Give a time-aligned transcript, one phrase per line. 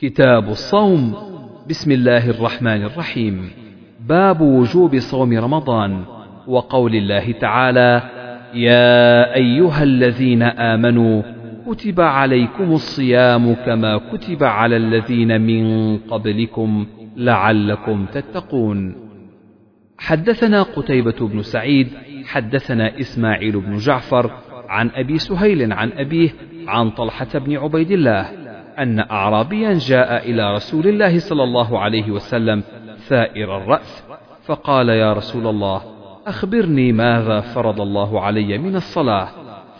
[0.00, 1.14] كتاب الصوم.
[1.68, 3.50] بسم الله الرحمن الرحيم.
[4.08, 6.04] باب وجوب صوم رمضان.
[6.46, 8.02] وقول الله تعالى
[8.54, 11.22] يا أيها الذين آمنوا
[11.66, 16.86] كتب عليكم الصيام كما كتب على الذين من قبلكم
[17.16, 18.94] لعلكم تتقون.
[19.98, 21.88] حدثنا قتيبة بن سعيد
[22.26, 24.30] حدثنا إسماعيل بن جعفر
[24.68, 26.30] عن أبي سهيل عن أبيه
[26.66, 28.37] عن طلحة بن عبيد الله
[28.78, 32.62] أن أعرابيا جاء إلى رسول الله صلى الله عليه وسلم
[32.98, 34.04] ثائر الرأس
[34.44, 35.82] فقال يا رسول الله
[36.26, 39.28] أخبرني ماذا فرض الله علي من الصلاة؟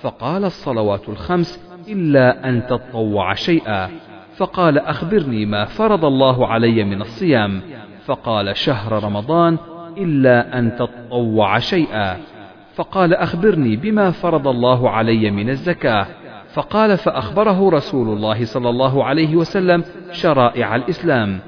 [0.00, 3.90] فقال الصلوات الخمس إلا أن تطوع شيئا.
[4.36, 7.62] فقال أخبرني ما فرض الله علي من الصيام.
[8.04, 9.58] فقال شهر رمضان
[9.96, 12.16] إلا أن تطوع شيئا.
[12.74, 16.06] فقال أخبرني بما فرض الله علي من الزكاة.
[16.52, 21.40] فقال فأخبره رسول الله صلى الله عليه وسلم شرائع الإسلام.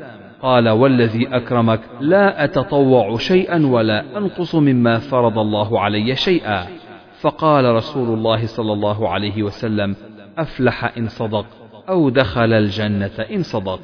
[0.42, 6.66] قال والذي أكرمك لا أتطوع شيئا ولا أنقص مما فرض الله علي شيئا.
[7.20, 9.96] فقال رسول الله صلى الله عليه وسلم
[10.38, 11.46] أفلح إن صدق
[11.88, 13.80] أو دخل الجنة إن صدق.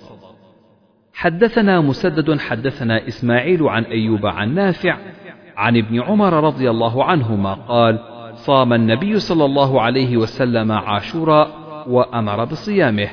[1.14, 4.96] حدثنا مسدد حدثنا إسماعيل عن أيوب عن نافع
[5.56, 7.98] عن ابن عمر رضي الله عنهما قال
[8.36, 11.50] صام النبي صلى الله عليه وسلم عاشوراء
[11.88, 13.08] وأمر بصيامه.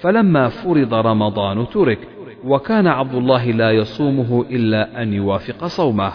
[0.00, 1.98] فلما فرض رمضان ترك
[2.44, 6.12] وكان عبد الله لا يصومه إلا أن يوافق صومه.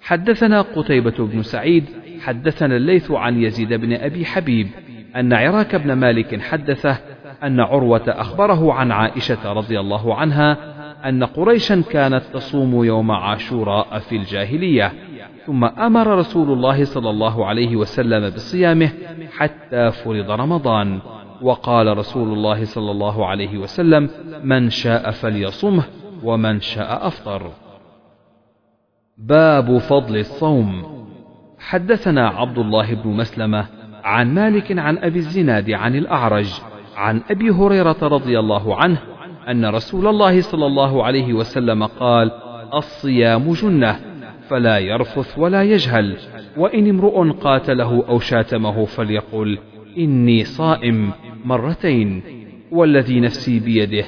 [0.00, 1.84] حدثنا قتيبة بن سعيد
[2.20, 4.68] حدثنا الليث عن يزيد بن أبي حبيب
[5.16, 6.98] أن عراك بن مالك حدثه
[7.42, 10.56] أن عروة أخبره عن عائشة رضي الله عنها
[11.08, 14.92] أن قريشا كانت تصوم يوم عاشوراء في الجاهلية.
[15.46, 18.92] ثم أمر رسول الله صلى الله عليه وسلم بصيامه
[19.36, 21.00] حتى فرض رمضان.
[21.42, 24.10] وقال رسول الله صلى الله عليه وسلم
[24.44, 25.84] من شاء فليصمه
[26.22, 27.50] ومن شاء أفطر.
[29.18, 31.02] باب فضل الصوم.
[31.58, 33.66] حدثنا عبد الله بن مسلمة
[34.04, 36.50] عن مالك عن أبي الزناد عن الأعرج
[36.96, 38.98] عن أبي هريرة رضي الله عنه
[39.48, 42.30] أن رسول الله صلى الله عليه وسلم قال
[42.74, 44.11] الصيام جنة
[44.52, 46.16] فلا يرفث ولا يجهل
[46.56, 49.58] وإن امرؤ قاتله أو شاتمه فليقل
[49.98, 51.12] إني صائم
[51.44, 52.22] مرتين
[52.70, 54.04] والذي نفسي بيده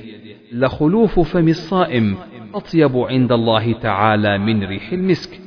[0.52, 2.16] لخلوف فم الصائم
[2.54, 5.40] أطيب عند الله تعالى من ريح المسك.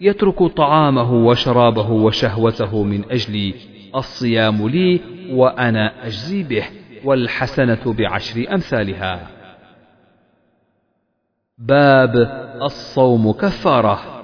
[0.00, 3.54] يترك طعامه وشرابه وشهوته من أجلي
[3.96, 5.00] الصيام لي
[5.30, 6.64] وأنا أجزي به
[7.04, 9.30] والحسنة بعشر أمثالها.
[11.58, 12.16] باب
[12.62, 14.19] الصوم كفارة.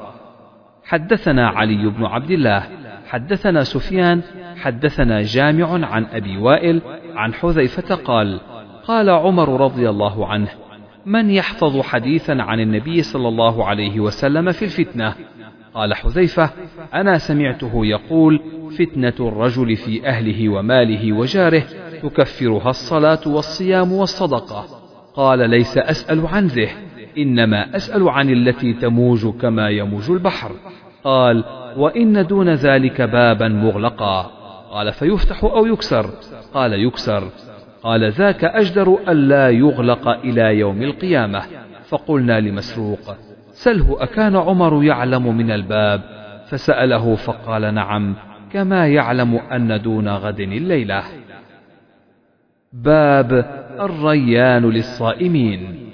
[0.86, 2.62] حدثنا علي بن عبد الله
[3.06, 4.22] حدثنا سفيان
[4.56, 6.82] حدثنا جامع عن أبي وائل
[7.14, 8.40] عن حذيفة قال
[8.84, 10.48] قال عمر رضي الله عنه
[11.06, 15.14] من يحفظ حديثا عن النبي صلى الله عليه وسلم في الفتنة؟
[15.74, 16.50] قال حذيفة
[16.94, 18.40] أنا سمعته يقول
[18.78, 21.62] فتنة الرجل في أهله وماله وجاره
[22.02, 24.64] تكفرها الصلاة والصيام والصدقة.
[25.14, 26.68] قال ليس أسأل عن ذه.
[27.18, 30.52] إنما أسأل عن التي تموج كما يموج البحر.
[31.04, 31.44] قال
[31.76, 34.22] وإن دون ذلك بابا مغلقا.
[34.70, 36.10] قال فيفتح أو يكسر؟
[36.54, 37.28] قال يكسر.
[37.82, 41.42] قال ذاك أجدر ألا يغلق إلى يوم القيامة.
[41.88, 43.16] فقلنا لمسروق
[43.50, 46.00] سله أكان عمر يعلم من الباب؟
[46.48, 48.14] فسأله فقال نعم
[48.52, 51.02] كما يعلم أن دون غد الليلة.
[52.72, 53.32] باب
[53.80, 55.86] الريان للصائمين.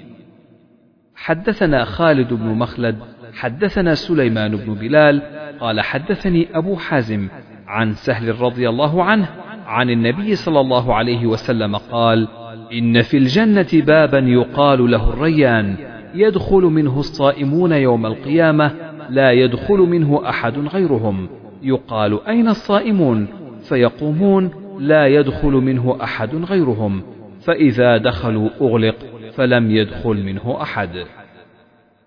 [1.23, 2.95] حدثنا خالد بن مخلد
[3.33, 5.21] حدثنا سليمان بن بلال
[5.59, 7.27] قال حدثني أبو حازم
[7.67, 9.29] عن سهل رضي الله عنه
[9.65, 12.27] عن النبي صلى الله عليه وسلم قال
[12.73, 15.75] إن في الجنة بابا يقال له الريان
[16.15, 18.71] يدخل منه الصائمون يوم القيامة
[19.09, 21.29] لا يدخل منه أحد غيرهم
[21.61, 23.27] يقال أين الصائمون؟
[23.69, 27.01] فيقومون لا يدخل منه أحد غيرهم
[27.41, 31.05] فإذا دخلوا أغلق فلم يدخل منه أحد.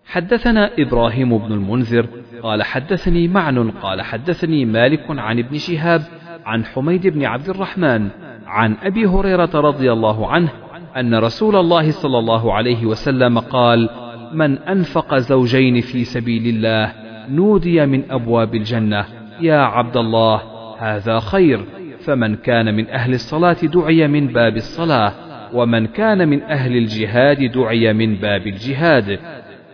[0.07, 2.07] حدثنا إبراهيم بن المنذر
[2.43, 6.03] قال حدثني معن قال حدثني مالك عن ابن شهاب
[6.47, 8.09] عن حميد بن عبد الرحمن
[8.47, 10.49] عن أبي هريرة رضي الله عنه
[10.97, 13.89] أن رسول الله صلى الله عليه وسلم قال
[14.33, 16.93] من أنفق زوجين في سبيل الله
[17.29, 19.05] نودي من أبواب الجنة.
[19.41, 20.43] يا عبد الله
[20.79, 21.65] هذا خير.
[22.01, 25.13] فمن كان من أهل الصلاة دعي من باب الصلاة.
[25.53, 29.19] ومن كان من أهل الجهاد دعي من باب الجهاد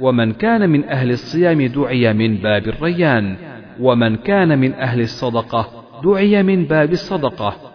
[0.00, 3.36] ومن كان من أهل الصيام دعي من باب الريان
[3.80, 5.69] ومن كان من أهل الصدقة
[6.04, 7.72] دعي من باب الصدقة.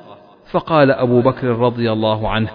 [0.51, 2.49] فقال أبو بكر رضي الله عنه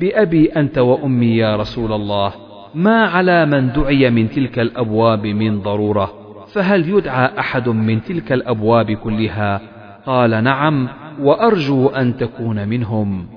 [0.00, 2.32] بأبي أنت وأمي يا رسول الله
[2.74, 6.12] ما على من دعي من تلك الأبواب من ضرورة
[6.52, 9.60] فهل يدعى أحد من تلك الأبواب كلها؟
[10.06, 10.88] قال نعم
[11.20, 13.35] وأرجو أن تكون منهم.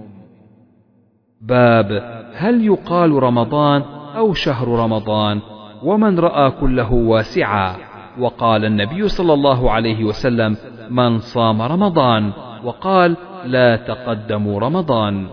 [1.41, 3.81] باب هل يقال رمضان
[4.18, 5.41] أو شهر رمضان
[5.83, 7.75] ومن رأى كله واسعا.
[8.19, 10.57] وقال النبي صلى الله عليه وسلم
[10.89, 12.31] من صام رمضان
[12.63, 15.27] وقال لا تقدموا رمضان.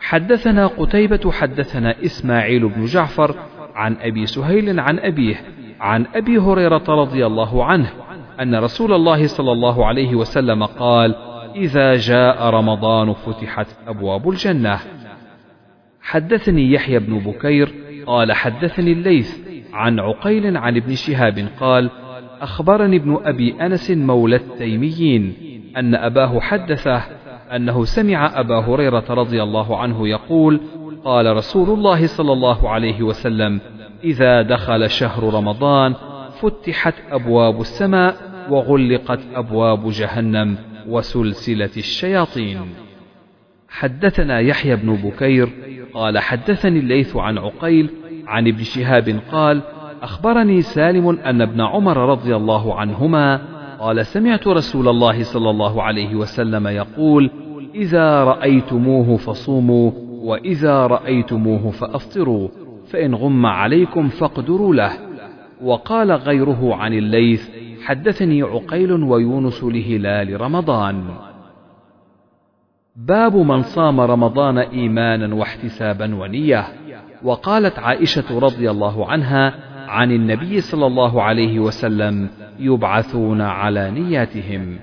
[0.00, 3.34] حدثنا قتيبة حدثنا إسماعيل بن جعفر
[3.74, 5.36] عن أبي سهيل عن أبيه
[5.80, 7.90] عن أبي هريرة رضي الله عنه
[8.40, 11.14] أن رسول الله صلى الله عليه وسلم قال
[11.56, 14.78] إذا جاء رمضان فتحت أبواب الجنة.
[16.02, 17.74] حدثني يحيى بن بكير
[18.06, 19.38] قال حدثني الليث
[19.72, 21.90] عن عقيل عن ابن شهاب قال
[22.40, 25.34] أخبرني ابن أبي أنس مولى التيميين
[25.76, 27.02] أن أباه حدثه
[27.56, 30.60] أنه سمع أبا هريرة رضي الله عنه يقول
[31.04, 33.60] قال رسول الله صلى الله عليه وسلم
[34.04, 35.94] إذا دخل شهر رمضان
[36.40, 38.16] فتحت أبواب السماء
[38.50, 40.56] وغلقت أبواب جهنم
[40.88, 42.60] وسلسلة الشياطين.
[43.68, 45.48] حدثنا يحيى بن بكير
[45.94, 47.90] قال حدثني الليث عن عقيل
[48.26, 49.62] عن ابن شهاب قال
[50.02, 53.40] أخبرني سالم أن ابن عمر رضي الله عنهما
[53.80, 57.30] قال سمعت رسول الله صلى الله عليه وسلم يقول
[57.74, 59.92] إذا رأيتموه فصوموا
[60.22, 62.48] وإذا رأيتموه فأفطروا
[62.90, 64.92] فإن غم عليكم فاقدروا له
[65.62, 67.48] وقال غيره عن الليث
[67.84, 71.04] حدثني عقيل ويونس لهلال رمضان
[72.96, 76.64] باب من صام رمضان إيمانا واحتسابا ونية.
[77.22, 79.54] وقالت عائشة رضي الله عنها
[79.88, 82.28] عن النبي صلى الله عليه وسلم
[82.58, 84.78] يبعثون على نياتهم.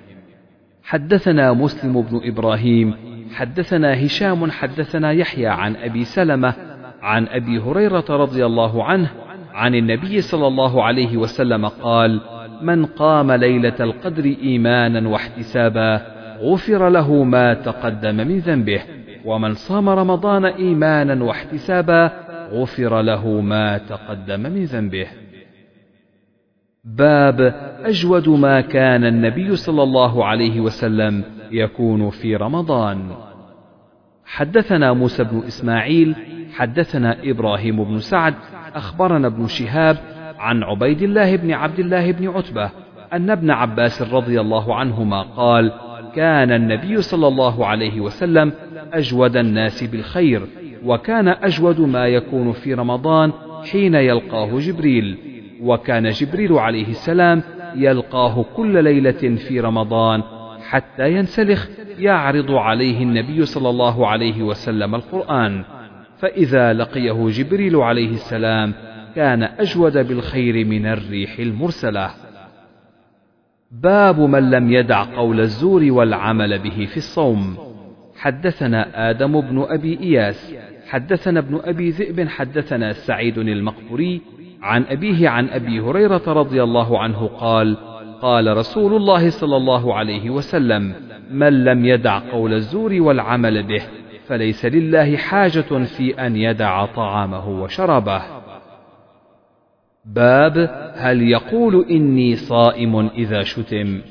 [0.83, 2.94] حدثنا مسلم بن إبراهيم
[3.33, 6.54] حدثنا هشام حدثنا يحيى عن أبي سلمة
[7.01, 9.09] عن أبي هريرة رضي الله عنه
[9.54, 12.21] عن النبي صلى الله عليه وسلم قال
[12.62, 18.81] من قام ليلة القدر إيمانا واحتسابا غفر له ما تقدم من ذنبه
[19.25, 22.12] ومن صام رمضان إيمانا واحتسابا
[22.51, 25.07] غفر له ما تقدم من ذنبه.
[26.84, 27.42] باب
[27.84, 33.12] أجود ما كان النبي صلى الله عليه وسلم يكون في رمضان.
[34.25, 36.16] حدثنا موسى بن إسماعيل
[36.54, 38.33] حدثنا إبراهيم بن سعد
[38.75, 39.98] أخبرنا ابن شهاب
[40.40, 42.69] عن عبيد الله بن عبد الله بن عتبة
[43.13, 45.72] أن ابن عباس رضي الله عنهما قال
[46.16, 48.54] كان النبي صلى الله عليه وسلم
[48.94, 50.42] أجود الناس بالخير
[50.86, 53.32] وكان أجود ما يكون في رمضان
[53.72, 55.18] حين يلقاه جبريل
[55.62, 57.44] وكان جبريل عليه السلام
[57.76, 60.24] يلقاه كل ليلة في رمضان
[60.70, 61.68] حتى ينسلخ
[62.00, 65.64] يعرض عليه النبي صلى الله عليه وسلم القرآن.
[66.20, 68.74] فإذا لقيه جبريل عليه السلام
[69.16, 72.10] كان أجود بالخير من الريح المرسلة.
[73.72, 77.58] باب من لم يدع قول الزور والعمل به في الصوم.
[78.16, 80.54] حدثنا آدم بن أبي إياس
[80.90, 84.22] حدثنا ابن أبي ذئب حدثنا سعيد المقبري
[84.62, 87.78] عن أبيه عن أبي هريرة رضي الله عنه قال
[88.22, 90.94] قال رسول الله صلى الله عليه وسلم
[91.31, 93.81] من لم يدع قول الزور والعمل به
[94.28, 98.37] فليس لله حاجة في أن يدع طعامه وشرابه.
[100.07, 104.02] باب هل يقول إني صائم إذا شتم؟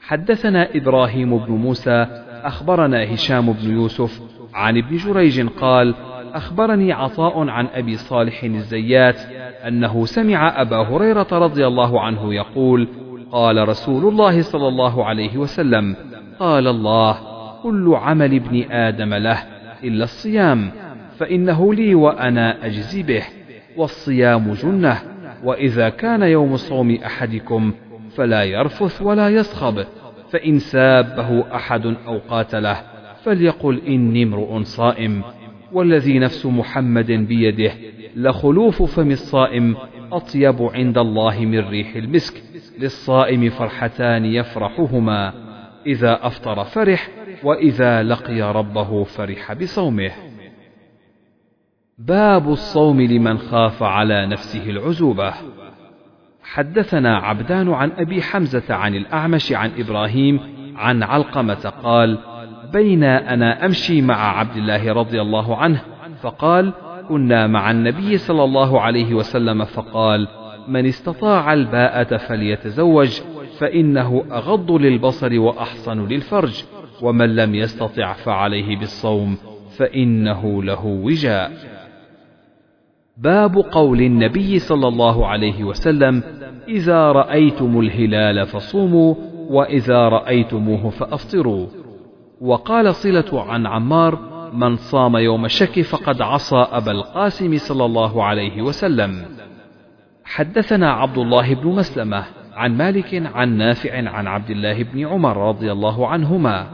[0.00, 2.06] حدثنا إبراهيم بن موسى
[2.44, 4.22] أخبرنا هشام بن يوسف
[4.54, 5.94] عن ابن جريج قال
[6.34, 9.20] أخبرني عطاء عن أبي صالح الزيات
[9.66, 12.88] أنه سمع أبا هريرة رضي الله عنه يقول
[13.32, 15.96] قال رسول الله صلى الله عليه وسلم
[16.38, 17.18] قال الله
[17.62, 19.38] كل عمل ابن آدم له
[19.84, 20.70] إلا الصيام
[21.18, 23.37] فإنه لي وأنا أجزي به.
[23.76, 24.98] والصيام جنة
[25.44, 27.72] وإذا كان يوم صوم أحدكم
[28.16, 29.84] فلا يرفث ولا يصخب
[30.30, 32.76] فإن سابه أحد أو قاتله
[33.24, 35.22] فليقل إني امرؤ صائم
[35.72, 37.72] والذي نفس محمد بيده
[38.16, 39.76] لخلوف فم الصائم
[40.12, 42.42] أطيب عند الله من ريح المسك
[42.78, 45.32] للصائم فرحتان يفرحهما
[45.86, 47.08] إذا أفطر فرح
[47.44, 50.10] وإذا لقي ربه فرح بصومه.
[51.98, 55.34] باب الصوم لمن خاف على نفسه العزوبة.
[56.42, 60.40] حدثنا عبدان عن أبي حمزة عن الأعمش عن إبراهيم
[60.76, 62.18] عن علقمة قال
[62.72, 65.82] بين أنا أمشي مع عبد الله رضي الله عنه
[66.22, 66.72] فقال
[67.08, 70.28] كنا مع النبي صلى الله عليه وسلم فقال
[70.68, 73.20] من استطاع الباءة فليتزوج
[73.58, 76.64] فإنه أغض للبصر وأحصن للفرج
[77.02, 79.38] ومن لم يستطع فعليه بالصوم
[79.76, 81.67] فإنه له وجاء.
[83.18, 86.22] باب قول النبي صلى الله عليه وسلم
[86.68, 89.14] إذا رأيتم الهلال فصوموا
[89.50, 91.66] وإذا رأيتموه فأفطروا.
[92.40, 94.18] وقال صلة عن عمار
[94.52, 99.24] من صام يوم الشك فقد عصى أبا القاسم صلى الله عليه وسلم.
[100.24, 105.72] حدثنا عبد الله بن مسلمة عن مالك عن نافع عن عبد الله بن عمر رضي
[105.72, 106.66] الله عنهما.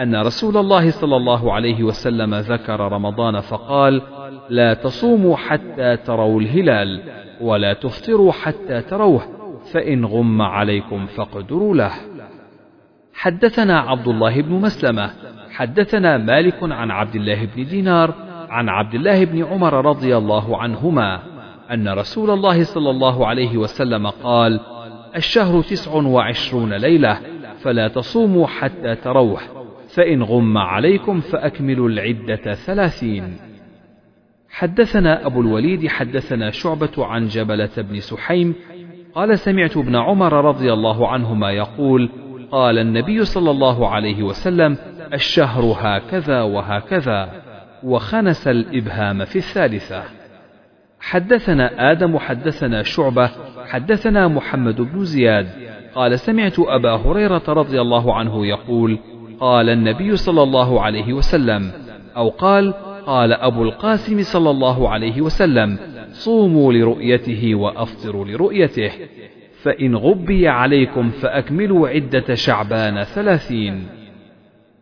[0.00, 4.02] أن رسول الله صلى الله عليه وسلم ذكر رمضان فقال
[4.50, 7.02] لا تصوموا حتى تروا الهلال
[7.40, 9.22] ولا تفطروا حتى تروه
[9.72, 11.92] فإن غم عليكم فاقدروا له.
[13.14, 15.10] حدثنا عبد الله بن مسلمة
[15.50, 18.14] حدثنا مالك عن عبد الله بن دينار
[18.48, 21.20] عن عبد الله بن عمر رضي الله عنهما
[21.70, 24.60] أن رسول الله صلى الله عليه وسلم قال
[25.16, 27.20] الشهر تسع وعشرون ليلة
[27.62, 29.57] فلا تصوموا حتى تروح
[29.98, 33.36] فإن غم عليكم فأكملوا العدة ثلاثين.
[34.50, 38.54] حدثنا أبو الوليد حدثنا شعبة عن جبلة بن سحيم
[39.14, 42.10] قال سمعت ابن عمر رضي الله عنهما يقول
[42.50, 44.76] قال النبي صلى الله عليه وسلم
[45.14, 47.42] الشهر هكذا وهكذا
[47.82, 50.02] وخنس الإبهام في الثالثة.
[51.00, 53.30] حدثنا آدم حدثنا شعبة
[53.66, 55.48] حدثنا محمد بن زياد
[55.94, 58.98] قال سمعت أبا هريرة رضي الله عنه يقول
[59.40, 61.72] قال النبي صلى الله عليه وسلم
[62.16, 62.74] أو قال
[63.06, 65.78] قال أبو القاسم صلى الله عليه وسلم
[66.10, 68.90] صوموا لرؤيته وأفطروا لرؤيته
[69.62, 73.86] فإن غبي عليكم فأكملوا عدة شعبان ثلاثين.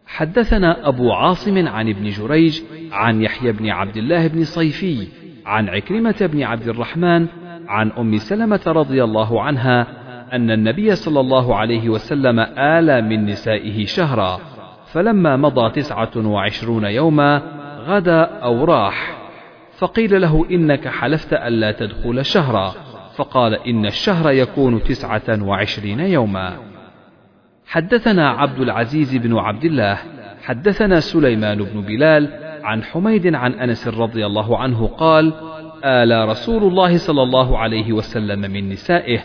[0.06, 5.06] حدثنا أبو عاصم عن ابن جريج عن يحيى بن عبد الله بن صيفي
[5.46, 7.26] عن عكرمة بن عبد الرحمن
[7.68, 9.86] عن أم سلمة رضي الله عنها
[10.32, 14.40] أن النبي صلى الله عليه وسلم آل من نسائه شهرا
[14.92, 17.42] فلما مضى تسعة وعشرون يوما
[17.86, 19.16] غدا أو راح
[19.78, 22.74] فقيل له إنك حلفت ألا تدخل شهرا
[23.16, 26.56] فقال إن الشهر يكون تسعة وعشرين يوما.
[27.66, 29.98] حدثنا عبد العزيز بن عبد الله
[30.42, 32.30] حدثنا سليمان بن بلال
[32.62, 35.32] عن حميد عن أنس رضي الله عنه قال
[35.86, 39.20] آل رسول الله صلى الله عليه وسلم من نسائه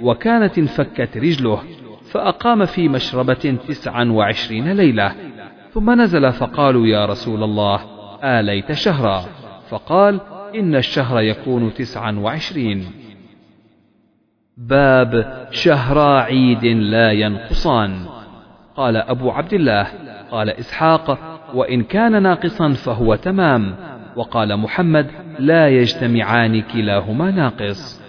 [0.00, 1.62] وكانت انفكت رجله
[2.10, 5.12] فأقام في مشربة تسعا وعشرين ليلة.
[5.74, 7.80] ثم نزل فقالوا يا رسول الله
[8.24, 9.24] آليت شهرا؟
[9.68, 10.20] فقال
[10.54, 12.84] إن الشهر يكون تسعا وعشرين.
[14.56, 18.06] باب شهرا عيد لا ينقصان.
[18.76, 19.86] قال أبو عبد الله
[20.30, 21.18] قال إسحاق
[21.54, 23.76] وإن كان ناقصا فهو تمام.
[24.16, 28.02] وقال محمد لا يجتمعان كلاهما ناقص.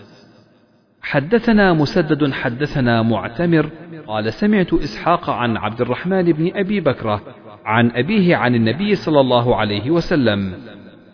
[1.02, 3.70] حدثنا مسدد حدثنا معتمر.
[4.08, 7.22] قال سمعت إسحاق عن عبد الرحمن بن أبي بكرة
[7.66, 10.54] عن أبيه عن النبي صلى الله عليه وسلم.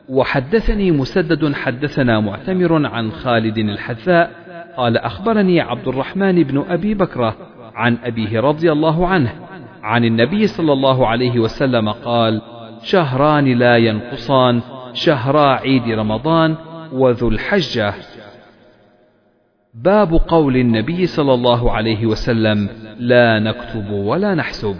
[0.09, 4.31] وحدثني مسدد حدثنا معتمر عن خالد الحذاء.
[4.77, 7.35] قال أخبرني عبد الرحمن بن أبي بكرة
[7.75, 9.33] عن أبيه رضي الله عنه
[9.83, 12.41] عن النبي صلى الله عليه وسلم قال
[12.83, 14.61] شهران لا ينقصان
[14.93, 16.55] شهرا عيد رمضان
[16.93, 17.93] وذو الحجة.
[19.74, 22.69] باب قول النبي صلى الله عليه وسلم
[23.00, 24.75] لا نكتب ولا نحسب.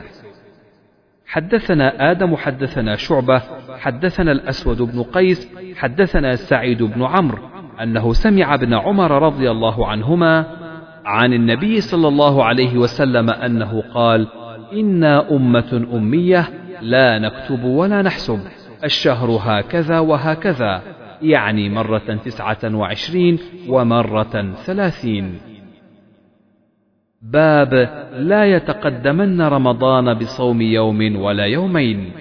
[1.25, 3.42] حدثنا آدم حدثنا شعبة
[3.78, 7.38] حدثنا الأسود بن قيس حدثنا سعيد بن عمرو
[7.84, 10.46] أنه سمع ابن عمر رضي الله عنهما
[11.06, 14.28] عن النبي صلى الله عليه وسلم أنه قال
[14.74, 16.48] إنا أمة أمية
[16.82, 18.39] لا نكتب ولا نحسب.
[18.83, 20.81] الشهر هكذا وهكذا
[21.21, 25.39] يعني مرة تسعة وعشرين ومرة ثلاثين.
[27.21, 27.74] باب
[28.13, 32.12] لا يتقدمن رمضان بصوم يوم ولا يومين.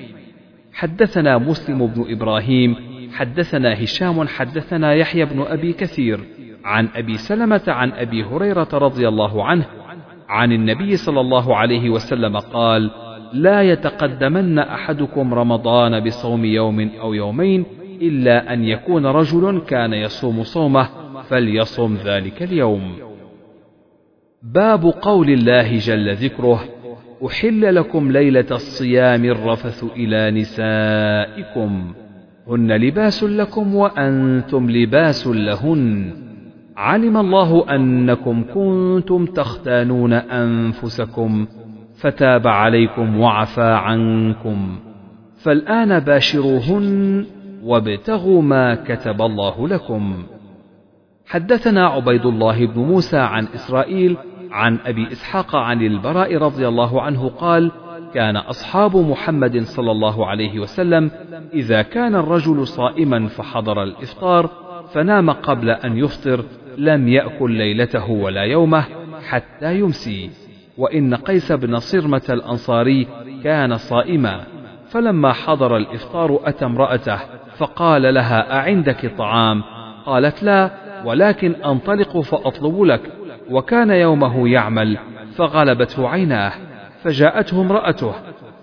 [0.73, 2.77] حدثنا مسلم بن إبراهيم
[3.13, 6.21] حدثنا هشام حدثنا يحيى بن أبي كثير
[6.65, 9.67] عن أبي سلمة عن أبي هريرة رضي الله عنه
[10.29, 12.91] عن النبي صلى الله عليه وسلم قال
[13.33, 17.65] لا يتقدمن أحدكم رمضان بصوم يوم أو يومين
[18.03, 20.89] إلا أن يكون رجل كان يصوم صومه
[21.29, 22.93] فليصم ذلك اليوم.
[24.43, 26.65] باب قول الله جل ذكره
[27.27, 31.93] أحل لكم ليلة الصيام الرفث إلى نسائكم.
[32.49, 36.13] هن لباس لكم وأنتم لباس لهن.
[36.77, 41.47] علم الله أنكم كنتم تختانون أنفسكم
[42.01, 44.79] فتاب عليكم وعفى عنكم.
[45.39, 47.27] فالآن باشروهن
[47.63, 50.23] وابتغوا ما كتب الله لكم.
[51.27, 54.17] حدثنا عبيد الله بن موسى عن إسرائيل
[54.51, 57.73] عن أبي إسحاق عن البراء رضي الله عنه قال
[58.15, 61.11] كان أصحاب محمد صلى الله عليه وسلم
[61.55, 64.51] إذا كان الرجل صائما فحضر الإفطار
[64.93, 66.45] فنام قبل أن يفطر
[66.79, 68.85] لم يأكل ليلته ولا يومه
[69.29, 70.48] حتى يمسي.
[70.79, 73.07] وإن قيس بن صرمة الأنصاري
[73.45, 74.41] كان صائما
[74.91, 77.19] فلما حضر الإفطار أتى امرأته
[77.57, 79.63] فقال لها أعندك طعام؟
[80.07, 80.71] قالت لا
[81.05, 83.01] ولكن أنطلق فأطلب لك.
[83.51, 84.99] وكان يومه يعمل
[85.37, 86.53] فغلبته عيناه
[87.03, 88.15] فجاءته امرأته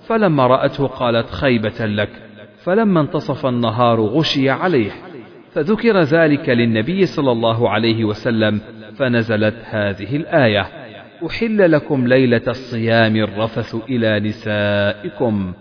[0.08, 2.10] فلما رأته قالت خيبة لك.
[2.64, 4.92] فلما انتصف النهار غشي عليه.
[5.54, 8.62] فذكر ذلك للنبي صلى الله عليه وسلم
[8.98, 10.85] فنزلت هذه الآية.
[11.26, 15.54] أحل لكم ليلة الصيام الرفث إلى نسائكم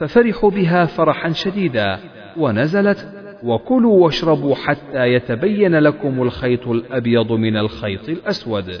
[0.00, 1.98] ففرحوا بها فرحا شديدا
[2.36, 3.08] ونزلت
[3.42, 8.80] وكلوا واشربوا حتى يتبين لكم الخيط الأبيض من الخيط الأسود.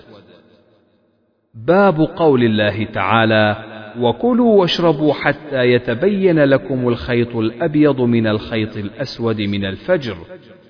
[1.54, 3.56] باب قول الله تعالى
[4.00, 10.16] وكلوا واشربوا حتى يتبين لكم الخيط الأبيض من الخيط الأسود من الفجر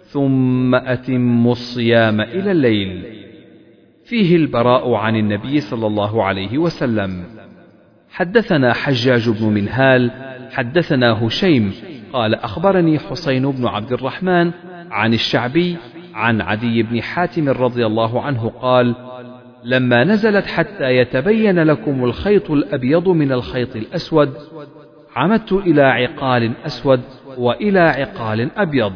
[0.04, 3.17] ثم أتموا الصيام إلى الليل.
[4.08, 7.24] فيه البراء عن النبي صلى الله عليه وسلم.
[8.10, 10.10] حدثنا حجاج بن منهال
[10.52, 11.72] حدثنا هشيم
[12.12, 14.50] قال أخبرني حسين بن عبد الرحمن
[14.90, 15.76] عن الشعبي
[16.14, 18.94] عن عدي بن حاتم رضي الله عنه قال
[19.64, 24.34] لما نزلت حتى يتبين لكم الخيط الأبيض من الخيط الأسود
[25.16, 27.00] عمدت إلى عقال أسود
[27.38, 28.92] وإلى عقال أبيض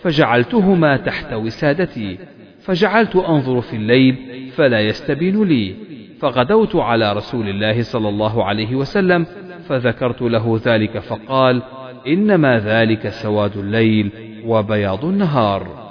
[0.00, 2.18] فجعلتهما تحت وسادتي
[2.64, 4.16] فجعلت أنظر في الليل
[4.56, 5.74] فلا يستبين لي.
[6.20, 9.26] فغدوت على رسول الله صلى الله عليه وسلم
[9.68, 11.62] فذكرت له ذلك فقال
[12.06, 14.10] إنما ذلك سواد الليل
[14.46, 15.82] وبياض النهار.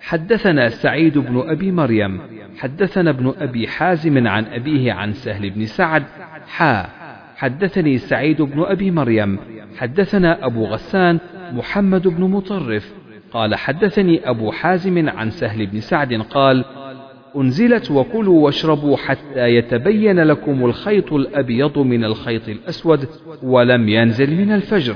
[0.00, 2.20] حدثنا سعيد بن أبي مريم
[2.58, 6.02] حدثنا ابن أبي حازم عن أبيه عن سهل بن سعد
[6.46, 6.86] حا
[7.36, 9.38] حدثني سعيد بن أبي مريم
[9.78, 11.18] حدثنا أبو غسان
[11.52, 12.92] محمد بن مطرف
[13.32, 16.64] قال حدثني أبو حازم عن سهل بن سعد قال
[17.36, 23.08] أنزلت وكلوا واشربوا حتى يتبين لكم الخيط الأبيض من الخيط الأسود
[23.42, 24.94] ولم ينزل من الفجر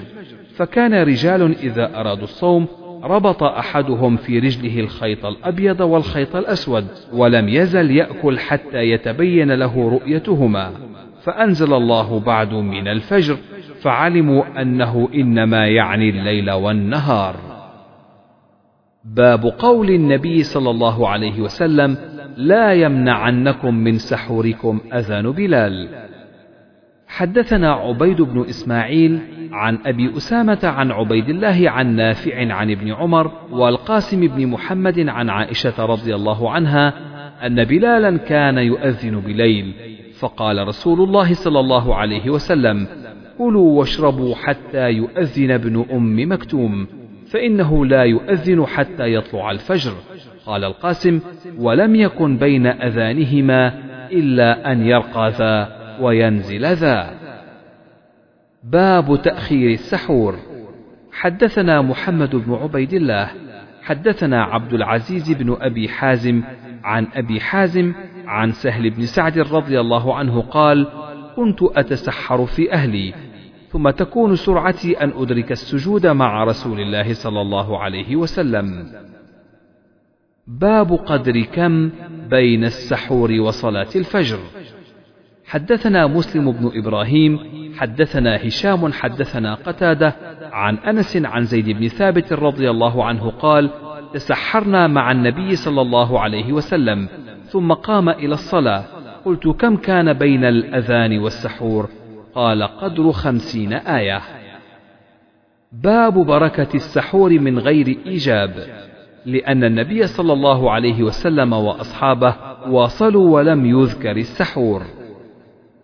[0.57, 2.67] فكان رجال إذا أرادوا الصوم
[3.03, 10.73] ربط أحدهم في رجله الخيط الأبيض والخيط الأسود ولم يزل يأكل حتى يتبين له رؤيتهما
[11.23, 13.37] فأنزل الله بعد من الفجر
[13.83, 17.56] فعلموا أنه إنما يعني الليل والنهار
[19.15, 21.97] باب قول النبي صلى الله عليه وسلم
[22.37, 25.89] لا يمنعنكم من سحوركم أذان بلال.
[27.09, 29.19] حدثنا عبيد بن إسماعيل
[29.53, 35.31] عن أبي أسامة عن عبيد الله عن نافع عن ابن عمر والقاسم بن محمد عن
[35.31, 36.95] عائشة رضي الله عنها
[37.47, 39.75] أن بلالا كان يؤذن بليل
[40.19, 42.87] فقال رسول الله صلى الله عليه وسلم
[43.39, 46.87] كلوا واشربوا حتى يؤذن ابن أم مكتوم.
[47.31, 49.93] فإنه لا يؤذن حتى يطلع الفجر.
[50.47, 51.21] قال القاسم
[51.59, 53.73] ولم يكن بين أذانهما
[54.13, 57.11] إلا أن يرقى ذا وينزل ذا.
[58.65, 60.37] باب تأخير السحور.
[61.13, 63.31] حدثنا محمد بن عبيد الله
[63.83, 66.43] حدثنا عبد العزيز بن أبي حازم
[66.85, 67.93] عن أبي حازم
[68.27, 70.89] عن سهل بن سعد رضي الله عنه قال
[71.37, 73.15] كنت أتسحر في أهلي
[73.69, 78.87] ثم تكون سرعتي أن أدرك السجود مع رسول الله صلى الله عليه وسلم.
[80.47, 81.91] باب قدر كم
[82.31, 84.39] بين السحور وصلاة الفجر.
[85.47, 87.39] حدثنا مسلم بن إبراهيم
[87.77, 90.15] حدثنا هشام حدثنا قتادة
[90.53, 93.71] عن أنس عن زيد بن ثابت رضي الله عنه قال
[94.13, 97.09] تسحرنا مع النبي صلى الله عليه وسلم
[97.45, 98.85] ثم قام إلى الصلاة.
[99.25, 101.89] قلت كم كان بين الأذان والسحور؟
[102.37, 104.21] قال قدر خمسين آية.
[105.73, 108.51] باب بركة السحور من غير إيجاب
[109.27, 112.35] لأن النبي صلى الله عليه وسلم وأصحابه
[112.69, 114.83] واصلوا ولم يذكر السحور.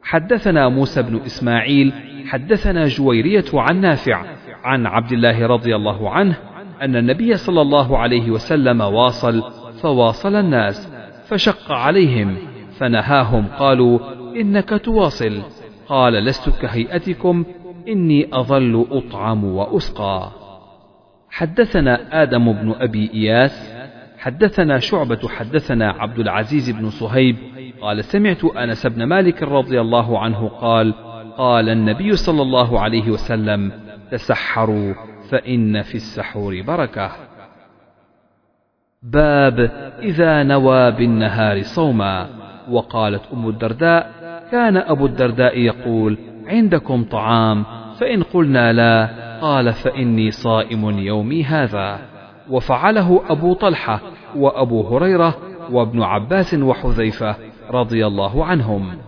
[0.02, 1.92] حدثنا موسى بن إسماعيل
[2.26, 4.24] حدثنا جويرية عن نافع
[4.64, 6.36] عن عبد الله رضي الله عنه
[6.82, 9.42] أن النبي صلى الله عليه وسلم واصل
[9.82, 10.92] فواصل الناس
[11.26, 12.36] فشق عليهم
[12.78, 13.98] فنهاهم قالوا
[14.36, 15.42] إنك تواصل.
[15.92, 17.44] قال لست كهيئتكم
[17.88, 20.30] إني أظل أطعم وأسقى.
[21.30, 23.74] حدثنا آدم بن أبي إياس
[24.18, 27.36] حدثنا شعبة حدثنا عبد العزيز بن صهيب
[27.80, 30.94] قال سمعت أنس بن مالك رضي الله عنه قال
[31.36, 33.72] قال النبي صلى الله عليه وسلم
[34.10, 34.94] تسحروا
[35.30, 37.10] فإن في السحور بركة.
[39.02, 39.60] باب
[40.02, 42.42] إذا نوى بالنهار صوما.
[42.70, 44.21] وقالت أم الدرداء
[44.52, 47.64] كان أبو الدرداء يقول عندكم طعام؟
[48.00, 49.08] فإن قلنا لا
[49.40, 51.98] قال فإني صائم يومي هذا.
[52.50, 54.00] وفعله أبو طلحة
[54.36, 55.36] وأبو هريرة
[55.70, 57.36] وابن عباس وحذيفة
[57.70, 58.98] رضي الله عنهم.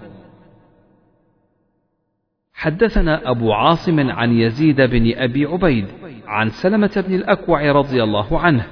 [2.54, 5.86] حدثنا أبو عاصم عن يزيد بن أبي عبيد
[6.26, 8.64] عن سلمة بن الأكوع رضي الله عنه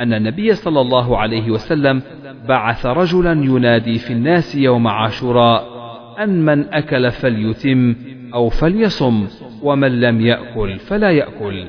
[0.00, 2.02] أن النبي صلى الله عليه وسلم
[2.48, 5.71] بعث رجلا ينادي في الناس يوم عاشوراء.
[6.18, 7.94] أن من أكل فليتم
[8.34, 9.26] أو فليصم
[9.62, 11.66] ومن لم يأكل فلا يأكل.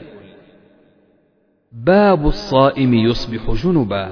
[1.71, 4.11] باب الصائم يصبح جنبا.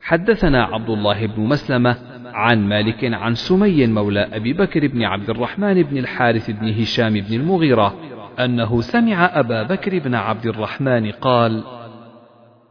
[0.00, 5.82] حدثنا عبد الله بن مسلمة عن مالك عن سمي مولى أبي بكر بن عبد الرحمن
[5.82, 7.94] بن الحارث بن هشام بن المغيرة
[8.38, 11.64] أنه سمع أبا بكر بن عبد الرحمن قال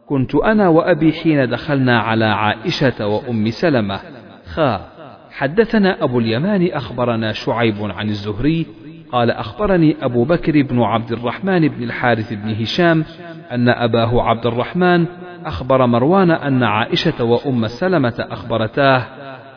[0.06, 4.00] كنت أنا وأبي حين دخلنا على عائشة وأم سلمة.
[4.46, 4.93] خا.
[5.34, 8.65] حدثنا أبو اليمان أخبرنا شعيب عن الزهري
[9.12, 13.06] قال أخبرني أبو بكر بن عبد الرحمن بن الحارث بن هشام
[13.52, 15.06] أن أباه عبد الرحمن
[15.46, 19.06] أخبر مروان أن عائشة وأم سلمة أخبرتاه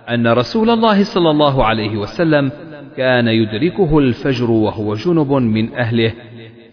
[0.08, 2.50] أن رسول الله صلى الله عليه وسلم
[2.96, 6.12] كان يدركه الفجر وهو جنب من أهله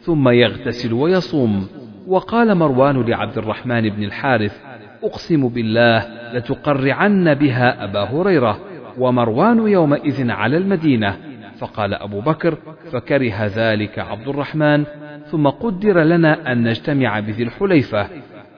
[0.01, 1.67] ثم يغتسل ويصوم.
[2.07, 4.59] وقال مروان لعبد الرحمن بن الحارث
[5.03, 8.59] أقسم بالله لتقرعن بها أبا هريرة.
[8.97, 11.17] ومروان يومئذ على المدينة.
[11.59, 12.57] فقال أبو بكر
[12.91, 14.83] فكره ذلك عبد الرحمن
[15.31, 18.07] ثم قدر لنا أن نجتمع بذي الحليفة.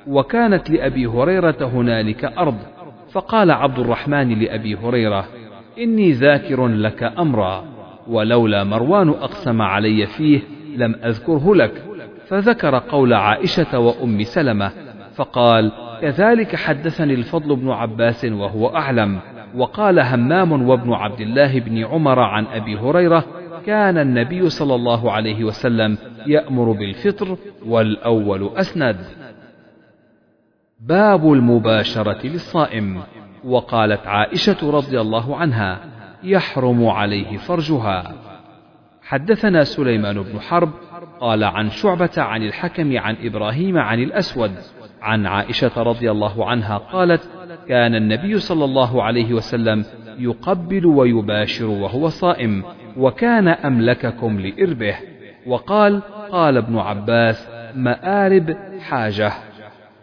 [0.08, 2.58] وكانت لأبي هريرة هنالك أرض.
[3.12, 5.26] فقال عبد الرحمن لأبي هريرة
[5.80, 7.64] إني ذاكر لك أمرا
[8.08, 10.40] ولولا مروان أقسم علي فيه
[10.76, 11.84] لم أذكره لك.
[12.28, 14.72] فذكر قول عائشة وأم سلمة
[15.16, 15.72] فقال
[16.02, 19.20] كذلك حدثني الفضل بن عباس وهو أعلم.
[19.56, 23.26] وقال همام وابن عبد الله بن عمر عن أبي هريرة
[23.66, 28.98] كان النبي صلى الله عليه وسلم يأمر بالفطر والأول أسند
[30.80, 33.02] باب المباشرة للصائم
[33.44, 35.80] وقالت عائشة رضي الله عنها
[36.24, 38.14] يحرم عليه فرجها.
[39.02, 40.70] حدثنا سليمان بن حرب
[41.20, 44.52] قال عن شعبة عن الحكم عن إبراهيم عن الأسود
[45.06, 47.30] عن عائشة رضي الله عنها قالت
[47.68, 49.86] كان النبي صلى الله عليه وسلم
[50.20, 52.64] يقبل ويباشر وهو صائم
[52.98, 54.96] وكان أملككم لإربه.
[55.48, 59.34] وقال قال ابن عباس مآرب حاجة.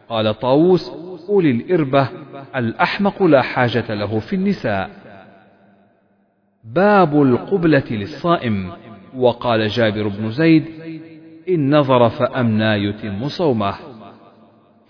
[0.08, 0.92] قال طاووس
[1.28, 2.08] أولي الإربة
[2.56, 4.90] الأحمق لا حاجة له في النساء.
[6.64, 8.70] باب القبلة للصائم.
[9.16, 10.64] وقال جابر بن زيد
[11.48, 13.91] إن نظر فأمنى يتم صومه.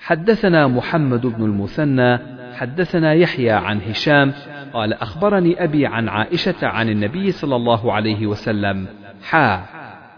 [0.03, 2.19] حدثنا محمد بن المثنى
[2.55, 4.33] حدثنا يحيى عن هشام
[4.73, 8.87] قال أخبرني أبي عن عائشة عن النبي صلى الله عليه وسلم
[9.23, 9.65] حا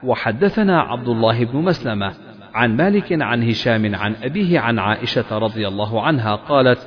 [0.02, 2.12] وحدثنا عبد الله بن مسلمة
[2.54, 6.78] عن مالك عن هشام عن أبيه عن عائشة رضي الله عنها قالت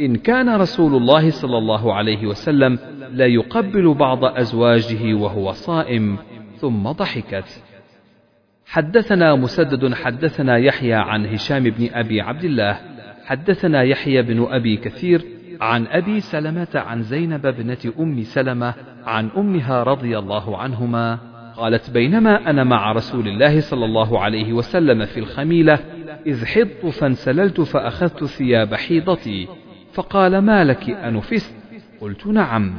[0.00, 2.78] إن كان رسول الله صلى الله عليه وسلم
[3.10, 6.18] لا يقبل بعض أزواجه وهو صائم
[6.60, 7.63] ثم ضحكت.
[8.66, 12.80] حدثنا مسدد حدثنا يحيى عن هشام بن أبي عبد الله
[13.24, 15.24] حدثنا يحيى بن أبي كثير
[15.60, 18.74] عن أبي سلمة عن زينب بنت أم سلمة
[19.06, 21.18] عن أمها رضي الله عنهما
[21.56, 25.78] قالت بينما أنا مع رسول الله صلى الله عليه وسلم في الخميلة
[26.26, 29.48] إذ حضت فانسللت فأخذت ثياب حيضتي
[29.92, 31.54] فقال ما لك أنفست
[32.00, 32.74] قلت نعم.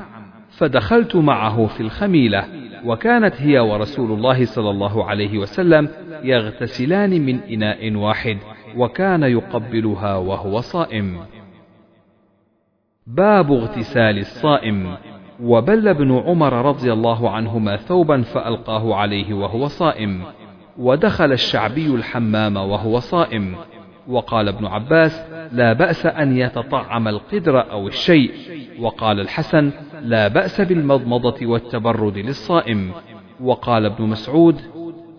[0.58, 2.46] فدخلت معه في الخميلة
[2.86, 5.90] وكانت هي ورسول الله صلى الله عليه وسلم
[6.24, 8.38] يغتسلان من إناء واحد
[8.78, 11.18] وكان يقبلها وهو صائم.
[13.08, 14.98] باب اغتسال الصائم.
[15.44, 20.24] وبل ابن عمر رضي الله عنهما ثوبا فألقاه عليه وهو صائم.
[20.78, 23.56] ودخل الشعبي الحمام وهو صائم.
[24.08, 28.32] وقال ابن عباس لا بأس أن يتطعم القدر أو الشيء.
[28.80, 32.92] وقال الحسن لا بأس بالمضمضة والتبرد للصائم.
[33.40, 34.62] وقال ابن مسعود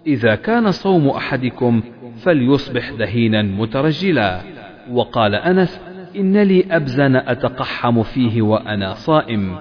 [0.07, 1.83] إذا كان صوم أحدكم
[2.17, 4.41] فليصبح دهينا مترجلا.
[4.91, 5.81] وقال أنس
[6.17, 9.57] إن لي أبزن أتقحم فيه وأنا صائم.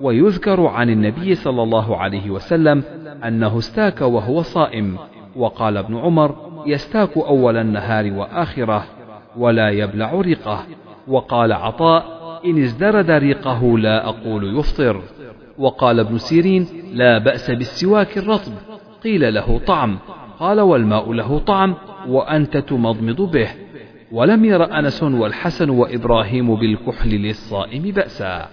[0.00, 2.82] ويذكر عن النبي صلى الله عليه وسلم
[3.24, 4.98] أنه استاك وهو صائم.
[5.36, 8.84] وقال ابن عمر يستاك أول النهار وآخرة
[9.36, 10.64] ولا يبلع ريقه.
[11.08, 15.02] وقال عطاء إن ازدرد ريقه لا أقول يفطر.
[15.58, 18.52] وقال ابن سيرين لا بأس بالسواك الرطب.
[19.04, 19.98] قيل له طعم.
[20.38, 21.74] قال والماء له طعم
[22.08, 23.48] وأنت تمضمض به.
[24.12, 28.48] ولم ير أنس والحسن وإبراهيم بالكحل للصائم بأسا.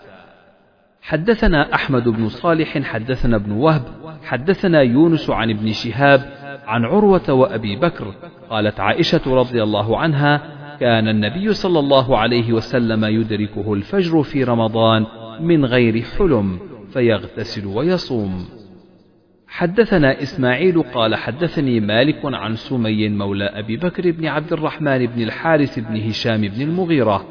[1.02, 3.84] حدثنا أحمد بن صالح حدثنا ابن وهب
[4.24, 6.22] حدثنا يونس عن ابن شهاب
[6.68, 8.14] عن عروة وأبي بكر
[8.50, 10.42] قالت عائشة رضي الله عنها
[10.80, 15.06] كان النبي صلى الله عليه وسلم يدركه الفجر في رمضان
[15.40, 16.60] من غير حلم
[16.94, 18.46] فيغتسل ويصوم.
[19.48, 25.80] حدثنا إسماعيل قال حدثني مالك عن سمي مولى أبي بكر بن عبد الرحمن بن الحارث
[25.80, 27.26] بن هشام بن المغيرة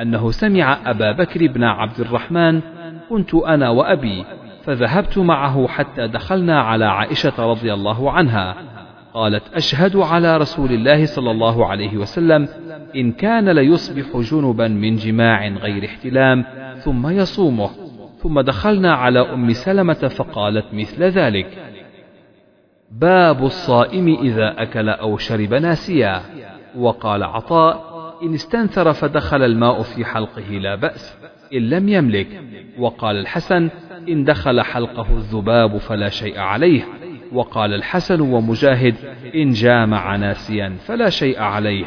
[0.00, 2.60] أنه سمع أبا بكر بن عبد الرحمن
[3.08, 4.24] كنت أنا وأبي
[4.64, 8.73] فذهبت معه حتى دخلنا على عائشة رضي الله عنها.
[9.14, 12.48] قالت أشهد على رسول الله صلى الله عليه وسلم
[12.96, 16.44] إن كان ليصبح جنبا من جماع غير احتلام
[16.78, 17.70] ثم يصومه.
[18.18, 21.58] ثم دخلنا على أم سلمة فقالت مثل ذلك
[22.90, 26.20] باب الصائم إذا أكل أو شرب ناسيا.
[26.76, 31.18] وقال عطاء إن استنثر فدخل الماء في حلقه لا بأس
[31.54, 32.42] إن لم يملك.
[32.78, 33.68] وقال الحسن
[34.08, 36.84] إن دخل حلقه الذباب فلا شيء عليه.
[37.32, 38.94] وقال الحسن ومجاهد
[39.34, 41.86] إن جامع ناسيا فلا شيء عليه.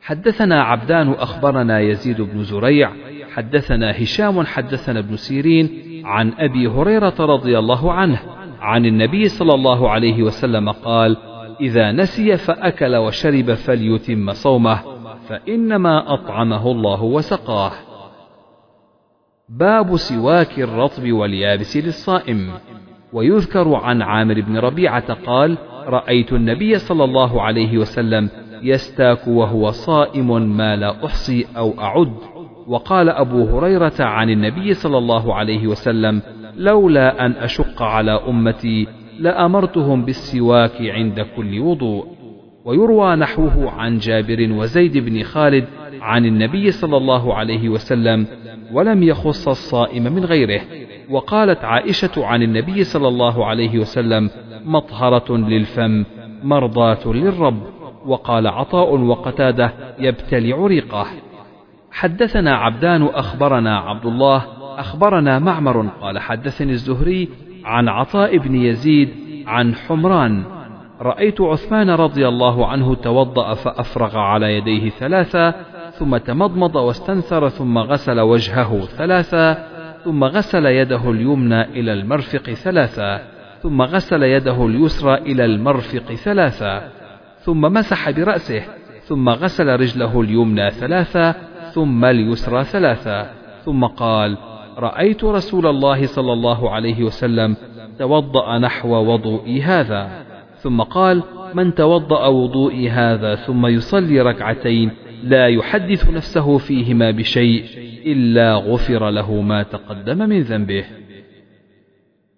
[0.00, 2.92] حدثنا عبدان أخبرنا يزيد بن زريع
[3.34, 8.20] حدثنا هشام حدثنا ابن سيرين عن أبي هريرة رضي الله عنه
[8.60, 11.16] عن النبي صلى الله عليه وسلم قال
[11.60, 14.80] إذا نسي فأكل وشرب فليتم صومه
[15.28, 17.72] فإنما أطعمه الله وسقاه.
[19.48, 22.52] باب سواك الرطب واليابس للصائم.
[23.12, 28.30] ويذكر عن عامر بن ربيعة قال رأيت النبي صلى الله عليه وسلم
[28.62, 32.12] يستاك وهو صائم ما لا أحصي أو أعد.
[32.66, 36.22] وقال أبو هريرة عن النبي صلى الله عليه وسلم
[36.56, 38.86] لولا أن أشق على أمتي
[39.18, 42.17] لأمرتهم بالسواك عند كل وضوء.
[42.68, 45.64] ويروى نحوه عن جابر وزيد بن خالد
[46.00, 48.26] عن النبي صلى الله عليه وسلم
[48.72, 50.60] ولم يخص الصائم من غيره
[51.10, 54.30] وقالت عائشة عن النبي صلى الله عليه وسلم
[54.64, 56.04] مطهرة للفم
[56.42, 57.62] مرضاة للرب
[58.06, 61.06] وقال عطاء وقتادة يبتلع ريقه
[61.92, 64.44] حدثنا عبدان أخبرنا عبد الله
[64.78, 67.28] أخبرنا معمر قال حدثني الزهري
[67.64, 69.08] عن عطاء بن يزيد
[69.46, 70.57] عن حمران
[71.00, 75.54] رأيت عثمان رضي الله عنه توضأ فأفرغ على يديه ثلاثة
[75.90, 79.54] ثم تمضمض واستنثر ثم غسل وجهه ثلاثة
[80.04, 83.20] ثم غسل يده اليمنى إلى المرفق ثلاثة
[83.62, 86.82] ثم غسل يده اليسرى إلى المرفق ثلاثة
[87.38, 88.62] ثم مسح برأسه
[89.02, 91.34] ثم غسل رجله اليمنى ثلاثة
[91.74, 93.26] ثم اليسرى ثلاثة
[93.64, 94.38] ثم قال
[94.78, 97.56] رأيت رسول الله صلى الله عليه وسلم
[97.98, 100.27] توضأ نحو وضوئي هذا.
[100.62, 101.22] ثم قال
[101.54, 104.90] من توضأ وضوئي هذا ثم يصلي ركعتين
[105.22, 107.64] لا يحدث نفسه فيهما بشيء
[108.06, 110.84] إلا غفر له ما تقدم من ذنبه.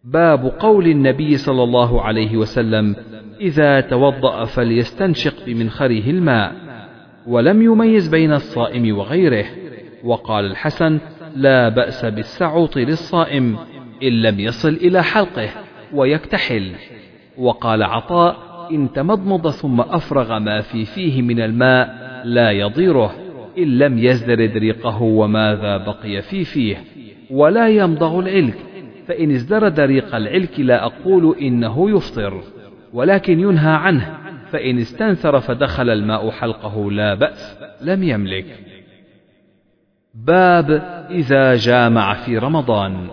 [0.05, 2.97] باب قول النبي صلى الله عليه وسلم
[3.41, 6.53] إذا توضأ فليستنشق بمنخره الماء
[7.27, 9.45] ولم يميز بين الصائم وغيره.
[10.05, 10.99] وقال الحسن
[11.37, 13.57] لا بأس بالسعوط للصائم
[14.03, 15.49] إن لم يصل إلى حلقه
[15.93, 16.73] ويكتحل.
[17.39, 18.37] وقال عطاء
[18.71, 23.15] إن تمضمض ثم أفرغ ما في فيه من الماء لا يضيره
[23.59, 26.77] إن لم يزدرد ريقه وماذا بقي في فيه؟
[27.31, 28.59] ولا يمضغ العلك
[29.07, 32.43] فإن ازدرد ريق العلك لا أقول إنه يفطر
[32.93, 34.17] ولكن ينهى عنه
[34.51, 38.47] فإن استنثر فدخل الماء حلقه لا بأس لم يملك.
[40.15, 40.71] باب
[41.11, 43.09] إذا جامع في رمضان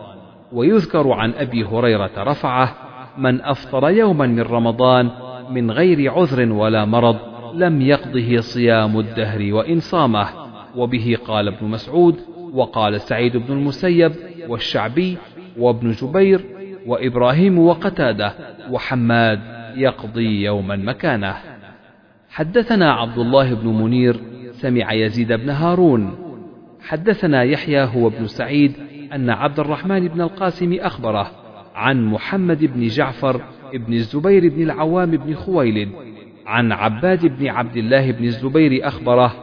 [0.51, 2.86] ويذكر عن أبي هريرة رفعه
[3.17, 5.09] من أفطر يوما من رمضان
[5.49, 7.17] من غير عذر ولا مرض
[7.53, 10.27] لم يقضه صيام الدهر وإن صامه.
[10.75, 12.15] وبه قال ابن مسعود
[12.53, 14.11] وقال سعيد بن المسيب
[14.47, 15.17] والشعبي
[15.57, 16.45] وابن جبير
[16.85, 18.33] وإبراهيم وقتادة
[18.71, 19.39] وحماد
[19.75, 21.35] يقضي يوما مكانه.
[22.29, 24.19] حدثنا عبد الله بن منير
[24.51, 26.15] سمع يزيد بن هارون.
[26.81, 28.73] حدثنا يحيى هو ابن سعيد
[29.13, 31.31] أن عبد الرحمن بن القاسم أخبره
[31.77, 33.41] عن محمد بن جعفر
[33.73, 35.89] بن الزبير بن العوام بن خويلد
[36.45, 39.33] عن عباد بن عبد الله بن الزبير أخبره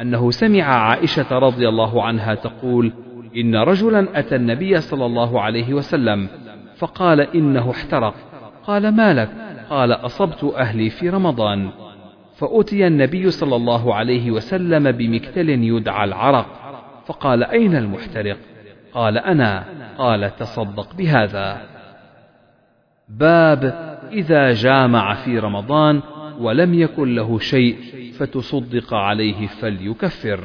[0.00, 2.92] أنه سمع عائشة رضي الله عنها تقول
[3.36, 6.28] إن رجلا أتى النبي صلى الله عليه وسلم
[6.76, 8.14] فقال إنه احترق.
[8.64, 9.30] قال ما لك؟
[9.70, 11.70] قال أصبت أهلي في رمضان.
[12.34, 16.46] فأتي النبي صلى الله عليه وسلم بمكتل يدعى العرق
[17.06, 18.36] فقال أين المحترق؟
[18.94, 19.64] قال أنا
[19.98, 21.60] قال تصدق بهذا.
[23.08, 23.64] باب
[24.12, 26.00] إذا جامع في رمضان
[26.40, 27.76] ولم يكن له شيء
[28.18, 30.40] فتصدق عليه فليكفر.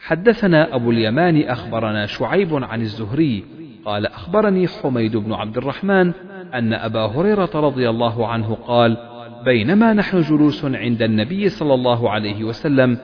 [0.00, 3.44] حدثنا أبو اليمان أخبرنا شعيب عن الزهري
[3.84, 6.12] قال أخبرني حميد بن عبد الرحمن
[6.54, 8.96] أن أبا هريرة رضي الله عنه قال
[9.44, 12.98] بينما نحن جلوس عند النبي صلى الله عليه وسلم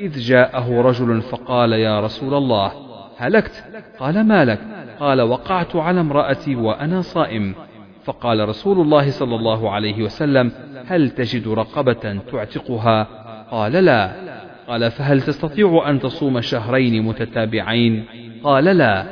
[0.00, 2.72] إذ جاءه رجل فقال يا رسول الله
[3.22, 3.64] هلكت.
[3.98, 4.58] قال ما لك؟
[5.00, 7.54] قال وقعت على امرأتي وأنا صائم.
[8.04, 10.52] فقال رسول الله صلى الله عليه وسلم
[10.86, 13.06] هل تجد رقبة تعتقها؟
[13.50, 14.12] قال لا.
[14.68, 18.04] قال فهل تستطيع أن تصوم شهرين متتابعين؟
[18.44, 19.04] قال لا.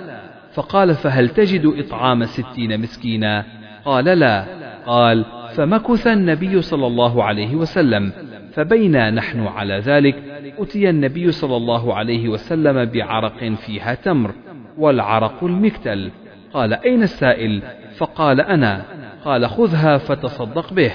[0.52, 3.44] فقال فهل تجد إطعام ستين مسكينا؟
[3.84, 4.44] قال لا.
[4.86, 8.12] قال فمكث النبي صلى الله عليه وسلم.
[8.52, 10.14] فبينا نحن على ذلك
[10.58, 14.30] أتي النبي صلى الله عليه وسلم بعرق فيها تمر
[14.78, 16.10] والعرق المكتل.
[16.52, 17.62] قال أين السائل؟
[17.96, 18.82] فقال أنا.
[19.24, 20.92] قال خذها فتصدق به.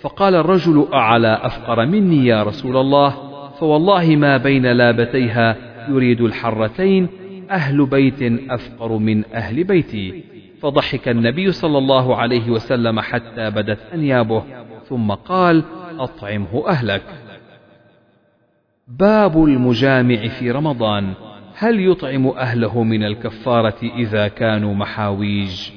[0.00, 3.16] فقال الرجل أعلى أفقر مني يا رسول الله؟
[3.60, 5.56] فوالله ما بين لابتيها
[5.88, 7.08] يريد الحرتين
[7.50, 10.24] أهل بيت أفقر من أهل بيتي.
[10.62, 14.42] فضحك النبي صلى الله عليه وسلم حتى بدت أنيابه
[14.88, 15.64] ثم قال
[16.00, 17.02] أطعمه أهلك.
[18.88, 21.14] باب المجامع في رمضان.
[21.58, 25.70] هل يطعم أهله من الكفارة إذا كانوا محاويج؟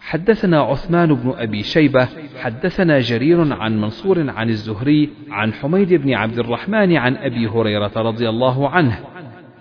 [0.00, 2.08] حدثنا عثمان بن أبي شيبة
[2.40, 8.28] حدثنا جرير عن منصور عن الزهري عن حميد بن عبد الرحمن عن أبي هريرة رضي
[8.28, 8.98] الله عنه.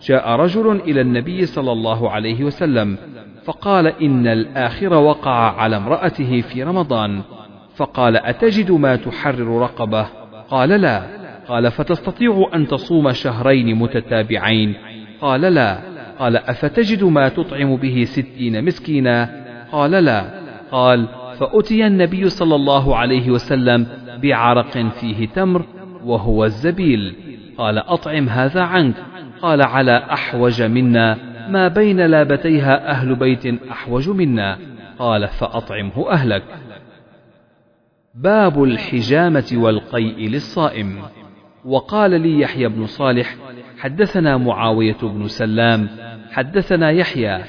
[0.01, 2.97] جاء رجل إلى النبي صلى الله عليه وسلم
[3.45, 7.21] فقال إن الآخر وقع على امرأته في رمضان.
[7.75, 10.07] فقال أتجد ما تحرر رقبة؟
[10.49, 11.03] قال لا.
[11.47, 14.75] قال فتستطيع أن تصوم شهرين متتابعين؟
[15.21, 15.79] قال لا.
[16.19, 20.25] قال أفتجد ما تطعم به ستين مسكينا؟ قال لا.
[20.71, 21.07] قال
[21.39, 23.87] فأتي النبي صلى الله عليه وسلم
[24.23, 25.65] بعرق فيه تمر
[26.05, 27.15] وهو الزبيل.
[27.57, 28.95] قال أطعم هذا عنك.
[29.41, 31.17] قال على أحوج منا.
[31.49, 34.57] ما بين لابتيها أهل بيت أحوج منا.
[34.99, 36.43] قال فأطعمه أهلك.
[38.15, 41.01] باب الحجامة والقيء للصائم.
[41.65, 43.35] وقال لي يحيى بن صالح
[43.79, 45.87] حدثنا معاوية بن سلام
[46.31, 47.43] حدثنا يحيى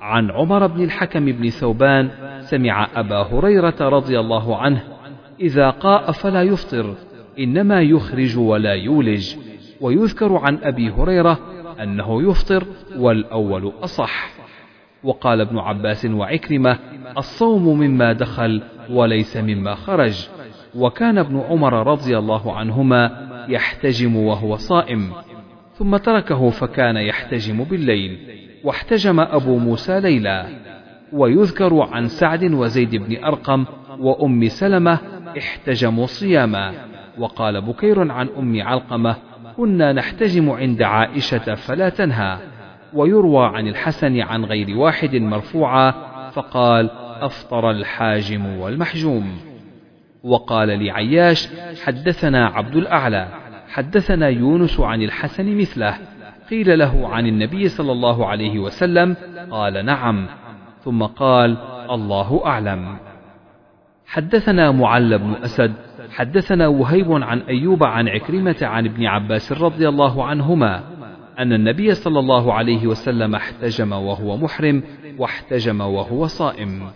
[0.00, 4.82] عن عمر بن الحكم بن ثوبان سمع أبا هريرة رضي الله عنه
[5.40, 6.94] إذا قاء فلا يفطر
[7.38, 9.34] إنما يخرج ولا يولج.
[9.80, 11.38] ويذكر عن أبي هريرة
[11.82, 12.64] أنه يفطر
[12.96, 14.30] والأول أصح.
[15.04, 16.78] وقال ابن عباس وعكرمة
[17.18, 20.28] الصوم مما دخل وليس مما خرج.
[20.74, 25.12] وكان ابن عمر رضي الله عنهما يحتجم وهو صائم
[25.74, 28.18] ثم تركه فكان يحتجم بالليل
[28.64, 30.46] واحتجم أبو موسى ليلا.
[31.12, 33.64] ويذكر عن سعد وزيد بن أرقم
[33.98, 34.98] وأم سلمة
[35.38, 36.72] احتجموا صياما.
[37.18, 39.16] وقال بكير عن أم علقمة
[39.56, 42.38] كنا نحتجم عند عائشة فلا تنهى.
[42.94, 45.90] ويروى عن الحسن عن غير واحد مرفوعا
[46.30, 46.90] فقال
[47.26, 49.38] أفطر الحاجم والمحجوم.
[50.24, 51.48] وقال لعياش
[51.84, 53.28] حدثنا عبد الأعلى
[53.68, 55.94] حدثنا يونس عن الحسن مثله
[56.50, 59.16] قيل له عن النبي صلى الله عليه وسلم
[59.50, 60.26] قال نعم
[60.84, 61.56] ثم قال
[61.90, 62.96] الله أعلم.
[64.06, 65.72] حدثنا معل بن أسد
[66.10, 70.82] حدثنا وهيب عن أيوب عن عكرمة عن ابن عباس رضي الله عنهما
[71.38, 74.82] أن النبي صلى الله عليه وسلم احتجم وهو محرم
[75.18, 76.90] واحتجم وهو صائم.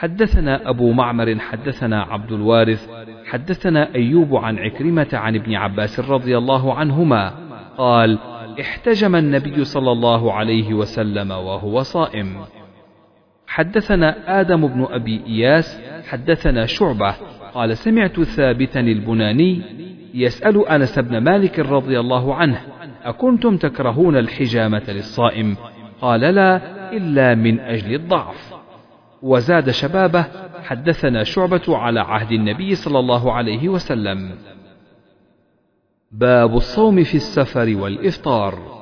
[0.00, 2.88] حدثنا أبو معمر حدثنا عبد الوارث
[3.26, 7.32] حدثنا أيوب عن عكرمة عن ابن عباس رضي الله عنهما
[7.78, 8.18] قال
[8.60, 12.36] احتجم النبي صلى الله عليه وسلم وهو صائم.
[13.46, 17.14] حدثنا آدم بن أبي إياس حدثنا شعبة
[17.54, 19.62] قال سمعت ثابتا البناني
[20.14, 22.60] يسأل أنس بن مالك رضي الله عنه
[23.02, 25.56] أكنتم تكرهون الحجامة للصائم؟
[26.00, 26.60] قال لا
[26.92, 28.59] إلا من أجل الضعف.
[29.22, 30.24] وزاد شبابه
[30.64, 34.34] حدثنا شعبة على عهد النبي صلى الله عليه وسلم.
[36.12, 38.80] باب الصوم في السفر والإفطار.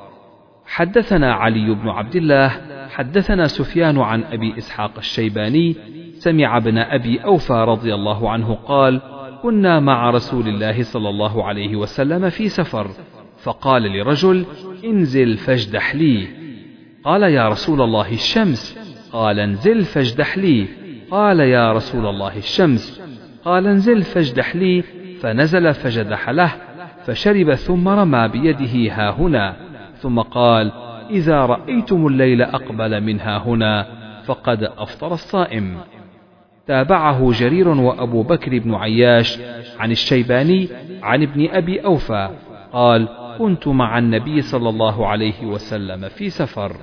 [0.65, 2.49] حدثنا علي بن عبد الله
[2.89, 5.75] حدثنا سفيان عن أبي إسحاق الشيباني
[6.13, 9.01] سمع ابن أبي أوفى رضي الله عنه قال
[9.43, 12.87] كنا مع رسول الله صلى الله عليه وسلم في سفر
[13.37, 14.45] فقال لرجل
[14.85, 16.27] انزل فاجدح لي.
[17.03, 18.78] قال يا رسول الله الشمس
[19.11, 20.67] قال انزل فاجدح لي.
[21.11, 23.01] قال يا رسول الله الشمس.
[23.45, 24.83] قال انزل فاجدح لي.
[25.21, 26.51] فنزل فجدح له.
[27.05, 29.55] فشرب ثم رمى بيده ها هنا.
[29.97, 30.71] ثم قال
[31.09, 33.87] إذا رأيتم الليل أقبل من ها هنا.
[34.25, 35.77] فقد أفطر الصائم.
[36.67, 39.39] تابعه جرير وأبو بكر بن عياش
[39.79, 40.69] عن الشيباني
[41.03, 42.29] عن ابن أبي أوفى.
[42.73, 43.07] قال
[43.37, 46.75] كنت مع النبي صلى الله عليه وسلم في سفر.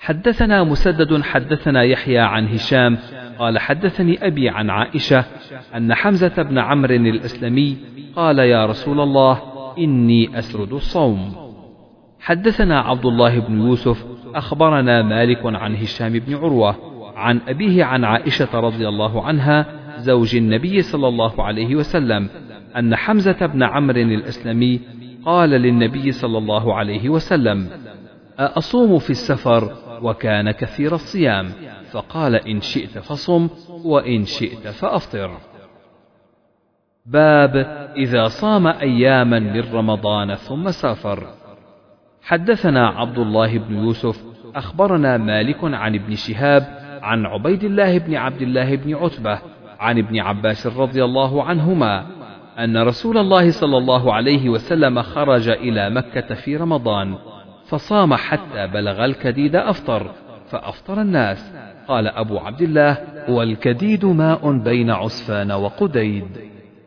[0.00, 2.98] حدثنا مسدد حدثنا يحيى عن هشام
[3.38, 5.24] قال حدثني أبي عن عائشة
[5.76, 7.76] أن حمزة بن عمرو الأسلمي
[8.16, 9.42] قال يا رسول الله
[9.78, 11.32] إني أسرد الصوم.
[12.20, 16.76] حدثنا عبد الله بن يوسف أخبرنا مالك عن هشام بن عروة
[17.16, 19.66] عن أبيه عن عائشة رضي الله عنها
[19.98, 22.28] زوج النبي صلى الله عليه وسلم
[22.76, 24.80] أن حمزة بن عمرو الأسلمي
[25.24, 27.68] قال للنبي صلى الله عليه وسلم
[28.38, 31.52] أأصوم في السفر؟ وكان كثير الصيام
[31.90, 33.48] فقال إن شئت فصم
[33.84, 35.30] وإن شئت فأفطر.
[37.06, 37.56] باب
[37.96, 41.26] إذا صام أياما من رمضان ثم سافر.
[42.22, 44.24] حدثنا عبد الله بن يوسف
[44.54, 49.38] أخبرنا مالك عن ابن شهاب عن عبيد الله بن عبد الله بن عتبة
[49.80, 52.06] عن ابن عباس رضي الله عنهما
[52.58, 57.14] أن رسول الله صلى الله عليه وسلم خرج إلى مكة في رمضان.
[57.70, 60.10] فصام حتى بلغ الكديد أفطر
[60.50, 61.52] فأفطر الناس.
[61.88, 62.98] قال أبو عبد الله
[63.28, 66.24] والكديد ماء بين عسفان وقديد.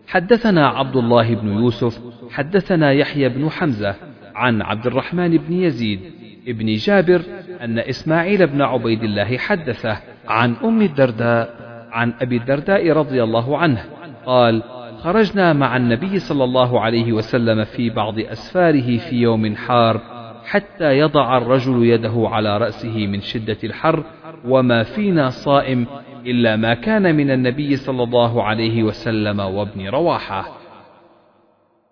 [0.07, 3.95] حدثنا عبد الله بن يوسف حدثنا يحيى بن حمزة
[4.35, 5.99] عن عبد الرحمن بن يزيد
[6.47, 7.21] ابن جابر
[7.61, 11.49] أن إسماعيل بن عبيد الله حدثه عن أم الدرداء
[11.91, 13.85] عن أبي الدرداء رضي الله عنه.
[14.25, 14.63] قال
[14.99, 20.12] خرجنا مع النبي صلى الله عليه وسلم في بعض أسفاره في يوم حار
[20.45, 24.03] حتى يضع الرجل يده على رأسه من شدة الحر
[24.45, 25.85] وما فينا صائم
[26.25, 30.45] إلا ما كان من النبي صلى الله عليه وسلم وابن رواحة.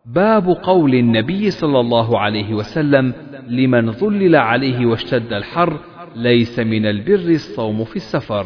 [0.05, 3.13] باب قول النبي صلى الله عليه وسلم
[3.47, 5.79] لمن ظلل عليه واشتد الحر
[6.15, 8.45] ليس من البر الصوم في السفر.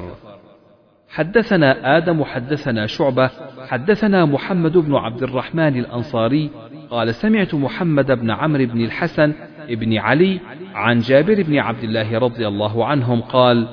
[1.10, 3.30] حدثنا آدم حدثنا شعبة
[3.68, 6.50] حدثنا محمد بن عبد الرحمن الأنصاري
[6.90, 9.34] قال سمعت محمد بن عمرو بن الحسن
[9.70, 10.40] بن علي
[10.74, 13.68] عن جابر بن عبد الله رضي الله عنهم قال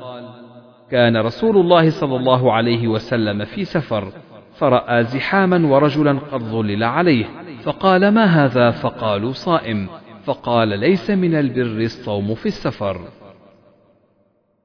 [0.90, 4.12] كان رسول الله صلى الله عليه وسلم في سفر
[4.55, 7.24] فرأى زحاما ورجلا قد ظلل عليه
[7.62, 9.88] فقال ما هذا؟ فقالوا صائم.
[10.24, 13.01] فقال ليس من البر الصوم في السفر.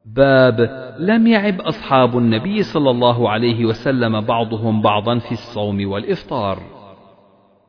[0.05, 0.59] باب
[0.99, 6.59] لم يعب أصحاب النبي صلى الله عليه وسلم بعضهم بعضا في الصوم والإفطار.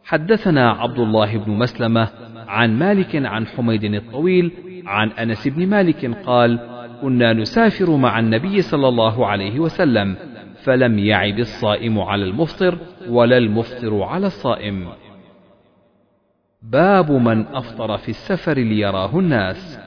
[0.04, 2.08] حدثنا عبد الله بن مسلمة
[2.48, 4.52] عن مالك عن حميد الطويل
[4.86, 6.58] عن أنس بن مالك قال
[7.02, 10.16] كنا نسافر مع النبي صلى الله عليه وسلم
[10.64, 12.78] فلم يعب الصائم على المفطر
[13.08, 14.88] ولا المفطر على الصائم.
[16.62, 19.78] باب من أفطر في السفر ليراه الناس.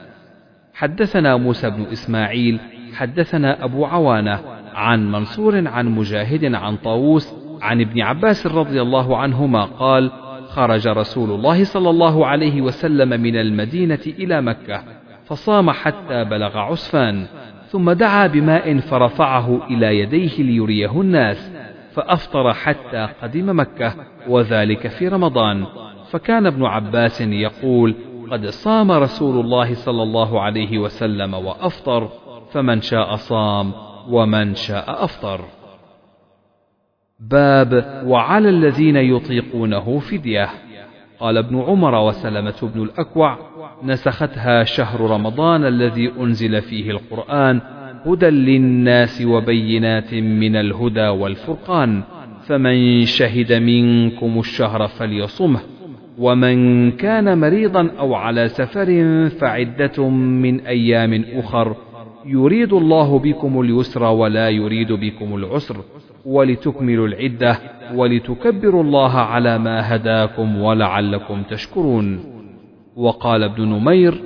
[0.74, 2.60] حدثنا موسى بن إسماعيل
[2.92, 4.40] حدثنا أبو عوانة
[4.74, 10.10] عن منصور عن مجاهد عن طاووس عن ابن عباس رضي الله عنهما قال
[10.54, 14.82] خرج رسول الله صلى الله عليه وسلم من المدينة إلى مكة
[15.24, 17.26] فصام حتى بلغ عسفان
[17.66, 21.52] ثم دعا بماء فرفعه إلى يديه ليريه الناس
[21.92, 23.94] فأفطر حتى قدم مكة
[24.28, 25.66] وذلك في رمضان.
[26.10, 27.94] فكان ابن عباس يقول
[28.30, 32.08] قد صام رسول الله صلى الله عليه وسلم وأفطر
[32.52, 33.72] فمن شاء صام
[34.08, 35.40] ومن شاء أفطر.
[37.30, 40.48] باب وعلى الذين يطيقونه فدية.
[41.20, 43.38] قال ابن عمر وسلمة بن الأكوع
[43.84, 47.60] نسختها شهر رمضان الذي أنزل فيه القرآن
[48.06, 52.02] هدى للناس وبينات من الهدى والفرقان.
[52.46, 55.60] فمن شهد منكم الشهر فليصمه
[56.18, 61.76] ومن كان مريضا أو على سفر فعدة من أيام أخر
[62.26, 65.76] يريد الله بكم اليسر ولا يريد بكم العسر.
[66.24, 67.58] ولتكملوا العدة
[67.94, 72.24] ولتكبروا الله على ما هداكم ولعلكم تشكرون.
[72.96, 74.22] وقال ابن نمير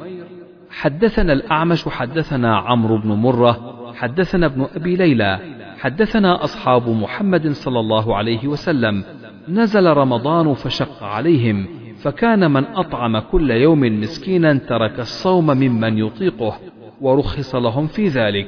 [0.70, 5.38] حدثنا الأعمش حدثنا عمرو بن مرة حدثنا ابن أبي ليلى
[5.78, 9.04] حدثنا أصحاب محمد صلى الله عليه وسلم.
[9.48, 11.66] نزل رمضان فشق عليهم
[12.02, 16.58] فكان من أطعم كل يوم مسكينا ترك الصوم ممن يطيقه
[17.00, 18.46] ورخص لهم في ذلك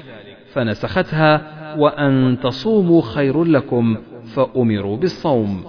[0.52, 3.96] فنسختها وأن تصوموا خير لكم
[4.34, 5.64] فأمروا بالصوم.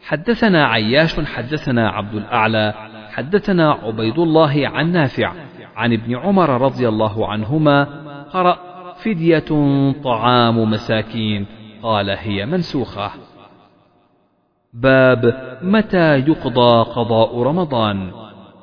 [0.00, 2.74] حدثنا عياش حدثنا عبد الأعلى
[3.10, 5.32] حدثنا عبيد الله عن نافع
[5.76, 7.84] عن ابن عمر رضي الله عنهما
[8.32, 8.58] قرأ
[8.94, 9.44] فدية
[10.04, 11.46] طعام مساكين
[11.82, 13.10] قال هي منسوخة.
[14.72, 18.10] باب متى يقضى قضاء رمضان؟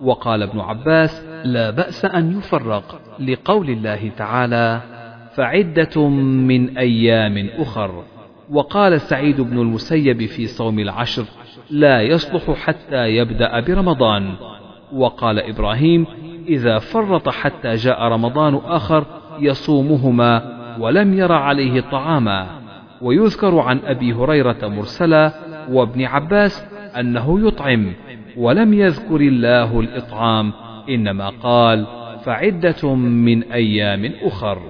[0.02, 4.82] وقال ابن عباس لا بأس أن يفرق لقول الله تعالى
[5.36, 8.04] فعدة من أيام أخر.
[8.50, 11.24] وقال سعيد بن المسيب في صوم العشر
[11.70, 14.34] لا يصلح حتى يبدأ برمضان.
[14.94, 16.06] وقال إبراهيم
[16.48, 19.06] إذا فرط حتى جاء رمضان آخر
[19.40, 22.48] يصومهما ولم ير عليه طعاما.
[23.02, 25.34] ويذكر عن أبي هريرة مرسلا
[25.70, 26.66] وابن عباس
[27.00, 27.94] أنه يطعم
[28.38, 30.54] ولم يذكر الله الإطعام
[30.90, 31.86] إنما قال
[32.26, 34.62] فعدة من أيام أخر.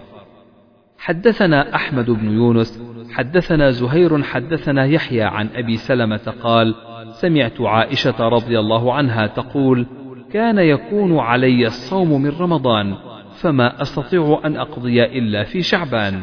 [1.01, 2.81] حدثنا أحمد بن يونس
[3.11, 6.75] حدثنا زهير حدثنا يحيى عن أبي سلمة قال
[7.11, 9.85] سمعت عائشة رضي الله عنها تقول
[10.33, 12.95] كان يكون علي الصوم من رمضان
[13.33, 16.21] فما أستطيع أن أقضي إلا في شعبان.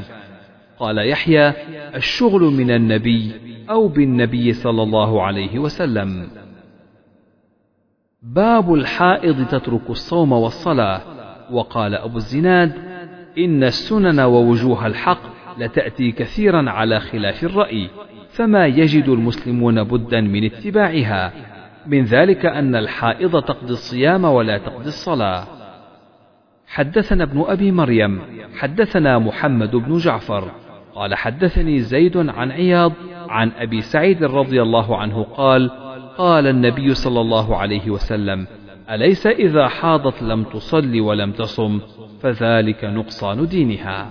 [0.79, 1.53] قال يحيى
[1.95, 3.33] الشغل من النبي
[3.71, 6.29] أو بالنبي صلى الله عليه وسلم.
[8.23, 11.01] باب الحائض تترك الصوم والصلاة
[11.51, 12.88] وقال أبو الزناد
[13.39, 15.21] إن السنن ووجوه الحق
[15.59, 17.91] لتأتي كثيرا على خلاف الرأي
[18.31, 21.33] فما يجد المسلمون بدا من اتباعها
[21.87, 25.45] من ذلك أن الحائض تقضي الصيام ولا تقضي الصلاة.
[26.67, 28.21] حدثنا ابن أبي مريم
[28.59, 30.51] حدثنا محمد بن جعفر
[30.95, 32.93] قال حدثني زيد عن عياض
[33.29, 35.71] عن أبي سعيد رضي الله عنه قال
[36.19, 38.47] قال النبي صلى الله عليه وسلم
[38.91, 41.81] أليس إذا حاضت لم تصل ولم تصم؟
[42.21, 44.09] فذلك نقصان دينها.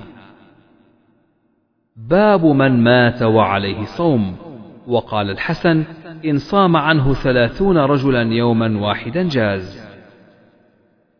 [1.95, 4.36] باب من مات وعليه صوم.
[4.88, 5.84] وقال الحسن
[6.25, 9.88] إن صام عنه ثلاثون رجلا يوما واحدا جاز.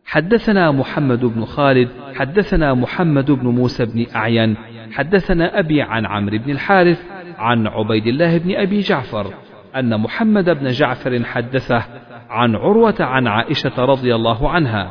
[0.04, 4.56] حدثنا محمد بن خالد حدثنا محمد بن موسى بن أعين
[4.92, 7.02] حدثنا أبي عن عمرو بن الحارث
[7.38, 9.34] عن عبيد الله بن أبي جعفر
[9.76, 11.84] أن محمد بن جعفر حدثه
[12.28, 14.90] عن عروة عن عائشة رضي الله عنها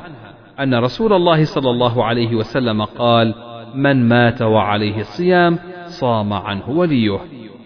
[0.59, 3.35] أن رسول الله صلى الله عليه وسلم قال
[3.75, 7.19] من مات وعليه الصيام صام عنه وليه.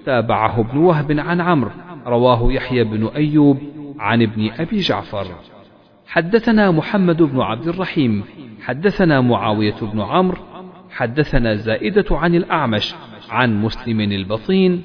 [0.05, 1.71] تابعه ابن وهب عن عمرو
[2.07, 3.57] رواه يحيى بن أيوب
[3.99, 5.25] عن ابن أبي جعفر.
[6.07, 8.23] حدثنا محمد بن عبد الرحيم
[8.61, 10.37] حدثنا معاوية بن عمرو
[10.91, 12.95] حدثنا زائدة عن الأعمش
[13.29, 14.83] عن مسلم البطين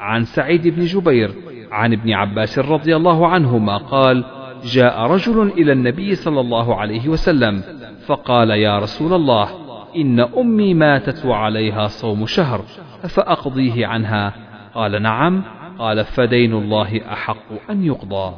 [0.00, 1.30] عن سعيد بن جبير
[1.74, 4.24] عن ابن عباس رضي الله عنهما قال
[4.64, 7.62] جاء رجل إلى النبي صلى الله عليه وسلم
[8.06, 9.48] فقال يا رسول الله
[9.96, 12.64] إن أمي ماتت وعليها صوم شهر
[13.04, 14.34] أفأقضيه عنها؟
[14.74, 15.42] قال نعم.
[15.78, 18.34] قال فدين الله أحق أن يقضى.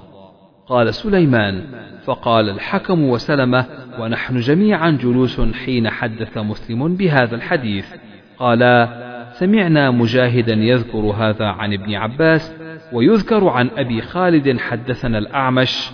[0.66, 1.64] قال سليمان
[2.05, 3.66] فقال الحكم وسلمة
[3.99, 7.95] ونحن جميعا جلوس حين حدث مسلم بهذا الحديث.
[8.39, 8.89] قالا
[9.32, 15.91] سمعنا مجاهدا يذكر هذا عن ابن عباس ويذكر عن أبي خالد حدثنا الأعمش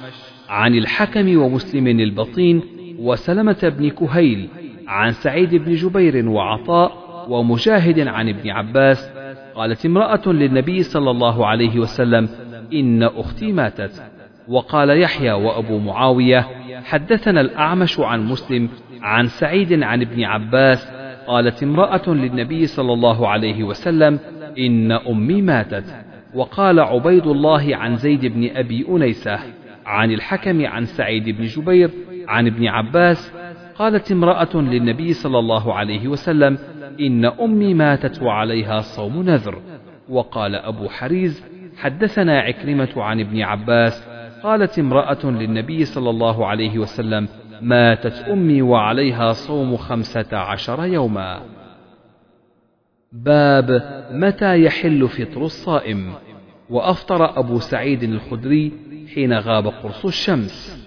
[0.49, 2.63] عن الحكم ومسلم البطين
[2.99, 4.49] وسلمة بن كهيل
[4.89, 9.11] عن سعيد بن جبير وعطاء ومجاهد عن ابن عباس
[9.55, 12.29] قالت امرأة للنبي صلى الله عليه وسلم
[12.73, 14.03] إن أختي ماتت.
[14.49, 16.47] وقال يحيى وأبو معاوية
[16.85, 18.69] حدثنا الأعمش عن مسلم
[19.03, 20.89] عن سعيد عن ابن عباس
[21.27, 24.19] قالت امرأة للنبي صلى الله عليه وسلم
[24.59, 25.85] إن أمي ماتت.
[26.35, 29.39] وقال عبيد الله عن زيد بن أبي أنيسة
[29.87, 31.91] عن الحكم عن سعيد بن جبير
[32.29, 33.33] عن ابن عباس
[33.79, 36.59] قالت امرأة للنبي صلى الله عليه وسلم
[37.01, 39.59] إن أمي ماتت وعليها صوم نذر.
[40.09, 41.45] وقال أبو حريز
[41.79, 44.09] حدثنا عكرمة عن ابن عباس
[44.43, 47.29] قالت امرأة للنبي صلى الله عليه وسلم
[47.61, 51.41] ماتت أمي وعليها صوم خمسة عشر يوما.
[53.13, 56.13] باب متى يحل فطر الصائم؟
[56.71, 58.73] وأفطر أبو سعيد الخدري
[59.15, 60.83] حين غاب قرص الشمس.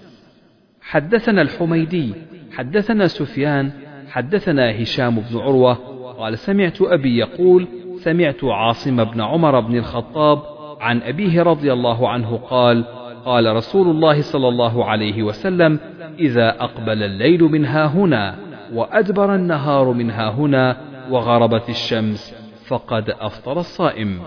[0.80, 2.14] حدثنا الحميدي
[2.52, 3.70] حدثنا سفيان
[4.08, 5.74] حدثنا هشام بن عروة
[6.18, 7.66] قال سمعت أبي يقول
[7.98, 10.42] سمعت عاصم بن عمر بن الخطاب
[10.80, 12.84] عن أبيه رضي الله عنه قال
[13.24, 15.78] قال رسول الله صلى الله عليه وسلم
[16.18, 18.34] إذا أقبل الليل من ها هنا
[18.72, 20.76] وأدبر النهار من ها هنا
[21.10, 22.34] وغربت الشمس
[22.66, 24.20] فقد أفطر الصائم.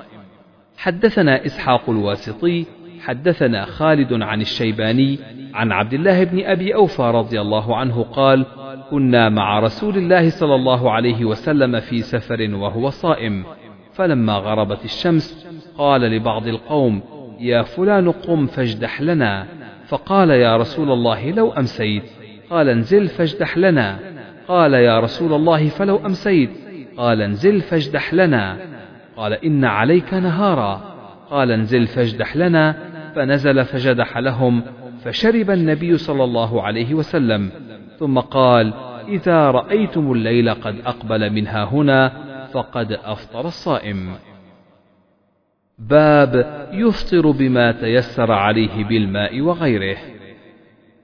[0.78, 2.66] حدثنا إسحاق الواسطي
[3.06, 5.20] حدثنا خالد عن الشيباني
[5.54, 8.46] عن عبد الله بن أبي أوفى رضي الله عنه قال
[8.92, 13.46] كنا مع رسول الله صلى الله عليه وسلم في سفر وهو صائم.
[13.94, 17.02] فلما غربت الشمس قال لبعض القوم
[17.40, 19.48] يا فلان قم فاجدح لنا.
[19.88, 22.04] فقال يا رسول الله لو أمسيت.
[22.50, 24.00] قال انزل فاجدح لنا.
[24.48, 26.50] قال يا رسول الله فلو أمسيت.
[27.00, 28.58] قال انزل فاجدح لنا.
[29.18, 30.82] قال إن عليك نهارا.
[31.30, 32.76] قال انزل فاجدح لنا.
[33.16, 34.64] فنزل فجدح لهم
[35.04, 37.52] فشرب النبي صلى الله عليه وسلم.
[38.00, 38.74] ثم قال
[39.08, 42.12] إذا رأيتم الليل قد أقبل منها هنا
[42.54, 44.16] فقد أفطر الصائم.
[45.80, 46.34] باب
[46.74, 49.98] يفطر بما تيسر عليه بالماء وغيره.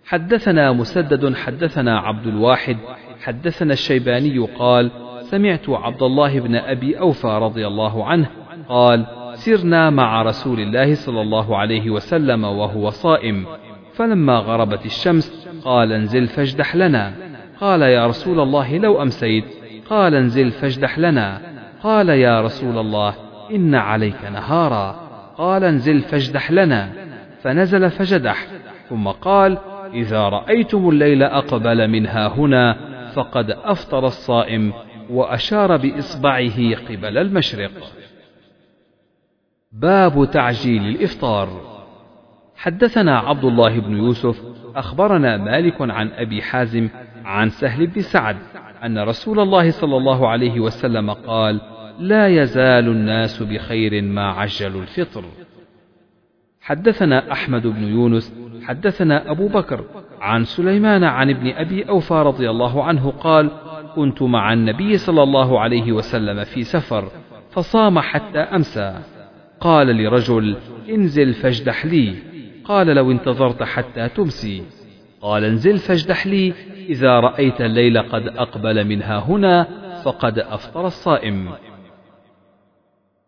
[0.05, 2.77] حدثنا مسدد حدثنا عبد الواحد
[3.21, 4.91] حدثنا الشيباني قال
[5.29, 8.27] سمعت عبد الله بن أبي أوفى رضي الله عنه
[8.69, 13.45] قال سرنا مع رسول الله صلى الله عليه وسلم وهو صائم.
[13.93, 17.13] فلما غربت الشمس قال انزل فاجدح لنا.
[17.61, 19.45] قال يا رسول الله لو أمسيت.
[19.89, 21.41] قال انزل فاجدح لنا.
[21.83, 23.13] قال يا رسول الله
[23.51, 24.95] إن عليك نهارا.
[25.37, 26.89] قال انزل فاجدح لنا.
[27.41, 28.47] فنزل فجدح.
[28.89, 29.57] ثم قال
[29.93, 32.77] إذا رأيتم الليل أقبل منها هنا
[33.13, 34.73] فقد أفطر الصائم.
[35.09, 37.71] وأشار بإصبعه قبل المشرق.
[39.71, 41.75] باب تعجيل الإفطار.
[42.55, 44.41] حدثنا عبد الله بن يوسف
[44.75, 46.89] أخبرنا مالك عن أبي حازم
[47.25, 48.37] عن سهل بن سعد
[48.83, 51.61] أن رسول الله صلى الله عليه وسلم قال
[51.99, 55.23] لا يزال الناس بخير ما عجلوا الفطر.
[56.61, 58.33] حدثنا أحمد بن يونس
[58.63, 59.85] حدثنا أبو بكر
[60.21, 63.51] عن سليمان عن ابن أبي أوفى رضي الله عنه قال
[63.95, 67.11] كنت مع النبي صلى الله عليه وسلم في سفر
[67.51, 68.99] فصام حتى أمسى.
[69.59, 70.57] قال لرجل
[70.89, 72.15] انزل فاجدح لي.
[72.63, 74.63] قال لو انتظرت حتى تمسي.
[75.21, 76.53] قال انزل فاجدح لي.
[76.89, 79.67] إذا رأيت الليل قد أقبل منها هنا
[80.03, 81.49] فقد أفطر الصائم.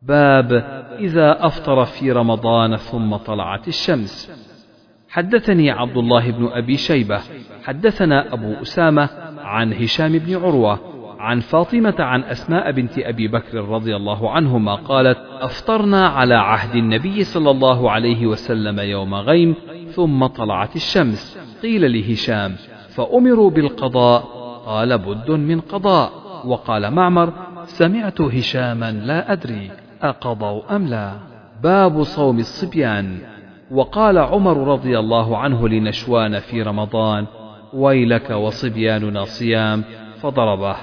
[0.02, 0.54] باب
[1.00, 4.47] إذا أفطر في رمضان ثم طلعت الشمس.
[5.10, 7.22] حدثني عبد الله بن أبي شيبة
[7.64, 10.80] حدثنا أبو أسامة عن هشام بن عروة
[11.20, 17.24] عن فاطمة عن أسماء بنت أبي بكر رضي الله عنهما قالت أفطرنا على عهد النبي
[17.24, 19.56] صلى الله عليه وسلم يوم غيم
[19.92, 22.56] ثم طلعت الشمس قيل لهشام
[22.90, 24.22] فأمروا بالقضاء
[24.66, 26.12] قال بد من قضاء
[26.46, 27.34] وقال معمر
[27.66, 31.14] سمعت هشاما لا أدري أقضوا أم لا؟
[31.64, 33.18] باب صوم الصبيان.
[33.72, 37.26] وقال عمر رضي الله عنه لنشوان في رمضان
[37.74, 39.84] ويلك وصبياننا صيام
[40.22, 40.76] فضربه.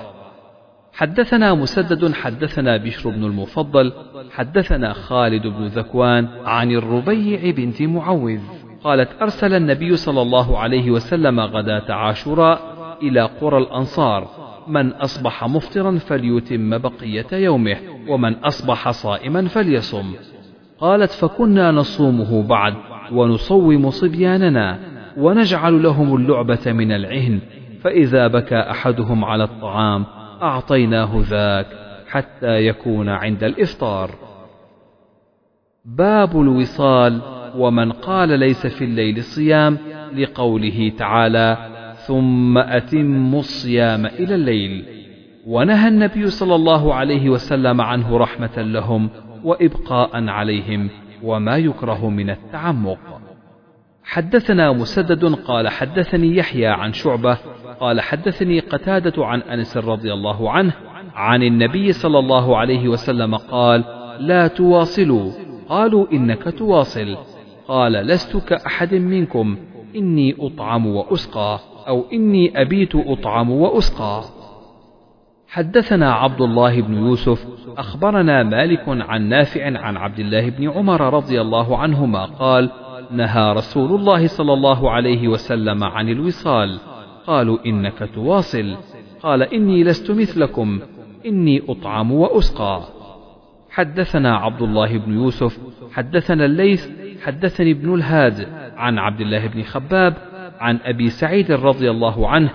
[0.92, 3.92] حدثنا مسدد حدثنا بشر بن المفضل
[4.30, 8.40] حدثنا خالد بن ذكوان عن الربيع بنت معوذ
[8.84, 12.60] قالت أرسل النبي صلى الله عليه وسلم غداة عاشوراء
[13.02, 14.28] إلى قرى الأنصار
[14.68, 17.76] من أصبح مفطرا فليتم بقية يومه
[18.08, 20.14] ومن أصبح صائما فليصم.
[20.84, 22.74] قالت فكنا نصومه بعد
[23.12, 24.78] ونصوم صبياننا
[25.16, 27.40] ونجعل لهم اللعبة من العهن
[27.80, 30.04] فإذا بكى أحدهم على الطعام
[30.42, 31.66] أعطيناه ذاك
[32.08, 34.10] حتى يكون عند الإفطار.
[35.84, 37.20] باب الوصال
[37.56, 39.78] ومن قال ليس في الليل صيام
[40.16, 41.56] لقوله تعالى
[42.06, 44.84] ثم أتم الصيام إلى الليل
[45.46, 49.10] ونهى النبي صلى الله عليه وسلم عنه رحمة لهم
[49.44, 50.90] وإبقاء عليهم
[51.22, 52.98] وما يكره من التعمق.
[54.04, 57.38] حدثنا مسدد قال حدثني يحيى عن شعبة
[57.80, 60.72] قال حدثني قتادة عن أنس رضي الله عنه
[61.14, 63.84] عن النبي صلى الله عليه وسلم قال
[64.18, 65.30] لا تواصلوا.
[65.68, 67.16] قالوا إنك تواصل.
[67.68, 69.56] قال لست كأحد منكم.
[69.96, 74.24] إني أطعم وأسقى أو إني أبيت أطعم وأسقى.
[75.54, 77.46] حدثنا عبد الله بن يوسف
[77.78, 82.70] أخبرنا مالك عن نافع عن عبد الله بن عمر رضي الله عنهما قال
[83.10, 86.78] نهى رسول الله صلى الله عليه وسلم عن الوصال.
[87.26, 88.76] قالوا إنك تواصل.
[89.22, 90.80] قال إني لست مثلكم
[91.26, 92.82] إني أطعم وأسقى.
[93.70, 95.58] حدثنا عبد الله بن يوسف
[95.92, 96.88] حدثنا الليث
[97.24, 100.14] حدثني ابن الهاد عن عبد الله بن خباب
[100.60, 102.50] عن أبي سعيد رضي الله عنه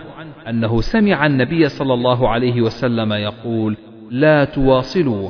[0.49, 3.77] أنه سمع النبي صلى الله عليه وسلم يقول
[4.11, 5.29] لا تواصلوا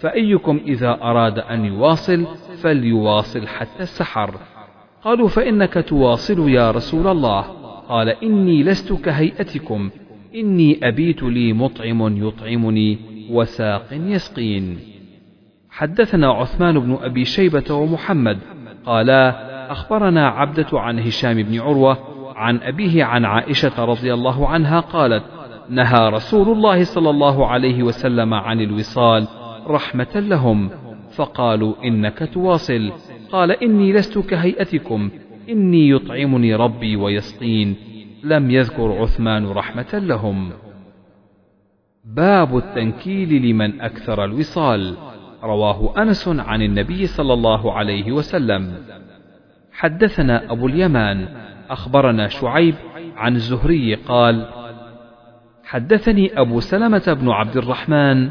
[0.00, 2.26] فأيكم إذا أراد أن يواصل
[2.62, 4.34] فليواصل حتى السحر.
[5.04, 7.40] قالوا فإنك تواصل يا رسول الله.
[7.88, 9.90] قال إني لست كهيئتكم
[10.34, 12.98] إني أبيت لي مطعم يطعمني
[13.30, 14.78] وساق يسقين.
[15.70, 18.38] حدثنا عثمان بن أبي شيبة ومحمد.
[18.86, 21.98] قالا أخبرنا عبدة عن هشام بن عروة
[22.40, 25.24] عن أبيه عن عائشة رضي الله عنها قالت
[25.68, 29.28] نهى رسول الله صلى الله عليه وسلم عن الوصال
[29.66, 30.70] رحمة لهم
[31.16, 32.92] فقالوا إنك تواصل.
[33.32, 35.10] قال إني لست كهيئتكم
[35.48, 37.76] إني يطعمني ربي ويسقين.
[38.24, 40.52] لم يذكر عثمان رحمة لهم.
[42.04, 44.94] باب التنكيل لمن أكثر الوصال
[45.42, 48.74] رواه أنس عن النبي صلى الله عليه وسلم.
[49.80, 51.28] حدثنا أبو اليمان
[51.70, 52.74] أخبرنا شعيب
[53.16, 54.46] عن الزهري قال
[55.64, 58.28] حدثني أبو سلمة بن عبد الرحمن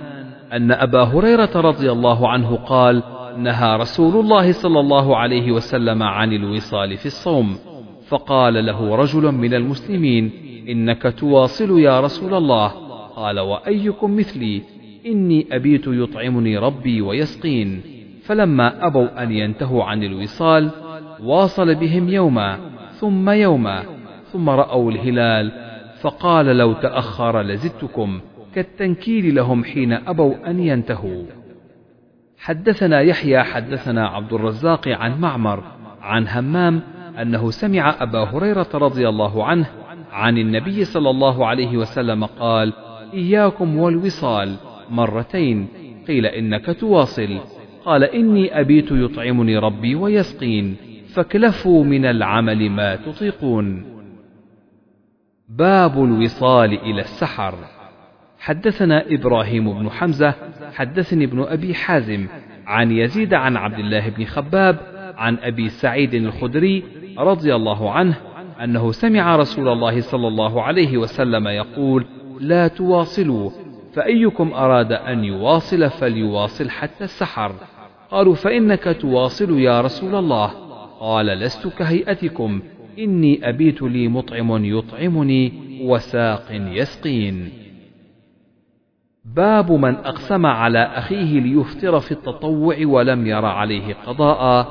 [0.53, 3.03] أن أبا هريرة رضي الله عنه قال
[3.37, 7.57] نهى رسول الله صلى الله عليه وسلم عن الوصال في الصوم
[8.07, 10.31] فقال له رجل من المسلمين
[10.69, 12.67] إنك تواصل يا رسول الله.
[13.15, 14.61] قال وأيكم مثلي؟
[15.05, 17.81] إني أبيت يطعمني ربي ويسقين.
[18.23, 20.71] فلما أبوا أن ينتهوا عن الوصال
[21.23, 22.57] واصل بهم يوما
[22.91, 23.83] ثم يوما
[24.31, 25.51] ثم رأوا الهلال
[26.01, 28.19] فقال لو تأخر لزدتكم
[28.55, 31.23] كالتنكيل لهم حين أبوا أن ينتهوا.
[32.37, 35.63] حدثنا يحيى حدثنا عبد الرزاق عن معمر
[36.01, 36.81] عن همام
[37.21, 39.65] أنه سمع أبا هريرة رضي الله عنه
[40.11, 42.73] عن النبي صلى الله عليه وسلم قال
[43.13, 44.55] إياكم والوصال
[44.89, 45.67] مرتين
[46.07, 47.39] قيل إنك تواصل
[47.85, 50.75] قال إني أبيت يطعمني ربي ويسقين
[51.13, 53.85] فاكلفوا من العمل ما تطيقون.
[55.49, 57.55] باب الوصال إلى السحر.
[58.39, 60.33] حدثنا إبراهيم بن حمزة
[60.73, 62.27] حدثني ابن أبي حازم
[62.67, 64.77] عن يزيد عن عبد الله بن خباب
[65.17, 66.83] عن أبي سعيد الخدري
[67.17, 68.15] رضي الله عنه
[68.63, 72.05] أنه سمع رسول الله صلى الله عليه وسلم يقول
[72.39, 73.51] لا تواصلوا
[73.93, 77.51] فأيكم أراد أن يواصل فليواصل حتى السحر
[78.11, 80.68] قالوا فإنك تواصل يا رسول الله
[80.99, 82.61] قال لست كهيئتكم.
[82.99, 87.49] إني أبيت لي مطعم يطعمني وساق يسقين.
[89.25, 94.67] باب من أقسم على أخيه ليفطر في التطوع ولم ير عليه قضاء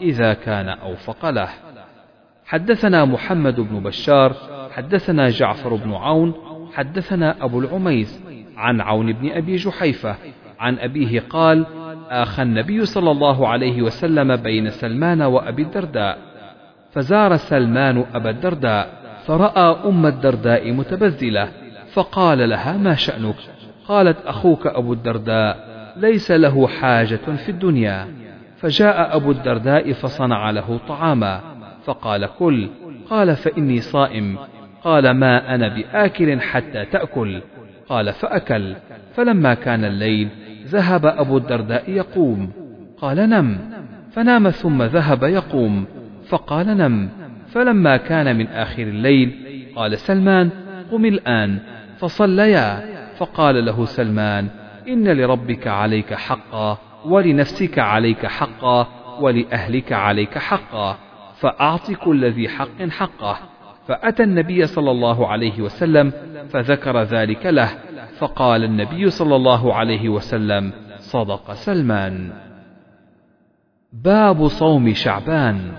[0.00, 1.48] إذا كان أوفق له.
[2.44, 4.36] حدثنا محمد بن بشار
[4.70, 6.34] حدثنا جعفر بن عون
[6.72, 8.22] حدثنا أبو العميس
[8.56, 10.16] عن عون بن أبي جحيفة
[10.60, 11.66] عن أبيه قال
[12.12, 16.18] آخى النبي صلى الله عليه وسلم بين سلمان وأبي الدرداء.
[16.92, 18.88] فزار سلمان أبا الدرداء
[19.26, 21.48] فرأى أم الدرداء متبذلة
[21.92, 23.36] فقال لها ما شأنك؟
[23.88, 28.06] قالت أخوك أبو الدرداء ليس له حاجة في الدنيا.
[28.56, 31.40] فجاء أبو الدرداء فصنع له طعاما
[31.84, 32.68] فقال كل.
[33.10, 34.38] قال فإني صائم.
[34.84, 37.42] قال ما أنا بآكل حتى تأكل.
[37.88, 38.74] قال فأكل.
[39.14, 40.28] فلما كان الليل
[40.72, 42.50] ذهب أبو الدرداء يقوم.
[42.98, 43.58] قال نم.
[44.12, 45.84] فنام ثم ذهب يقوم.
[46.28, 47.08] فقال نم.
[47.48, 49.32] فلما كان من آخر الليل
[49.76, 50.50] قال سلمان
[50.90, 51.58] قم الآن.
[51.98, 52.92] فصليا.
[53.16, 54.48] فقال له سلمان
[54.88, 58.88] إن لربك عليك حقا ولنفسك عليك حقا
[59.20, 60.96] ولأهلك عليك حقا
[61.40, 63.38] فأعط كل ذي حق حقه.
[63.92, 66.12] فأتى النبي صلى الله عليه وسلم
[66.48, 67.68] فذكر ذلك له
[68.18, 72.32] فقال النبي صلى الله عليه وسلم صدق سلمان.
[73.92, 75.72] باب صوم شعبان.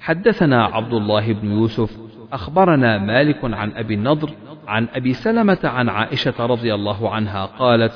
[0.00, 1.98] حدثنا عبد الله بن يوسف
[2.32, 4.30] أخبرنا مالك عن أبي النضر
[4.66, 7.92] عن أبي سلمة عن عائشة رضي الله عنها قالت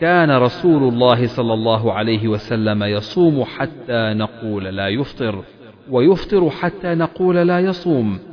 [0.00, 5.44] كان رسول الله صلى الله عليه وسلم يصوم حتى نقول لا يفطر
[5.90, 8.29] ويفطر حتى نقول لا يصوم.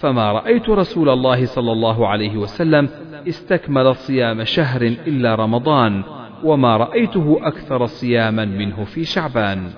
[0.00, 2.88] فما رأيت رسول الله صلى الله عليه وسلم
[3.28, 6.02] استكمل صيام شهر إلا رمضان
[6.44, 9.70] وما رأيته أكثر صياما منه في شعبان.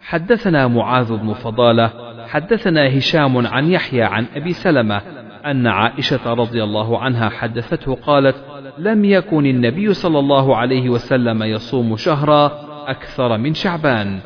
[0.00, 1.90] حدثنا معاذ بن فضالة
[2.26, 5.02] حدثنا هشام عن يحيى عن أبي سلمة
[5.46, 8.36] أن عائشة رضي الله عنها حدثته قالت
[8.78, 12.52] لم يكن النبي صلى الله عليه وسلم يصوم شهرا
[12.86, 14.18] أكثر من شعبان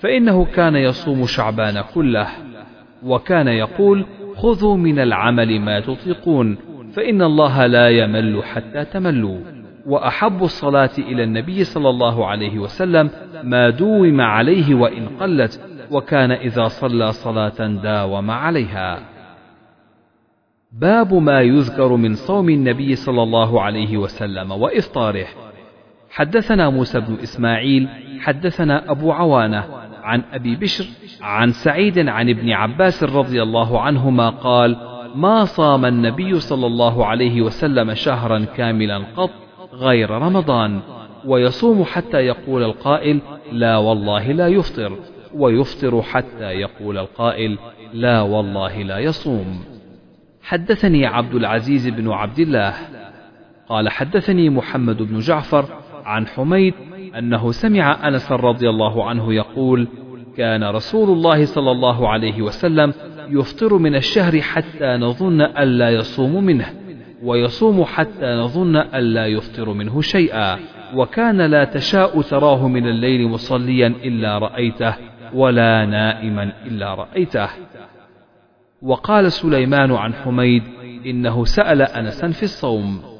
[0.00, 2.28] فإنه كان يصوم شعبان كله.
[3.02, 4.06] وكان يقول
[4.36, 6.58] خذوا من العمل ما تطيقون
[6.92, 9.38] فإن الله لا يمل حتى تملوا.
[9.86, 13.10] وأحب الصلاة إلى النبي صلى الله عليه وسلم
[13.42, 15.60] ما دوم عليه وإن قلت
[15.90, 18.98] وكان إذا صلى صلاة داوم عليها.
[20.72, 25.26] باب ما يذكر من صوم النبي صلى الله عليه وسلم وإفطاره.
[26.10, 27.88] حدثنا موسى بن إسماعيل
[28.20, 29.64] حدثنا أبو عوانة
[30.02, 30.84] عن أبي بشر
[31.20, 34.76] عن سعيد عن ابن عباس رضي الله عنهما قال
[35.14, 39.30] ما صام النبي صلى الله عليه وسلم شهرا كاملا قط
[39.72, 40.80] غير رمضان
[41.24, 43.20] ويصوم حتى يقول القائل
[43.52, 44.98] لا والله لا يفطر
[45.34, 47.58] ويفطر حتى يقول القائل
[47.92, 49.64] لا والله لا يصوم
[50.42, 52.74] حدثني عبد العزيز بن عبد الله
[53.68, 55.64] قال حدثني محمد بن جعفر
[56.04, 56.74] عن حميد
[57.18, 59.88] أنه سمع أنس رضي الله عنه يقول
[60.36, 62.94] كان رسول الله صلى الله عليه وسلم
[63.28, 66.66] يفطر من الشهر حتى نظن ألا يصوم منه
[67.22, 70.58] ويصوم حتى نظن ألا يفطر منه شيئا
[70.94, 74.94] وكان لا تشاء تراه من الليل مصليا إلا رأيته
[75.34, 77.48] ولا نائما إلا رأيته.
[78.82, 80.62] وقال سليمان عن حميد
[81.06, 83.11] إنه سأل أنسا في الصوم.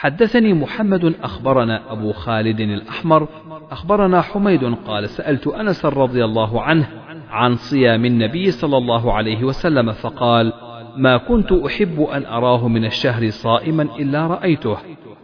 [0.00, 3.28] حدثني محمد أخبرنا أبو خالد الأحمر
[3.70, 6.88] أخبرنا حميد قال سألت أنس رضي الله عنه
[7.30, 10.52] عن صيام النبي صلى الله عليه وسلم فقال
[10.96, 14.76] ما كنت أحب أن أراه من الشهر صائما إلا رأيته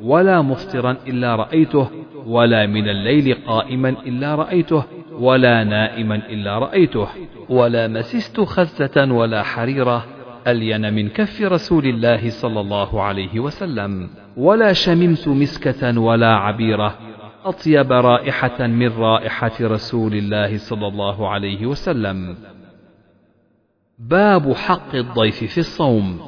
[0.03, 1.89] ولا مفطرا إلا رأيته
[2.27, 7.09] ولا من الليل قائما إلا رأيته ولا نائما إلا رأيته
[7.49, 10.16] ولا مسست خزة ولا حريرة
[10.47, 14.11] ألين من كف رسول الله صلى الله عليه وسلم.
[14.37, 16.95] ولا شممت مسكة ولا عبيرة.
[17.45, 22.37] أطيب رائحة من رائحة رسول الله صلى الله عليه وسلم.
[23.99, 26.21] باب حق الضيف في الصوم.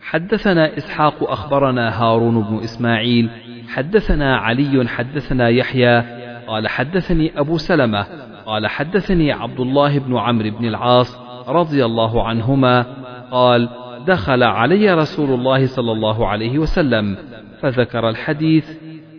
[0.00, 3.30] حدثنا إسحاق أخبرنا هارون بن إسماعيل.
[3.68, 6.02] حدثنا علي حدثنا يحيى.
[6.46, 8.06] قال حدثني أبو سلمة.
[8.46, 11.18] قال حدثني عبد الله بن عمرو بن العاص
[11.48, 13.68] رضي الله عنهما قال
[14.06, 17.16] دخل علي رسول الله صلى الله عليه وسلم
[17.60, 18.70] فذكر الحديث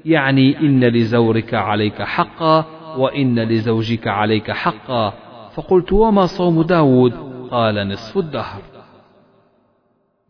[0.05, 2.66] يعني إن لزورك عليك حقا
[2.97, 5.14] وإن لزوجك عليك حقا.
[5.53, 7.14] فقلت وما صوم داود؟
[7.51, 8.62] قال نصف الدهر.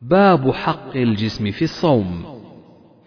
[0.01, 2.37] باب حق الجسم في الصوم.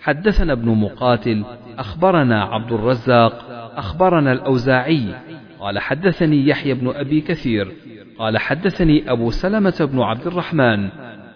[0.01, 1.45] حدثنا ابن مقاتل
[1.79, 3.45] أخبرنا عبد الرزاق
[3.77, 5.15] أخبرنا الأوزاعي
[5.61, 7.73] قال حدثني يحيى بن أبي كثير
[8.21, 10.89] قال حدثني أبو سلمة بن عبد الرحمن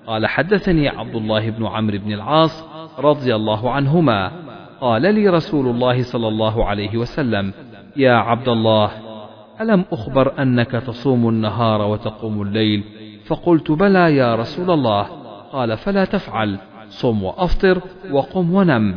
[0.07, 2.65] قال حدثني عبد الله بن عمرو بن العاص
[2.99, 4.33] رضي الله عنهما
[4.81, 7.53] قال لي رسول الله صلى الله عليه وسلم
[7.97, 8.91] يا عبد الله
[9.61, 12.85] ألم أخبر أنك تصوم النهار وتقوم الليل؟
[13.27, 15.03] فقلت بلى يا رسول الله.
[15.53, 16.59] قال فلا تفعل
[16.89, 17.81] صم وأفطر
[18.11, 18.95] وقم ونم.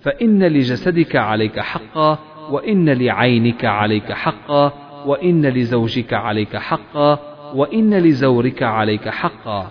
[0.00, 2.18] فإن لجسدك عليك حقا
[2.50, 7.18] وإن لعينك عليك حقا وإن لزوجك عليك حقا
[7.54, 9.70] وإن لزورك عليك حقا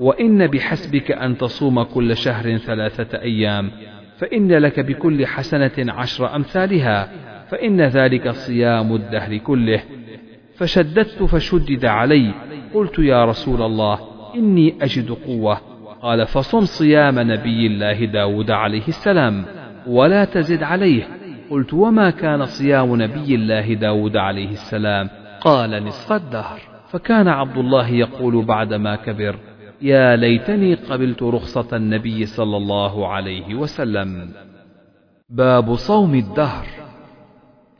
[0.00, 3.70] وإن بحسبك أن تصوم كل شهر ثلاثة أيام
[4.18, 7.08] فإن لك بكل حسنة عشر أمثالها
[7.48, 9.82] فإن ذلك صيام الدهر كله.
[10.56, 12.34] فشددت فشدد علي
[12.74, 13.98] قلت يا رسول الله
[14.34, 15.60] إني أجد قوة.
[16.02, 19.44] قال فصم صيام نبي الله داود عليه السلام
[19.86, 21.08] ولا تزد عليه.
[21.52, 25.08] قلت وما كان صيام نبي الله داود عليه السلام؟
[25.40, 26.60] قال نصف الدهر.
[26.88, 29.36] فكان عبد الله يقول بعدما كبر
[29.82, 34.32] يا ليتني قبلت رخصة النبي صلى الله عليه وسلم.
[35.30, 36.66] باب صوم الدهر.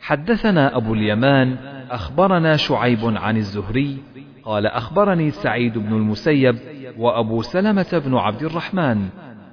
[0.00, 1.56] حدثنا أبو اليمان
[1.90, 3.96] أخبرنا شعيب عن الزهري
[4.44, 6.56] قال أخبرني سعيد بن المسيب
[6.98, 9.08] وأبو سلمة بن عبد الرحمن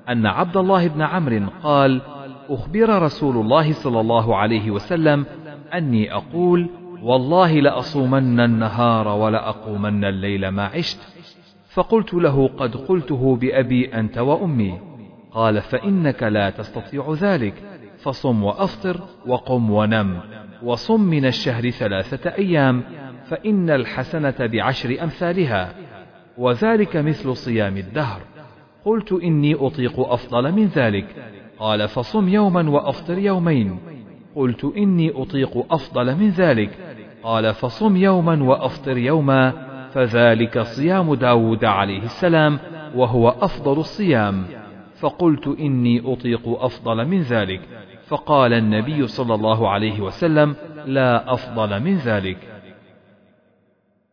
[0.10, 2.02] أن عبد الله بن عمرو قال
[2.50, 5.26] أخبر رسول الله صلى الله عليه وسلم
[5.74, 6.70] أني أقول
[7.04, 11.00] والله لأصومن النهار ولأقومن الليل ما عشت.
[11.74, 14.80] فقلت له قد قلته بأبي أنت وأمي.
[15.32, 17.54] قال فإنك لا تستطيع ذلك.
[18.02, 20.20] فصم وأفطر وقم ونم.
[20.64, 22.84] وصم من الشهر ثلاثة أيام
[23.28, 25.74] فإن الحسنة بعشر أمثالها.
[26.38, 28.22] وذلك مثل صيام الدهر.
[28.86, 31.06] قلت إني أطيق أفضل من ذلك.
[31.60, 33.80] قال فصم يوما وأفطر يومين.
[34.36, 36.70] قلت إني أطيق أفضل من ذلك.
[37.24, 39.54] قال فصم يوما وأفطر يوما
[39.92, 42.60] فذلك صيام داود عليه السلام
[42.96, 44.46] وهو أفضل الصيام.
[45.00, 47.62] فقلت إني أطيق أفضل من ذلك.
[48.08, 50.56] فقال النبي صلى الله عليه وسلم
[50.86, 52.38] لا أفضل من ذلك.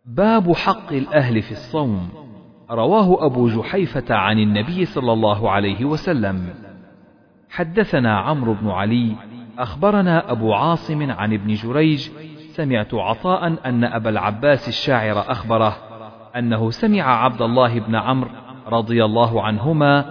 [0.04, 2.08] باب حق الأهل في الصوم.
[2.70, 6.65] رواه أبو جحيفة عن النبي صلى الله عليه وسلم.
[7.56, 9.12] حدثنا عمرو بن علي
[9.58, 12.08] أخبرنا أبو عاصم عن ابن جريج
[12.48, 15.76] سمعت عطاء أن أبا العباس الشاعر أخبره
[16.36, 18.30] أنه سمع عبد الله بن عمرو
[18.68, 20.04] رضي الله عنهما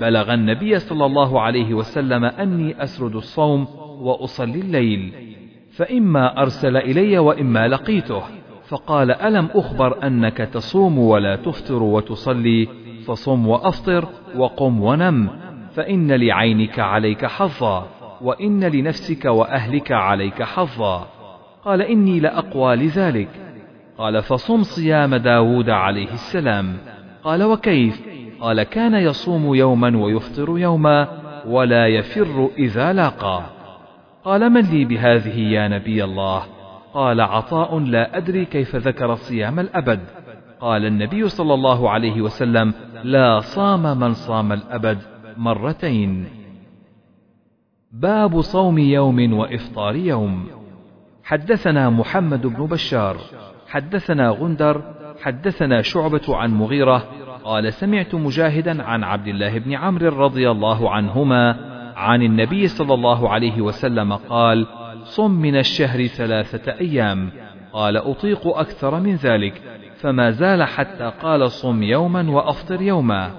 [0.00, 3.66] بلغ النبي صلى الله عليه وسلم أني أسرد الصوم
[4.00, 5.12] وأصلي الليل
[5.72, 8.22] فإما أرسل إلي وإما لقيته
[8.68, 12.68] فقال ألم أخبر أنك تصوم ولا تفطر وتصلي
[13.06, 15.30] فصم وأفطر وقم ونم.
[15.74, 17.86] فإن لعينك عليك حظا
[18.20, 21.06] وإن لنفسك وأهلك عليك حظا.
[21.64, 23.28] قال إني لأقوى لذلك.
[23.98, 26.76] قال فصم صيام داود عليه السلام.
[27.24, 28.02] قال وكيف؟
[28.40, 31.08] قال كان يصوم يوما ويفطر يوما
[31.46, 33.42] ولا يفر إذا لاقى.
[34.24, 36.42] قال من لي بهذه يا نبي الله؟
[36.94, 40.00] قال عطاء لا أدري كيف ذكر صيام الأبد.
[40.60, 44.98] قال النبي صلى الله عليه وسلم لا صام من صام الأبد.
[45.36, 46.24] مرتين.
[47.92, 50.46] باب صوم يوم وإفطار يوم.
[51.24, 53.16] حدثنا محمد بن بشار
[53.68, 54.82] حدثنا غندر
[55.22, 57.04] حدثنا شعبة عن مغيرة
[57.44, 61.56] قال سمعت مجاهدا عن عبد الله بن عمرو رضي الله عنهما
[61.96, 64.66] عن النبي صلى الله عليه وسلم قال
[65.04, 67.30] صم من الشهر ثلاثة أيام.
[67.72, 69.62] قال أطيق أكثر من ذلك.
[70.00, 73.30] فما زال حتى قال صم يوما وأفطر يوما.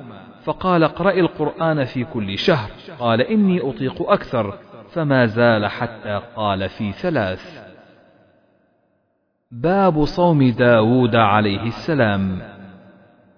[0.44, 2.70] فقال اقرأ القرآن في كل شهر.
[3.00, 4.58] قال إني أطيق أكثر
[4.91, 7.64] فما زال حتى قال في ثلاث.
[9.52, 12.41] باب صوم داود عليه السلام.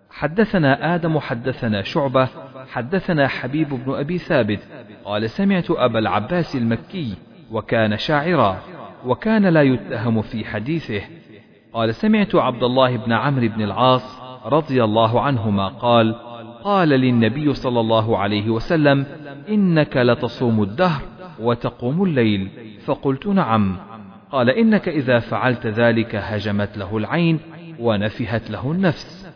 [0.09, 2.27] حدثنا آدم حدثنا شعبة
[2.71, 4.59] حدثنا حبيب بن أبي ثابت.
[5.05, 7.15] قال سمعت أبا العباس المكي
[7.51, 8.57] وكان شاعرا
[9.05, 11.01] وكان لا يتهم في حديثه.
[11.73, 16.15] قال سمعت عبد الله بن عمرو بن العاص رضي الله عنهما قال
[16.65, 19.05] قال للنبي صلى الله عليه وسلم
[19.49, 21.01] إنك لتصوم الدهر
[21.39, 22.49] وتقوم الليل.
[22.85, 23.77] فقلت نعم.
[24.31, 27.39] قال إنك إذا فعلت ذلك هجمت له العين
[27.79, 29.31] ونفهت له النفس.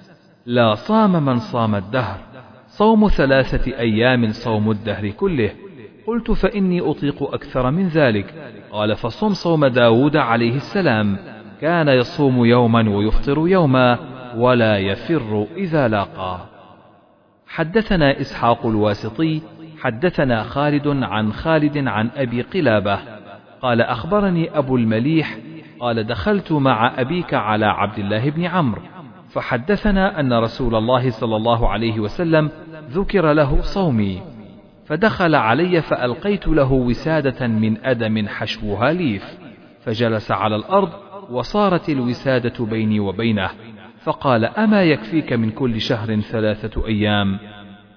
[0.45, 2.17] لا صام من صام الدهر.
[2.67, 5.51] صوم ثلاثة أيام صوم الدهر كله.
[6.07, 8.33] قلت فإني أطيق أكثر من ذلك.
[8.71, 11.17] قال فصم صوم داود عليه السلام.
[11.61, 13.99] كان يصوم يوما ويفطر يوما
[14.35, 16.48] ولا يفر إذا لاقى.
[17.49, 19.41] حدثنا إسحاق الواسطي
[19.79, 22.99] حدثنا خالد عن خالد عن أبي قلابة.
[23.61, 25.37] قال أخبرني أبو المليح
[25.79, 28.81] قال دخلت مع أبيك على عبد الله بن عمرو.
[29.29, 32.49] فحدثنا أن رسول الله صلى الله عليه وسلم
[32.91, 34.21] ذكر له صومي.
[34.85, 39.37] فدخل علي فألقيت له وسادة من أدم حشوها ليف.
[39.81, 40.89] فجلس على الأرض
[41.31, 43.49] وصارت الوسادة بيني وبينه.
[44.03, 47.39] فقال أما يكفيك من كل شهر ثلاثة أيام؟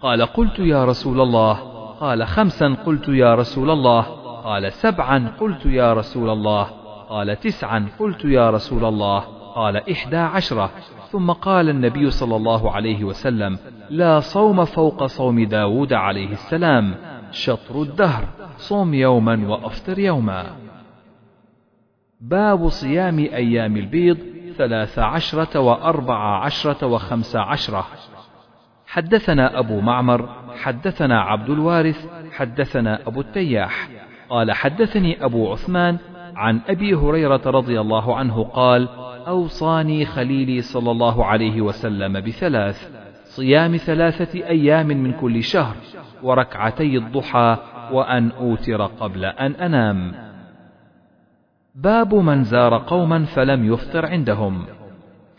[0.00, 1.54] قال قلت يا رسول الله.
[2.00, 4.02] قال خمسا قلت يا رسول الله.
[4.44, 6.64] قال سبعا قلت يا رسول الله.
[7.08, 9.20] قال تسعا قلت يا رسول الله.
[9.54, 10.70] قال إحدى عشرة.
[11.10, 13.58] ثم قال النبي صلى الله عليه وسلم
[13.90, 16.94] لا صوم فوق صوم داود عليه السلام
[17.30, 18.24] شطر الدهر
[18.56, 20.44] صوم يوما وأفطر يوما.
[22.20, 24.18] باب صيام أيام البيض
[24.58, 27.86] ثلاث عشرة وأربع عشرة وخمس عشرة.
[28.86, 30.28] حدثنا أبو معمر
[30.62, 33.88] حدثنا عبد الوارث حدثنا أبو التياح.
[34.28, 35.98] قال حدثني أبو عثمان
[36.36, 38.88] عن أبي هريرة رضي الله عنه قال
[39.28, 42.90] أوصاني خليلي صلى الله عليه وسلم بثلاث
[43.24, 45.76] صيام ثلاثة أيام من كل شهر
[46.22, 47.56] وركعتي الضحى
[47.92, 50.31] وأن أوتر قبل أن أنام.
[51.74, 54.64] باب من زار قوما فلم يفطر عندهم.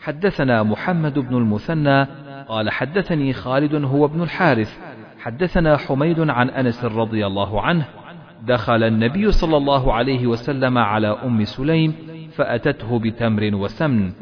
[0.00, 2.06] حدثنا محمد بن المثنى
[2.48, 4.78] قال حدثني خالد هو ابن الحارث.
[5.18, 7.84] حدثنا حميد عن أنس رضي الله عنه.
[8.42, 11.94] دخل النبي صلى الله عليه وسلم على أم سليم
[12.32, 14.12] فأتته بتمر وسمن.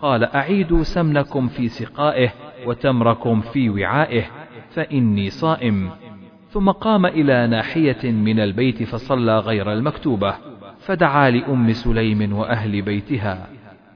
[0.00, 2.30] قال أعيدوا سمنكم في سقائه
[2.66, 4.24] وتمركم في وعائه
[4.70, 5.90] فإني صائم.
[6.48, 10.49] ثم قام إلى ناحية من البيت فصلى غير المكتوبة.
[10.80, 13.46] فدعا لأم سليم وأهل بيتها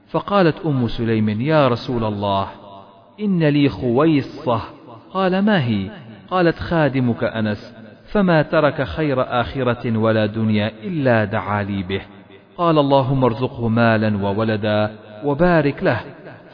[0.07, 2.47] فقالت أم سليم يا رسول الله
[3.19, 4.61] إن لي خويصة.
[5.11, 5.89] قال ما هي؟
[6.29, 7.75] قالت خادمك أنس
[8.05, 12.01] فما ترك خير آخرة ولا دنيا إلا دعا لي به.
[12.57, 14.91] قال اللهم ارزقه مالا وولدا
[15.23, 16.01] وبارك له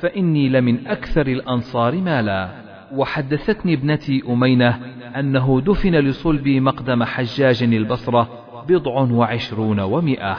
[0.02, 2.50] فإني لمن أكثر الأنصار مالا.
[2.94, 4.80] وحدثتني ابنتي أمينة
[5.20, 10.38] أنه دفن لصلبي مقدم حجاج البصرة بضع وعشرون ومائة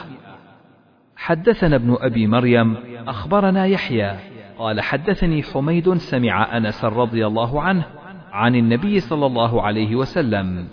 [1.15, 2.75] حدثنا ابن أبي مريم
[3.07, 4.15] أخبرنا يحيى
[4.57, 7.85] قال حدثني حميد سمع أنس رضي الله عنه
[8.31, 10.67] عن النبي صلى الله عليه وسلم.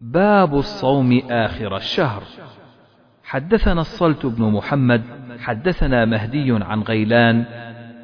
[0.00, 2.22] باب الصوم آخر الشهر.
[3.24, 5.02] حدثنا الصلت بن محمد
[5.38, 7.44] حدثنا مهدي عن غيلان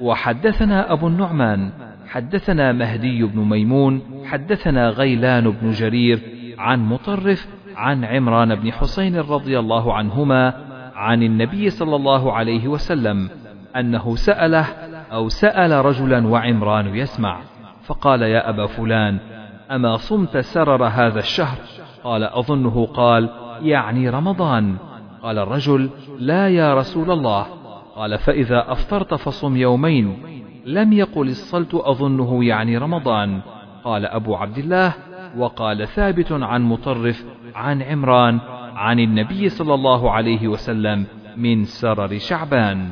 [0.00, 1.70] وحدثنا أبو النعمان
[2.08, 6.20] حدثنا مهدي بن ميمون حدثنا غيلان بن جرير
[6.58, 7.48] عن مطرف
[7.78, 10.54] عن عمران بن حسين رضي الله عنهما
[10.94, 13.30] عن النبي صلى الله عليه وسلم
[13.76, 14.66] أنه سأله
[15.12, 17.40] أو سأل رجلا وعمران يسمع
[17.84, 19.18] فقال يا أبا فلان
[19.70, 21.58] أما صمت سرر هذا الشهر
[22.04, 23.30] قال أظنه قال
[23.62, 24.76] يعني رمضان
[25.22, 27.46] قال الرجل لا يا رسول الله
[27.96, 30.18] قال فإذا أفطرت فصم يومين
[30.66, 33.40] لم يقل الصلت أظنه يعني رمضان
[33.84, 34.94] قال أبو عبد الله
[35.36, 37.24] وقال ثابت عن مطرف
[37.54, 38.40] عن عمران
[38.74, 42.90] عن النبي صلى الله عليه وسلم من سرر شعبان.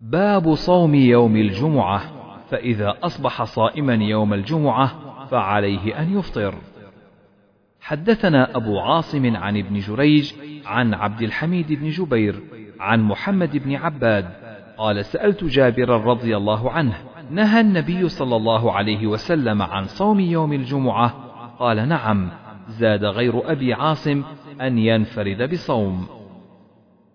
[0.00, 2.02] باب صوم يوم الجمعة
[2.50, 4.90] فإذا أصبح صائما يوم الجمعة
[5.30, 6.54] فعليه أن يفطر.
[7.80, 10.32] حدثنا أبو عاصم عن ابن جريج
[10.66, 12.42] عن عبد الحميد بن جبير
[12.80, 14.28] عن محمد بن عباد
[14.78, 16.94] قال سألت جابرا رضي الله عنه
[17.30, 21.14] نهى النبي صلى الله عليه وسلم عن صوم يوم الجمعة
[21.58, 22.30] قال نعم
[22.68, 24.22] زاد غير أبي عاصم
[24.60, 26.06] أن ينفرد بصوم.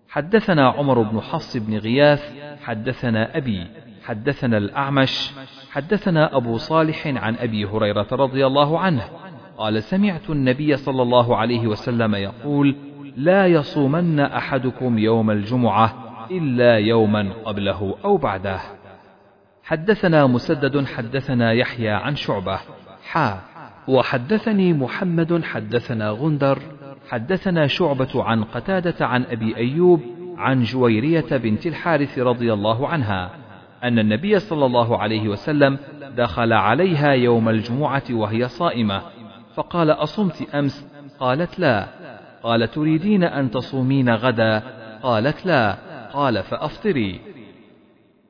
[0.08, 2.32] حدثنا عمر بن حفص بن غياث
[2.62, 3.66] حدثنا أبي
[4.04, 5.32] حدثنا الأعمش
[5.70, 9.02] حدثنا أبو صالح عن أبي هريرة رضي الله عنه
[9.58, 12.76] قال سمعت النبي صلى الله عليه وسلم يقول
[13.16, 15.94] لا يصومن أحدكم يوم الجمعة
[16.30, 18.60] إلا يوما قبله أو بعده.
[19.64, 22.60] حدثنا مسدد حدثنا يحيى عن شعبة
[23.04, 23.40] حا
[23.88, 26.58] وحدثني محمد حدثنا غندر
[27.08, 30.00] حدثنا شعبة عن قتادة عن أبي أيوب
[30.36, 33.30] عن جويرية بنت الحارث رضي الله عنها
[33.84, 35.78] أن النبي صلى الله عليه وسلم
[36.16, 39.02] دخل عليها يوم الجمعة وهي صائمة
[39.54, 40.86] فقال أصمت أمس؟
[41.20, 41.86] قالت لا.
[42.42, 44.62] قال تريدين أن تصومين غدا؟
[45.02, 45.76] قالت لا.
[46.12, 47.20] قال فأفطري.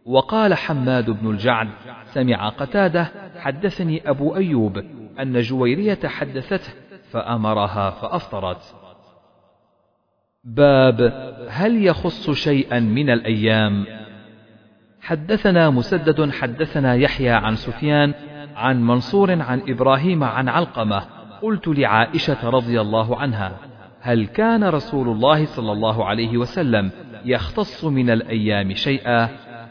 [0.06, 1.68] وقال حماد بن الجعد
[2.04, 4.82] سمع قتادة حدثني أبو أيوب
[5.22, 6.72] أن جويرية حدثته
[7.10, 8.74] فأمرها فأفطرت.
[10.44, 11.00] باب
[11.48, 13.86] هل يخص شيئا من الأيام؟
[15.00, 18.14] حدثنا مسدد حدثنا يحيى عن سفيان
[18.56, 21.04] عن منصور عن إبراهيم عن علقمة.
[21.42, 23.56] قلت لعائشة رضي الله عنها
[24.00, 26.90] هل كان رسول الله صلى الله عليه وسلم
[27.24, 29.28] يختص من الأيام شيئا؟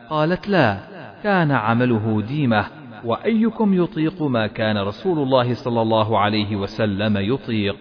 [0.09, 0.77] قالت لا
[1.23, 2.65] كان عمله ديمة.
[3.05, 7.77] وأيكم يطيق ما كان رسول الله صلى الله عليه وسلم يطيق.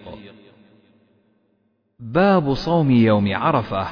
[1.99, 3.87] باب صوم يوم عرفة.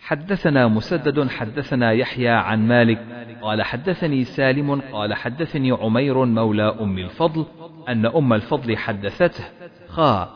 [0.00, 2.98] حدثنا مسدد حدثنا يحيى عن مالك
[3.42, 7.46] قال حدثني سالم قال حدثني عمير مولى أم الفضل
[7.88, 9.44] أن أم الفضل حدثته
[9.88, 10.28] خا.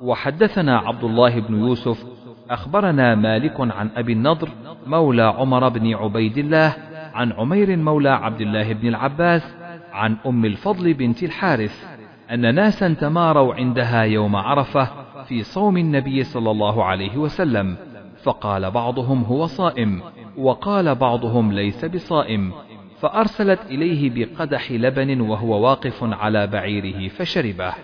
[0.00, 2.04] وحدثنا عبد الله بن يوسف
[2.50, 4.48] أخبرنا مالك عن أبي النضر
[4.86, 9.54] مولى عمر بن عبيد الله عن عمير مولى عبد الله بن العباس
[9.92, 11.84] عن أم الفضل بنت الحارث
[12.30, 14.88] أن ناسا تماروا عندها يوم عرفة
[15.24, 17.76] في صوم النبي صلى الله عليه وسلم
[18.22, 20.02] فقال بعضهم هو صائم
[20.36, 22.52] وقال بعضهم ليس بصائم
[23.00, 27.74] فأرسلت إليه بقدح لبن وهو واقف على بعيره فشربه.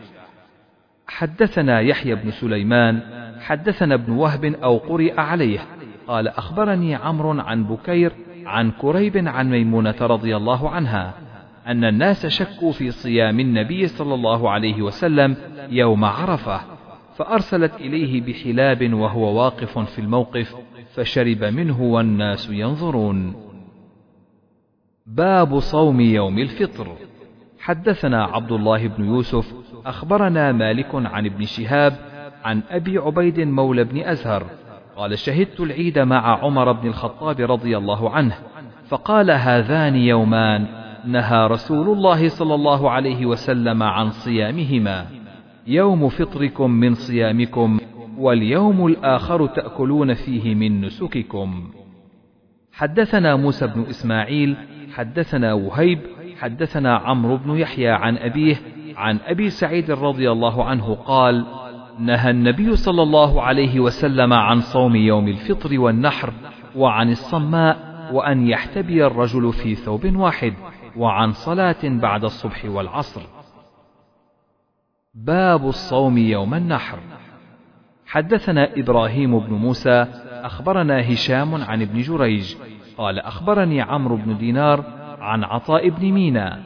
[1.08, 3.00] حدثنا يحيى بن سليمان
[3.40, 5.60] حدثنا ابن وهب أو قرئ عليه
[6.06, 8.12] قال أخبرني عمرو عن بكير
[8.48, 11.14] عن كريب عن ميمونة رضي الله عنها
[11.66, 15.36] أن الناس شكوا في صيام النبي صلى الله عليه وسلم
[15.70, 16.60] يوم عرفة
[17.16, 20.54] فأرسلت إليه بحلاب وهو واقف في الموقف
[20.94, 23.34] فشرب منه والناس ينظرون.
[25.06, 26.96] باب صوم يوم الفطر.
[27.60, 29.54] حدثنا عبد الله بن يوسف
[29.86, 31.96] أخبرنا مالك عن ابن شهاب
[32.44, 34.46] عن أبي عبيد مولى بن أزهر
[34.98, 38.34] قال شهدت العيد مع عمر بن الخطاب رضي الله عنه
[38.88, 40.66] فقال هذان يومان
[41.04, 45.06] نهى رسول الله صلى الله عليه وسلم عن صيامهما.
[45.66, 47.80] يوم فطركم من صيامكم
[48.18, 51.70] واليوم الآخر تأكلون فيه من نسككم.
[52.72, 54.56] حدثنا موسى بن إسماعيل
[54.94, 55.98] حدثنا وهيب
[56.38, 58.56] حدثنا عمرو بن يحيى عن أبيه
[58.96, 61.46] عن أبي سعيد رضي الله عنه قال
[61.98, 66.32] نهى النبي صلى الله عليه وسلم عن صوم يوم الفطر والنحر
[66.76, 67.76] وعن الصماء
[68.12, 70.54] وأن يحتبي الرجل في ثوب واحد
[70.96, 73.20] وعن صلاة بعد الصبح والعصر.
[75.14, 76.98] باب الصوم يوم النحر.
[78.06, 82.56] حدثنا إبراهيم بن موسى أخبرنا هشام عن ابن جريج
[82.98, 84.84] قال أخبرني عمرو بن دينار
[85.20, 86.62] عن عطاء بن مينا.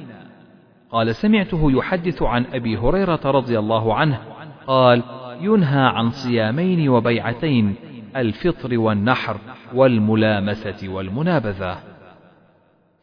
[0.91, 4.19] قال سمعته يحدث عن أبي هريرة رضي الله عنه
[4.67, 5.03] قال
[5.43, 7.75] ينهى عن صيامين وبيعتين
[8.17, 9.37] الفطر والنحر
[9.75, 11.77] والملامسة والمنابذة.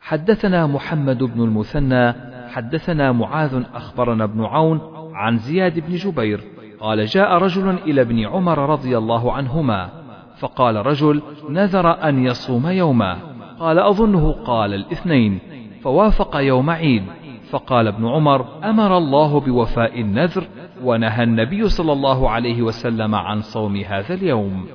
[0.01, 2.13] حدثنا محمد بن المثنى
[2.49, 4.81] حدثنا معاذ أخبرنا ابن عون
[5.13, 6.41] عن زياد بن جبير
[6.79, 9.89] قال جاء رجل إلى ابن عمر رضي الله عنهما
[10.37, 13.17] فقال رجل نذر أن يصوم يوما.
[13.59, 15.39] قال أظنه قال الاثنين
[15.83, 17.03] فوافق يوم عيد.
[17.49, 20.43] فقال ابن عمر أمر الله بوفاء النذر
[20.83, 24.67] ونهى النبي صلى الله عليه وسلم عن صوم هذا اليوم.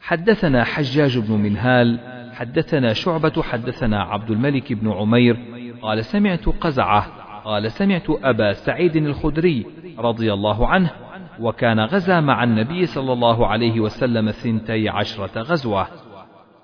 [0.00, 2.00] حدثنا حجاج بن منهال
[2.32, 5.36] حدثنا شعبة حدثنا عبد الملك بن عمير
[5.82, 7.06] قال سمعت قزعة
[7.44, 9.66] قال سمعت أبا سعيد الخدري
[9.98, 10.90] رضي الله عنه
[11.40, 15.86] وكان غزا مع النبي صلى الله عليه وسلم ثنتي عشرة غزوة.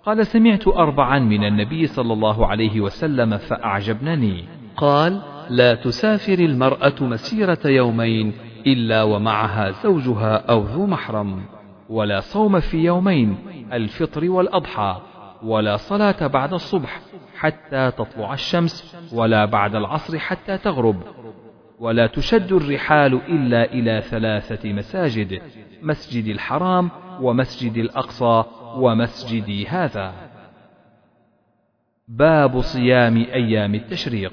[0.04, 4.44] قال سمعت أربعا من النبي صلى الله عليه وسلم فأعجبنني.
[4.76, 8.32] قال لا تسافر المرأة مسيرة يومين
[8.66, 11.44] إلا ومعها زوجها أو ذو محرم
[11.88, 13.36] ولا صوم في يومين
[13.72, 15.00] الفطر والأضحى
[15.42, 17.00] ولا صلاة بعد الصبح
[17.36, 21.02] حتى تطلع الشمس ولا بعد العصر حتى تغرب.
[21.78, 25.42] ولا تشد الرحال إلا إلى ثلاثة مساجد
[25.82, 26.90] مسجد الحرام
[27.20, 28.44] ومسجد الأقصى
[28.76, 30.14] ومسجدي هذا.
[32.08, 34.32] باب صيام أيام التشريق.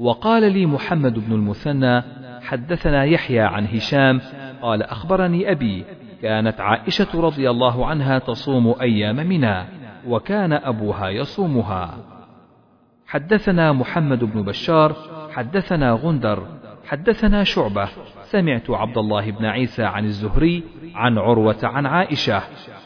[0.00, 2.02] وقال لي محمد بن المثنى
[2.42, 4.20] حدثنا يحيى عن هشام
[4.62, 5.84] قال أخبرني أبي
[6.22, 9.64] كانت عائشة رضي الله عنها تصوم أيام منى
[10.08, 11.94] وكان أبوها يصومها.
[13.06, 14.96] حدثنا محمد بن بشار
[15.30, 16.46] حدثنا غندر
[16.86, 17.88] حدثنا شعبة
[18.22, 20.62] سمعت عبد الله بن عيسى عن الزهري
[20.94, 22.42] عن عروة عن عائشة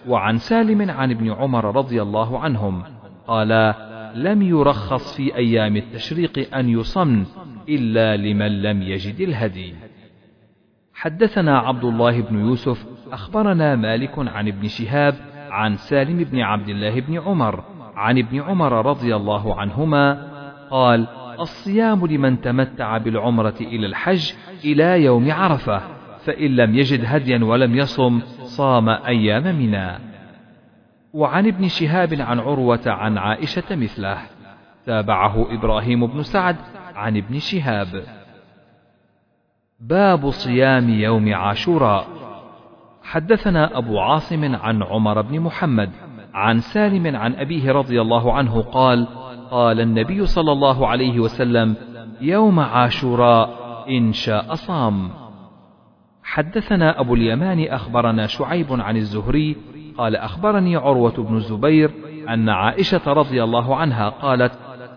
[0.09, 2.83] وعن سالم عن ابن عمر رضي الله عنهم
[3.27, 3.75] قال
[4.15, 7.25] لم يرخص في أيام التشريق أن يصمن
[7.69, 9.75] إلا لمن لم يجد الهدي.
[10.95, 15.15] حدثنا عبد الله بن يوسف أخبرنا مالك عن ابن شهاب
[15.51, 17.65] عن سالم بن عبد الله بن عمر
[17.97, 20.29] عن ابن عمر رضي الله عنهما
[20.71, 21.07] قال
[21.41, 24.33] الصيام لمن تمتع بالعمرة إلى الحج
[24.65, 25.81] إلى يوم عرفة
[26.25, 30.14] فإن لم يجد هديا ولم يصم صام أيام منى.
[31.15, 34.19] وعن ابن شهاب عن عروة عن عائشة مثله.
[34.87, 36.57] تابعه إبراهيم بن سعد
[36.95, 38.03] عن ابن شهاب.
[39.81, 42.07] باب صيام يوم عاشوراء.
[43.03, 45.91] حدثنا أبو عاصم عن عمر بن محمد
[46.35, 49.07] عن سالم عن أبيه رضي الله عنه قال
[49.51, 51.77] قال النبي صلى الله عليه وسلم
[52.21, 53.49] يوم عاشوراء
[53.89, 55.11] إن شاء صام.
[56.23, 59.57] حدثنا أبو اليمان أخبرنا شعيب عن الزهري
[59.99, 61.91] قال أخبرني عروة بن الزبير
[62.29, 64.53] أن عائشة رضي الله عنها قالت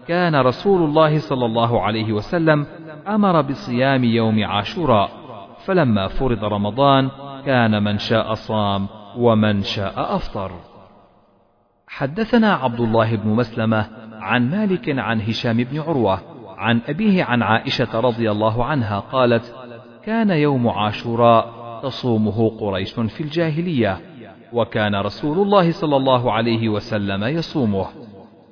[0.07, 2.65] كان رسول الله صلى الله عليه وسلم
[3.07, 5.09] أمر بصيام يوم عاشوراء
[5.65, 7.09] فلما فرض رمضان
[7.45, 8.87] كان من شاء صام
[9.17, 10.51] ومن شاء أفطر.
[11.87, 16.19] حدثنا عبد الله بن مسلمة عن مالك عن هشام بن عروة
[16.57, 19.55] عن أبيه عن عائشة رضي الله عنها قالت
[20.03, 23.99] كان يوم عاشوراء تصومه قريش في الجاهلية
[24.53, 27.87] وكان رسول الله صلى الله عليه وسلم يصومه.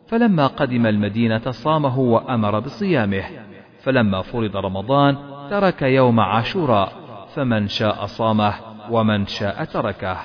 [0.08, 3.24] فلما قدم المدينة صامه وأمر بصيامه.
[3.84, 5.18] فلما فرض رمضان
[5.50, 6.92] ترك يوم عاشوراء.
[7.36, 8.54] فمن شاء صامه
[8.90, 10.18] ومن شاء تركه.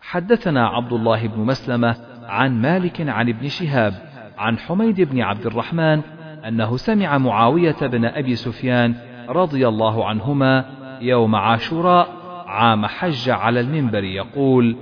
[0.00, 1.96] حدثنا عبد الله بن مسلمة
[2.26, 3.94] عن مالك عن ابن شهاب
[4.38, 6.00] عن حميد بن عبد الرحمن
[6.48, 8.94] أنه سمع معاوية بن أبي سفيان
[9.28, 10.64] رضي الله عنهما
[11.00, 12.08] يوم عاشوراء
[12.54, 14.76] عام حج على المنبر يقول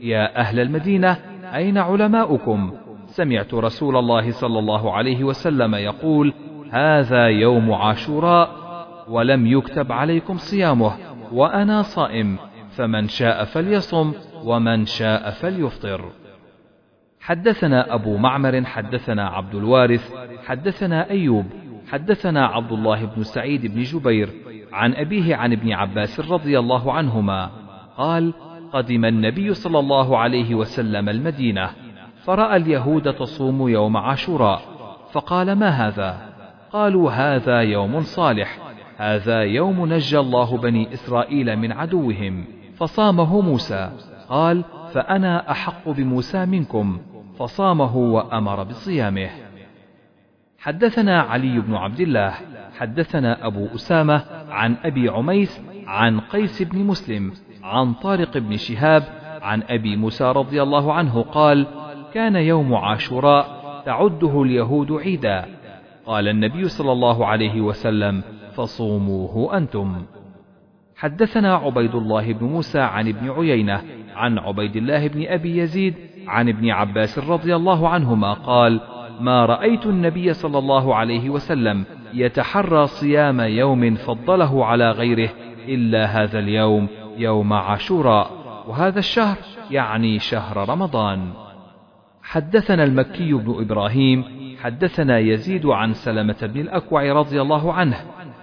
[0.00, 1.18] يا أهل المدينة
[1.54, 2.72] أين علماؤكم؟
[3.06, 6.32] سمعت رسول الله صلى الله عليه وسلم يقول
[6.70, 8.50] هذا يوم عاشوراء
[9.08, 10.92] ولم يكتب عليكم صيامه
[11.32, 12.38] وأنا صائم
[12.70, 14.12] فمن شاء فليصم
[14.44, 16.04] ومن شاء فليفطر.
[17.20, 20.14] حدثنا أبو معمر حدثنا عبد الوارث
[20.46, 21.46] حدثنا أيوب
[21.88, 24.28] حدثنا عبد الله بن سعيد بن جبير
[24.72, 27.50] عن أبيه عن ابن عباس رضي الله عنهما.
[27.96, 28.32] قال
[28.72, 31.70] قدم النبي صلى الله عليه وسلم المدينة
[32.24, 34.60] فرأى اليهود تصوم يوم عاشوراء
[35.12, 36.18] فقال ما هذا؟
[36.72, 38.58] قالوا هذا يوم صالح
[38.96, 42.44] هذا يوم نجى الله بني إسرائيل من عدوهم
[42.76, 43.90] فصامه موسى.
[44.28, 46.98] قال فأنا أحق بموسى منكم.
[47.38, 49.47] فصامه وأمر بصيامه.
[50.58, 52.34] حدثنا علي بن عبد الله
[52.78, 57.32] حدثنا أبو أسامة عن أبي عميس عن قيس بن مسلم
[57.62, 59.02] عن طارق بن شهاب
[59.42, 61.66] عن أبي موسى رضي الله عنه قال
[62.14, 65.44] كان يوم عاشوراء تعده اليهود عيدا.
[66.06, 68.22] قال النبي صلى الله عليه وسلم
[68.54, 70.02] فصوموه أنتم.
[70.96, 73.82] حدثنا عبيد الله بن موسى عن ابن عيينة
[74.14, 75.94] عن عبيد الله بن أبي يزيد
[76.26, 78.80] عن ابن عباس رضي الله عنهما قال
[79.20, 81.84] ما رأيت النبي صلى الله عليه وسلم
[82.14, 85.30] يتحرى صيام يوم فضله على غيره
[85.68, 88.30] إلا هذا اليوم يوم عاشوراء
[88.68, 89.36] وهذا الشهر
[89.70, 91.32] يعني شهر رمضان.
[92.22, 94.24] حدثنا المكي بن إبراهيم
[94.62, 97.96] حدثنا يزيد عن سلمة بن الأكوع رضي الله عنه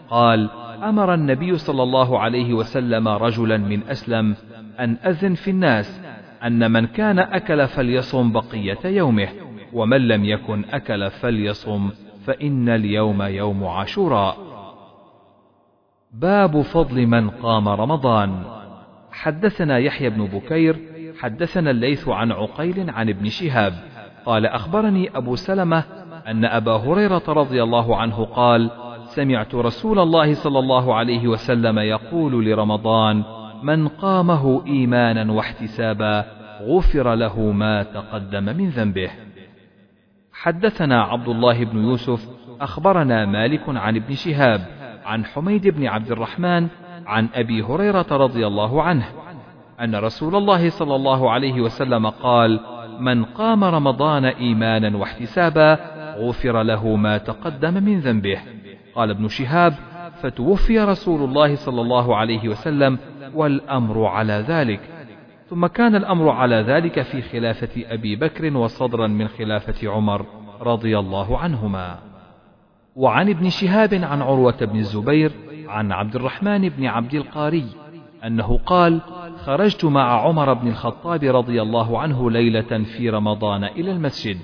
[0.10, 0.50] قال
[0.84, 4.36] أمر النبي صلى الله عليه وسلم رجلا من أسلم
[4.80, 6.02] أن أذن في الناس
[6.44, 9.28] أن من كان أكل فليصم بقية يومه.
[9.76, 11.90] ومن لم يكن أكل فليصم
[12.26, 14.38] فإن اليوم يوم عاشوراء.
[16.14, 18.44] باب فضل من قام رمضان.
[19.12, 20.80] حدثنا يحيى بن بكير
[21.20, 23.74] حدثنا الليث عن عقيل عن ابن شهاب.
[24.26, 25.84] قال أخبرني أبو سلمة
[26.28, 28.72] أن أبا هريرة رضي الله عنه قال
[29.06, 33.24] سمعت رسول الله صلى الله عليه وسلم يقول لرمضان
[33.64, 36.26] من قامه إيمانا واحتسابا
[36.62, 39.10] غفر له ما تقدم من ذنبه
[40.46, 42.28] حدثنا عبد الله بن يوسف
[42.62, 44.66] أخبرنا مالك عن ابن شهاب
[45.06, 46.68] عن حميد بن عبد الرحمن
[47.06, 49.06] عن أبي هريرة رضي الله عنه
[49.82, 52.60] أن رسول الله صلى الله عليه وسلم قال
[53.00, 55.80] من قام رمضان إيمانا واحتسابا
[56.18, 58.40] غفر له ما تقدم من ذنبه.
[58.96, 59.74] قال ابن شهاب
[60.22, 62.98] فتوفي رسول الله صلى الله عليه وسلم
[63.34, 64.80] والأمر على ذلك.
[65.50, 70.26] ثم كان الأمر على ذلك في خلافة أبي بكر وصدرا من خلافة عمر
[70.62, 72.00] رضي الله عنهما.
[72.96, 75.32] وعن ابن شهاب عن عروة بن الزبير
[75.68, 77.66] عن عبد الرحمن بن عبد القاري
[78.26, 79.02] أنه قال
[79.46, 84.38] خرجت مع عمر بن الخطاب رضي الله عنه ليلة في رمضان إلى المسجد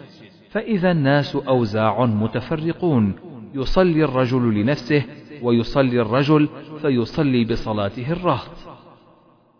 [0.50, 3.16] فإذا الناس أوزاع متفرقون
[3.54, 5.04] يصلي الرجل لنفسه
[5.42, 6.50] ويصلي الرجل
[6.82, 8.71] فيصلي بصلاته الرهط.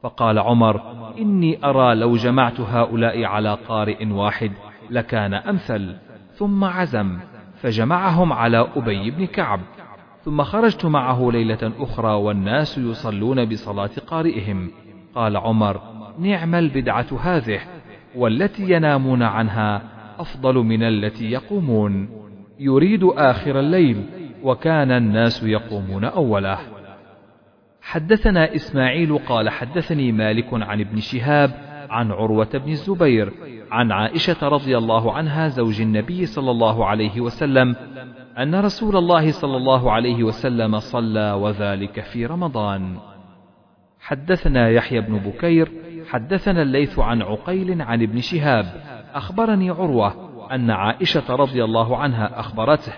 [0.02, 0.82] فقال عمر
[1.18, 4.52] إني أرى لو جمعت هؤلاء على قارئ واحد
[4.90, 5.96] لكان أمثل
[6.34, 7.20] ثم عزم
[7.56, 9.60] فجمعهم على أبي بن كعب
[10.26, 14.72] ثم خرجت معه ليلة أخرى والناس يصلون بصلاة قارئهم.
[15.16, 15.82] قال عمر
[16.20, 17.60] نعم البدعة هذه
[18.16, 19.82] والتي ينامون عنها
[20.20, 22.10] أفضل من التي يقومون.
[22.60, 24.06] يريد آخر الليل
[24.44, 26.58] وكان الناس يقومون أوله.
[27.82, 31.52] حدثنا إسماعيل قال حدثني مالك عن ابن شهاب
[31.90, 33.34] عن عروة بن الزبير
[33.72, 37.76] عن عائشة رضي الله عنها زوج النبي صلى الله عليه وسلم
[38.38, 42.98] أن رسول الله صلى الله عليه وسلم صلى وذلك في رمضان.
[44.00, 45.72] حدثنا يحيى بن بكير
[46.10, 48.66] حدثنا الليث عن عقيل عن ابن شهاب
[49.14, 52.94] أخبرني عروة أن عائشة رضي الله عنها أخبرته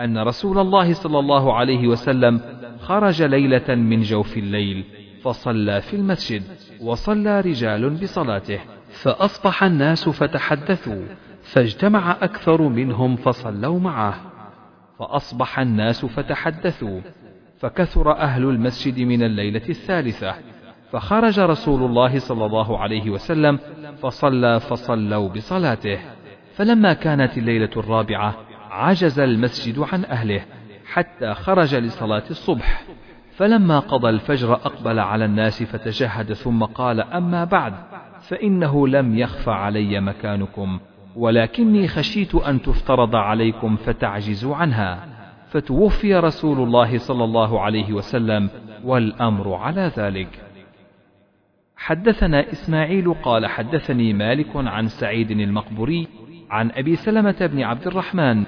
[0.00, 2.40] أن رسول الله صلى الله عليه وسلم
[2.80, 4.84] خرج ليلة من جوف الليل
[5.22, 6.42] فصلى في المسجد
[6.80, 8.60] وصلى رجال بصلاته
[9.02, 11.02] فأصبح الناس فتحدثوا
[11.42, 14.14] فاجتمع أكثر منهم فصلوا معه
[14.98, 17.00] فأصبح الناس فتحدثوا
[17.58, 20.34] فكثر أهل المسجد من الليلة الثالثة
[20.90, 23.58] فخرج رسول الله صلى الله عليه وسلم
[24.02, 25.98] فصلى فصلوا بصلاته
[26.54, 28.34] فلما كانت الليلة الرابعة
[28.74, 30.44] عجز المسجد عن أهله
[30.86, 32.82] حتى خرج لصلاة الصبح.
[33.36, 37.74] فلما قضى الفجر أقبل على الناس فتشهد ثم قال أما بعد
[38.20, 40.80] فإنه لم يخف علي مكانكم
[41.16, 45.06] ولكني خشيت أن تفترض عليكم فتعجزوا عنها.
[45.50, 48.50] فتوفي رسول الله صلى الله عليه وسلم
[48.84, 50.28] والأمر على ذلك.
[51.76, 56.08] حدثنا إسماعيل قال حدثني مالك عن سعيد المقبوري
[56.50, 58.44] عن أبي سلمة بن عبد الرحمن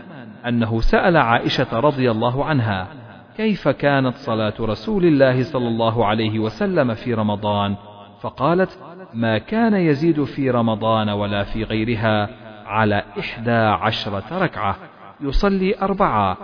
[0.48, 2.88] أنه سأل عائشة رضي الله عنها
[3.36, 7.76] كيف كانت صلاة رسول الله صلى الله عليه وسلم في رمضان؟
[8.20, 8.78] فقالت
[9.14, 12.28] ما كان يزيد في رمضان ولا في غيرها
[12.66, 14.76] على إحدى عشرة ركعة
[15.20, 16.36] يصلي أربعة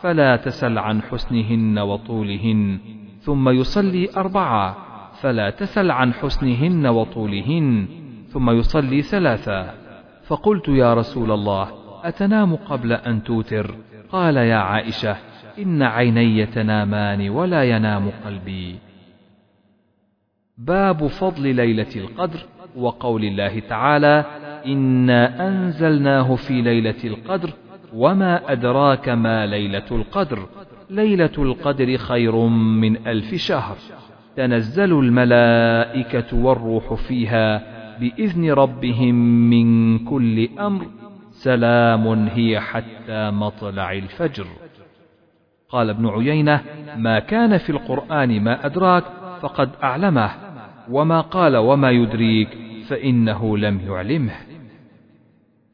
[0.00, 2.78] فلا تسل عن حسنهن وطولهن
[3.20, 4.76] ثم يصلي أربعة
[5.20, 7.88] فلا تسل عن حسنهن وطولهن
[8.28, 9.70] ثم يصلي ثلاثة.
[10.26, 13.74] فقلت يا رسول الله أتنام قبل أن توتر؟
[14.12, 15.16] قال يا عائشة
[15.58, 18.76] إن عيني تنامان ولا ينام قلبي.
[20.58, 22.38] باب فضل ليلة القدر
[22.76, 24.24] وقول الله تعالى
[24.66, 27.50] إنا أنزلناه في ليلة القدر
[27.94, 30.48] وما أدراك ما ليلة القدر.
[30.90, 33.76] ليلة القدر خير من ألف شهر.
[34.36, 37.62] تنزل الملائكة والروح فيها
[38.00, 39.14] بإذن ربهم
[39.50, 40.86] من كل أمر.
[41.42, 44.46] سلام هي حتى مطلع الفجر.
[45.68, 46.60] قال ابن عيينة
[46.96, 49.04] ما كان في القرآن ما أدراك
[49.42, 50.30] فقد أعلمه
[50.90, 52.48] وما قال وما يدريك
[52.88, 54.32] فإنه لم يعلمه.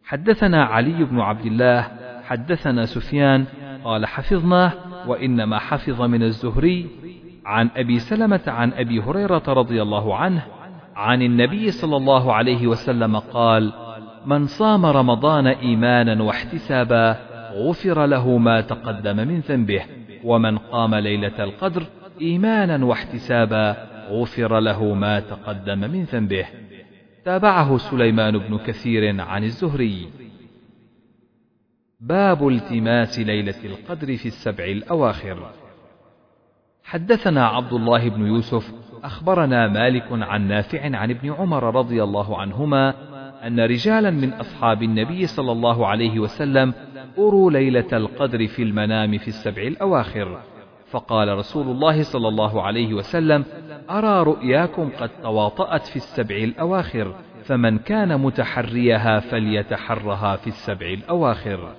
[0.05, 1.89] حدثنا علي بن عبد الله
[2.25, 3.45] حدثنا سفيان
[3.85, 4.73] قال حفظناه
[5.07, 6.87] وإنما حفظ من الزهري
[7.47, 10.43] عن أبي سلمة عن أبي هريرة رضي الله عنه
[10.97, 13.73] عن النبي صلى الله عليه وسلم قال
[14.27, 17.17] من صام رمضان إيمانا واحتسابا
[17.53, 19.83] غفر له ما تقدم من ذنبه.
[20.25, 21.83] ومن قام ليلة القدر
[22.21, 23.77] إيمانا واحتسابا
[24.11, 26.47] غفر له ما تقدم من ذنبه.
[27.25, 30.09] تابعه سليمان بن كثير عن الزهري.
[32.01, 35.51] باب التماس ليلة القدر في السبع الأواخر.
[36.85, 38.73] حدثنا عبد الله بن يوسف
[39.05, 42.95] أخبرنا مالك عن نافع عن ابن عمر رضي الله عنهما
[43.47, 46.75] أن رجالا من أصحاب النبي صلى الله عليه وسلم
[47.19, 50.39] أروا ليلة القدر في المنام في السبع الأواخر.
[50.91, 53.45] فقال رسول الله صلى الله عليه وسلم
[53.91, 57.15] أرى رؤياكم قد تواطأت في السبع الأواخر
[57.45, 61.75] فمن كان متحريها فليتحرها في السبع الأواخر.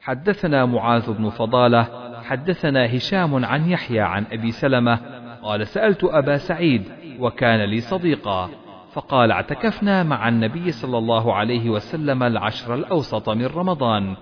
[0.00, 1.88] حدثنا معاذ بن فضالة
[2.22, 4.98] حدثنا هشام عن يحيى عن أبي سلمة
[5.42, 6.82] قال سألت أبا سعيد
[7.18, 8.50] وكان لي صديقا.
[8.92, 14.16] فقال اعتكفنا مع النبي صلى الله عليه وسلم العشر الأوسط من رمضان.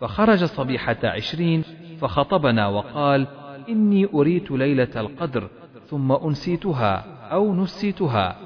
[0.00, 1.64] فخرج صبيحة عشرين
[2.00, 3.26] فخطبنا وقال
[3.68, 5.48] إني أريت ليلة القدر
[5.86, 8.36] ثم أنسيتها أو نسيتها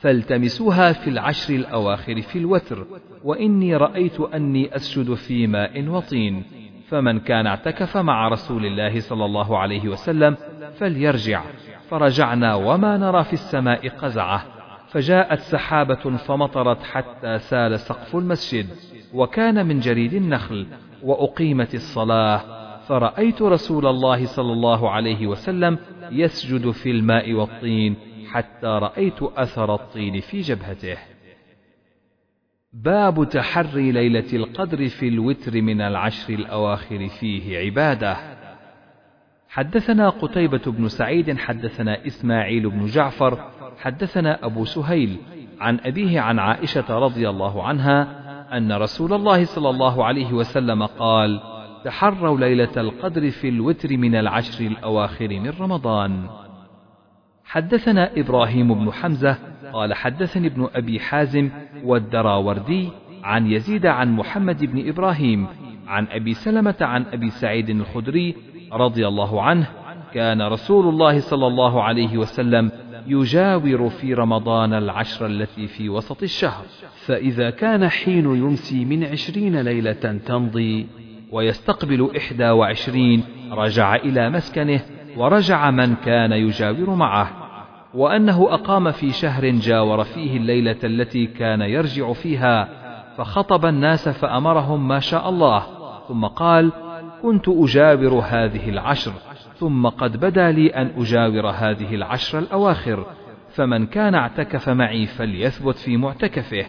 [0.00, 2.86] فالتمسوها في العشر الأواخر في الوتر
[3.24, 6.42] وإني رأيت أني أسجد في ماء وطين.
[6.88, 10.36] فمن كان اعتكف مع رسول الله صلى الله عليه وسلم
[10.78, 11.42] فليرجع.
[11.90, 14.53] فرجعنا وما نرى في السماء قزعة.
[14.94, 18.66] فجاءت سحابة فمطرت حتى سال سقف المسجد
[19.14, 20.66] وكان من جريد النخل
[21.02, 22.40] وأقيمت الصلاة
[22.88, 25.78] فرأيت رسول الله صلى الله عليه وسلم
[26.10, 27.96] يسجد في الماء والطين
[28.30, 30.96] حتى رأيت أثر الطين في جبهته.
[32.72, 38.16] باب تحري ليلة القدر في الوتر من العشر الأواخر فيه عبادة.
[39.48, 45.16] حدثنا قتيبة بن سعيد حدثنا إسماعيل بن جعفر حدثنا أبو سهيل
[45.60, 48.24] عن أبيه عن عائشة رضي الله عنها
[48.56, 51.40] أن رسول الله صلى الله عليه وسلم قال:
[51.84, 56.28] تحروا ليلة القدر في الوتر من العشر الأواخر من رمضان.
[57.44, 59.36] حدثنا إبراهيم بن حمزة
[59.72, 61.50] قال حدثني ابن أبي حازم
[61.84, 62.88] والدراوردي
[63.24, 65.46] عن يزيد عن محمد بن إبراهيم
[65.86, 68.34] عن أبي سلمة عن أبي سعيد الخدري
[68.72, 69.66] رضي الله عنه
[70.14, 72.70] كان رسول الله صلى الله عليه وسلم
[73.06, 76.64] يجاور في رمضان العشر التي في وسط الشهر.
[77.06, 80.86] فإذا كان حين يمسي من عشرين ليلة تمضي
[81.32, 84.80] ويستقبل إحدى وعشرين رجع إلى مسكنه
[85.16, 87.30] ورجع من كان يجاور معه.
[87.94, 92.68] وأنه أقام في شهر جاور فيه الليلة التي كان يرجع فيها
[93.16, 95.62] فخطب الناس فأمرهم ما شاء الله.
[96.08, 96.72] ثم قال
[97.22, 99.12] كنت أجاور هذه العشر
[99.58, 103.06] ثم قد بدا لي أن أجاور هذه العشر الأواخر
[103.54, 106.66] فمن كان اعتكف معي فليثبت في معتكفه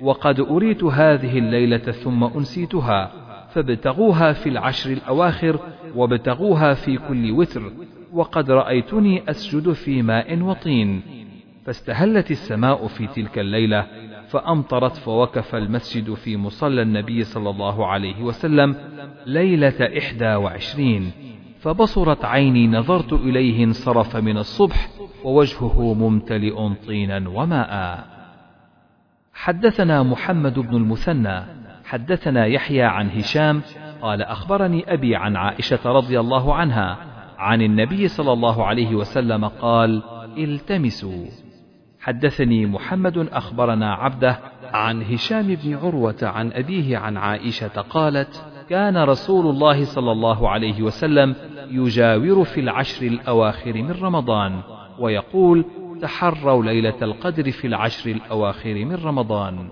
[0.00, 3.10] وقد أريت هذه الليلة ثم أنسيتها
[3.52, 5.58] فابتغوها في العشر الأواخر
[5.94, 7.72] وابتغوها في كل وتر
[8.12, 11.02] وقد رأيتني أسجد في ماء وطين.
[11.66, 13.86] فاستهلت السماء في تلك الليلة
[14.28, 18.76] فأمطرت فوقف المسجد في مصلى النبي صلى الله عليه وسلم
[19.26, 21.12] ليلة إحدى وعشرين.
[21.64, 24.88] فبصرت عيني نظرت إليه انصرف من الصبح
[25.24, 28.04] ووجهه ممتلئ طينا وماء.
[29.34, 31.42] حدثنا محمد بن المثنى
[31.84, 33.62] حدثنا يحيى عن هشام
[34.02, 36.98] قال أخبرني أبي عن عائشة رضي الله عنها
[37.38, 40.02] عن النبي صلى الله عليه وسلم قال
[40.38, 41.26] التمسوا.
[42.00, 44.38] حدثني محمد أخبرنا عبده
[44.72, 50.82] عن هشام بن عروة عن أبيه عن عائشة قالت كان رسول الله صلى الله عليه
[50.82, 51.34] وسلم
[51.70, 54.60] يجاور في العشر الأواخر من رمضان
[54.98, 55.64] ويقول
[56.02, 59.68] تحروا ليلة القدر في العشر الأواخر من رمضان.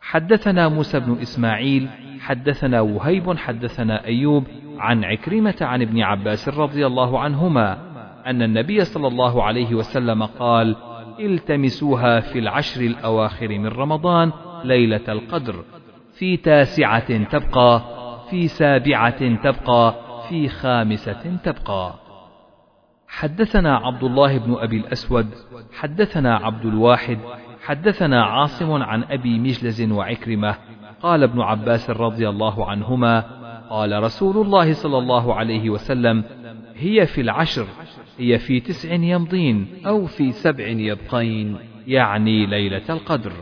[0.00, 1.88] حدثنا موسى بن إسماعيل
[2.20, 4.44] حدثنا وهيب حدثنا أيوب
[4.78, 7.78] عن عكرمة عن ابن عباس رضي الله عنهما
[8.26, 10.76] أن النبي صلى الله عليه وسلم قال
[11.20, 14.32] التمسوها في العشر الأواخر من رمضان
[14.64, 15.64] ليلة القدر.
[16.12, 17.82] في تاسعة تبقى
[18.30, 19.94] في سابعة تبقى
[20.28, 21.94] في خامسة تبقى.
[23.08, 25.26] حدثنا عبد الله بن أبي الأسود
[25.72, 27.18] حدثنا عبد الواحد
[27.64, 30.54] حدثنا عاصم عن أبي مجلز وعكرمة
[31.02, 33.20] قال ابن عباس رضي الله عنهما
[33.70, 36.24] قال رسول الله صلى الله عليه وسلم
[36.76, 37.66] هي في العشر
[38.18, 41.56] هي في تسع يمضين أو في سبع يبقين
[41.86, 43.32] يعني ليلة القدر.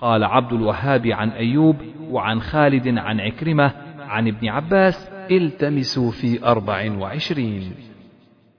[0.00, 1.76] قال عبد الوهاب عن أيوب
[2.10, 7.72] وعن خالد عن عكرمة عن ابن عباس التمسوا في أربع وعشرين.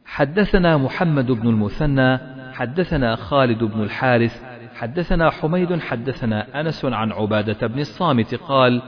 [0.06, 2.18] حدثنا محمد بن المثنى
[2.54, 4.44] حدثنا خالد بن الحارث
[4.76, 8.82] حدثنا حميد حدثنا أنس عن عبادة بن الصامت قال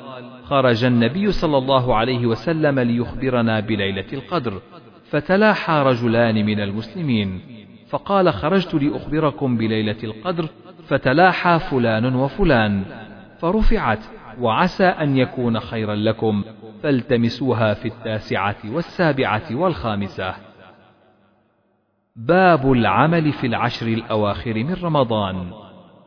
[0.43, 4.61] خرج النبي صلى الله عليه وسلم ليخبرنا بليلة القدر
[5.09, 7.41] فتلاحى رجلان من المسلمين
[7.89, 10.49] فقال خرجت لأخبركم بليلة القدر
[10.91, 12.83] فتلاحى فلان وفلان
[13.39, 13.99] فرفعت
[14.39, 16.43] وعسى أن يكون خيرا لكم
[16.83, 20.35] فالتمسوها في التاسعة والسابعة والخامسة.
[22.15, 25.51] باب العمل في العشر الأواخر من رمضان.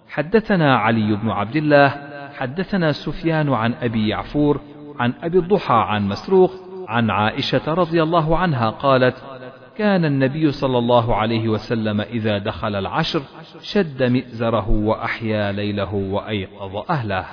[0.08, 1.88] حدثنا علي بن عبد الله
[2.34, 4.60] حدثنا سفيان عن أبي يعفور
[4.98, 6.52] عن أبي الضحى عن مسروق
[6.88, 9.33] عن عائشة رضي الله عنها قالت
[9.78, 13.22] كان النبي صلى الله عليه وسلم إذا دخل العشر
[13.60, 17.26] شد مئزره وأحيا ليله وأيقظ أهله.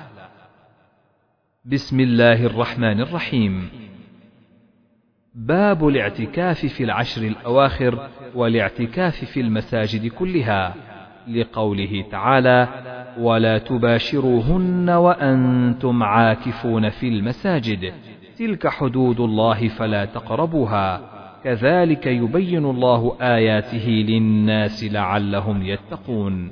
[1.65, 3.69] بسم الله الرحمن الرحيم.
[5.35, 10.75] باب الاعتكاف في العشر الأواخر والاعتكاف في المساجد كلها
[11.27, 12.67] لقوله تعالى
[13.17, 17.93] ولا تباشروهن وأنتم عاكفون في المساجد
[18.37, 21.20] تلك حدود الله فلا تقربوها.
[21.43, 26.51] كذلك يبين الله آياته للناس لعلهم يتقون.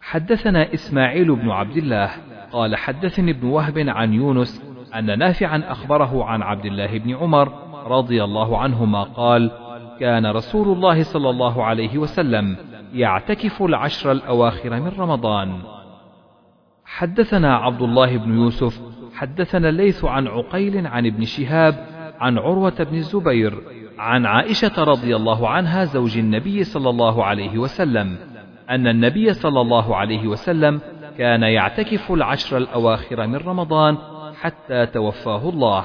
[0.00, 2.10] حدثنا إسماعيل بن عبد الله
[2.52, 4.62] قال حدثني ابن وهب عن يونس
[4.94, 7.52] أن نافعا أخبره عن عبد الله بن عمر
[7.86, 9.50] رضي الله عنهما قال
[10.00, 12.56] كان رسول الله صلى الله عليه وسلم
[12.92, 15.58] يعتكف العشر الأواخر من رمضان
[16.84, 18.80] حدثنا عبد الله بن يوسف
[19.14, 21.86] حدثنا الليث عن عقيل عن ابن شهاب
[22.20, 23.54] عن عروة بن الزبير
[23.98, 28.16] عن عائشة رضي الله عنها زوج النبي صلى الله عليه وسلم
[28.70, 30.80] أن النبي صلى الله عليه وسلم
[31.18, 33.98] كان يعتكف العشر الأواخر من رمضان
[34.40, 35.84] حتى توفاه الله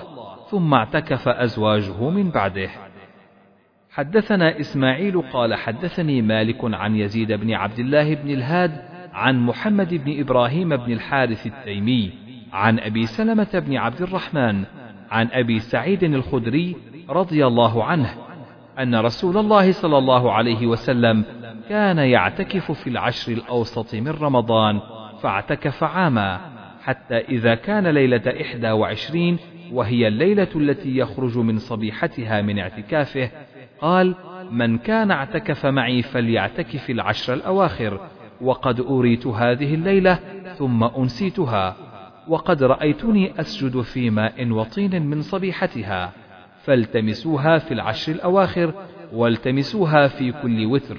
[0.51, 2.69] ثم اعتكف أزواجه من بعده.
[3.91, 8.71] حدثنا إسماعيل قال حدثني مالك عن يزيد بن عبد الله بن الهاد
[9.13, 12.11] عن محمد بن إبراهيم بن الحارث التيمي
[12.53, 14.65] عن أبي سلمة بن عبد الرحمن
[15.11, 16.75] عن أبي سعيد الخدري
[17.09, 18.15] رضي الله عنه
[18.79, 21.23] أن رسول الله صلى الله عليه وسلم
[21.69, 24.79] كان يعتكف في العشر الأوسط من رمضان
[25.21, 26.39] فاعتكف عاما
[26.83, 29.37] حتى إذا كان ليلة إحدى وعشرين
[29.71, 33.31] وهي الليلة التي يخرج من صبيحتها من اعتكافه
[33.81, 34.15] قال
[34.51, 37.99] من كان اعتكف معي فليعتكف العشر الأواخر
[38.41, 40.19] وقد أريت هذه الليلة
[40.57, 41.75] ثم أنسيتها.
[42.29, 46.11] وقد رأيتني أسجد في ماء وطين من صبيحتها
[46.63, 48.73] فالتمسوها في العشر الأواخر
[49.13, 50.97] والتمسوها في كل وتر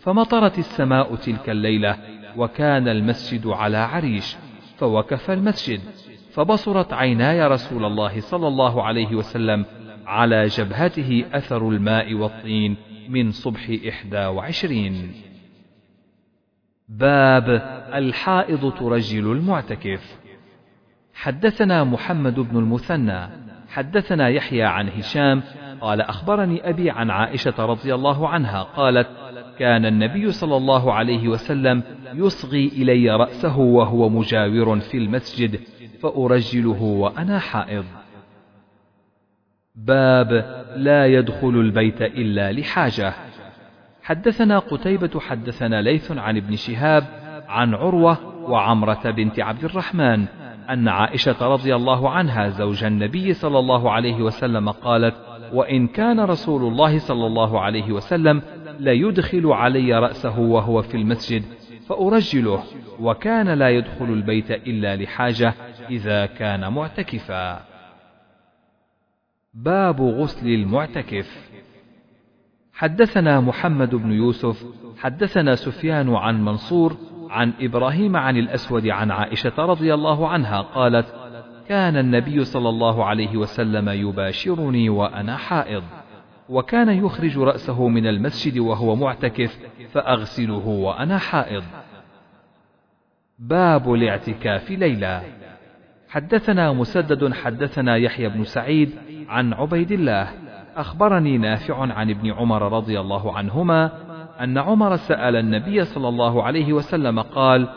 [0.00, 1.98] فمطرت السماء تلك الليلة
[2.36, 4.36] وكان المسجد على عريش
[4.76, 5.80] فوكف المسجد
[6.32, 9.64] فبصرت عيناي رسول الله صلى الله عليه وسلم
[10.06, 12.76] على جبهته أثر الماء والطين
[13.08, 15.12] من صبح إحدى وعشرين.
[16.88, 17.48] باب
[17.94, 20.23] الحائض ترجل المعتكف.
[21.14, 23.28] حدثنا محمد بن المثنى
[23.68, 25.42] حدثنا يحيى عن هشام
[25.80, 29.08] قال أخبرني أبي عن عائشة رضي الله عنها قالت
[29.58, 31.82] كان النبي صلى الله عليه وسلم
[32.14, 35.60] يصغي إلي رأسه وهو مجاور في المسجد
[36.02, 37.84] فأرجله وأنا حائض.
[39.74, 40.32] باب
[40.76, 43.14] لا يدخل البيت إلا لحاجة.
[44.02, 47.04] حدثنا قتيبة حدثنا ليث عن ابن شهاب
[47.48, 48.18] عن عروة
[48.50, 50.26] وعمرة بنت عبد الرحمن
[50.70, 55.14] أن عائشة رضي الله عنها زوج النبي صلى الله عليه وسلم قالت
[55.52, 58.42] وإن كان رسول الله صلى الله عليه وسلم
[58.78, 61.42] ليدخل علي رأسه وهو في المسجد
[61.86, 62.62] فأرجله
[63.00, 65.54] وكان لا يدخل البيت إلا لحاجة
[65.90, 67.60] إذا كان معتكفا.
[69.54, 71.50] باب غسل المعتكف.
[72.72, 74.64] حدثنا محمد بن يوسف
[74.98, 76.96] حدثنا سفيان عن منصور
[77.34, 81.14] عن إبراهيم عن الأسود عن عائشة رضي الله عنها قالت
[81.68, 85.82] كان النبي صلى الله عليه وسلم يباشرني وأنا حائض
[86.48, 89.58] وكان يخرج رأسه من المسجد وهو معتكف
[89.92, 91.64] فأغسله وأنا حائض.
[93.38, 95.22] باب الاعتكاف ليلا
[96.08, 98.90] حدثنا مسدد حدثنا يحيى بن سعيد
[99.28, 100.28] عن عبيد الله
[100.76, 104.03] أخبرني نافع عن ابن عمر رضي الله عنهما
[104.40, 107.68] أن عمر سأل النبي صلى الله عليه وسلم قال: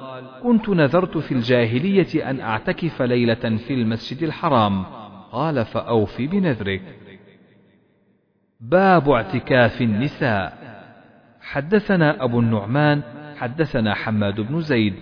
[0.43, 4.83] كنت نذرت في الجاهلية أن أعتكف ليلة في المسجد الحرام،
[5.31, 6.81] قال فأوف بنذرك.
[8.61, 10.57] باب اعتكاف النساء.
[11.41, 13.01] حدثنا أبو النعمان
[13.37, 14.93] حدثنا حماد بن زيد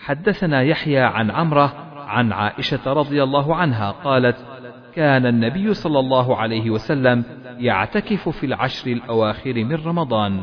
[0.00, 4.36] حدثنا يحيى عن عمرة عن عائشة رضي الله عنها قالت:
[4.94, 7.24] كان النبي صلى الله عليه وسلم
[7.58, 10.42] يعتكف في العشر الأواخر من رمضان.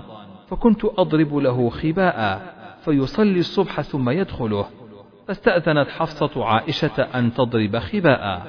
[0.49, 2.41] فكنت أضرب له خباء
[2.81, 4.65] فيصلي الصبح ثم يدخله.
[5.27, 8.41] فاستأذنت حفصة عائشة أن تضرب خباء.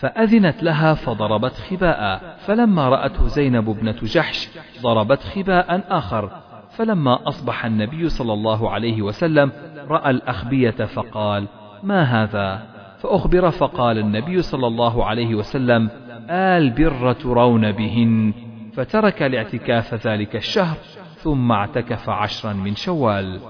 [0.00, 2.36] فأذنت لها فضربت خباء.
[2.38, 4.48] فلما رأته زينب ابنة جحش
[4.82, 6.30] ضربت خباء آخر.
[6.70, 9.52] فلما أصبح النبي صلى الله عليه وسلم
[9.88, 11.46] رأى الأخبية فقال
[11.82, 12.62] ما هذا؟
[12.98, 15.90] فأخبر فقال النبي صلى الله عليه وسلم
[16.30, 18.32] آل بر ترون بهن.
[18.72, 20.76] فترك الاعتكاف ذلك الشهر
[21.22, 23.40] ثم اعتكف عشرا من شوال.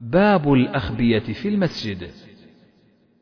[0.00, 2.10] باب الأخبية في المسجد.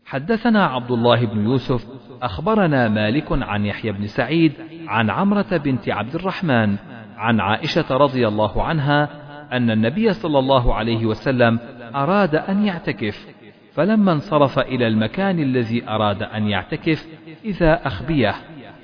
[0.06, 1.86] حدثنا عبد الله بن يوسف
[2.22, 4.52] أخبرنا مالك عن يحيى بن سعيد
[4.88, 6.76] عن عمرة بنت عبد الرحمن
[7.16, 9.08] عن عائشة رضي الله عنها
[9.52, 11.58] أن النبي صلى الله عليه وسلم
[11.94, 13.26] أراد أن يعتكف
[13.74, 17.06] فلما انصرف إلى المكان الذي أراد أن يعتكف
[17.44, 18.34] إذا أخبيه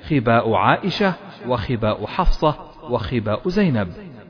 [0.09, 1.13] خباء عائشة
[1.47, 3.87] وخباء حفصة وخباء زينب.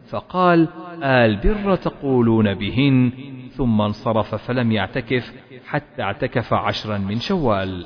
[0.08, 0.68] فقال
[1.04, 3.12] البر تقولون بهن.
[3.52, 5.34] ثم انصرف فلم يعتكف
[5.66, 7.86] حتى اعتكف عشرا من شوال.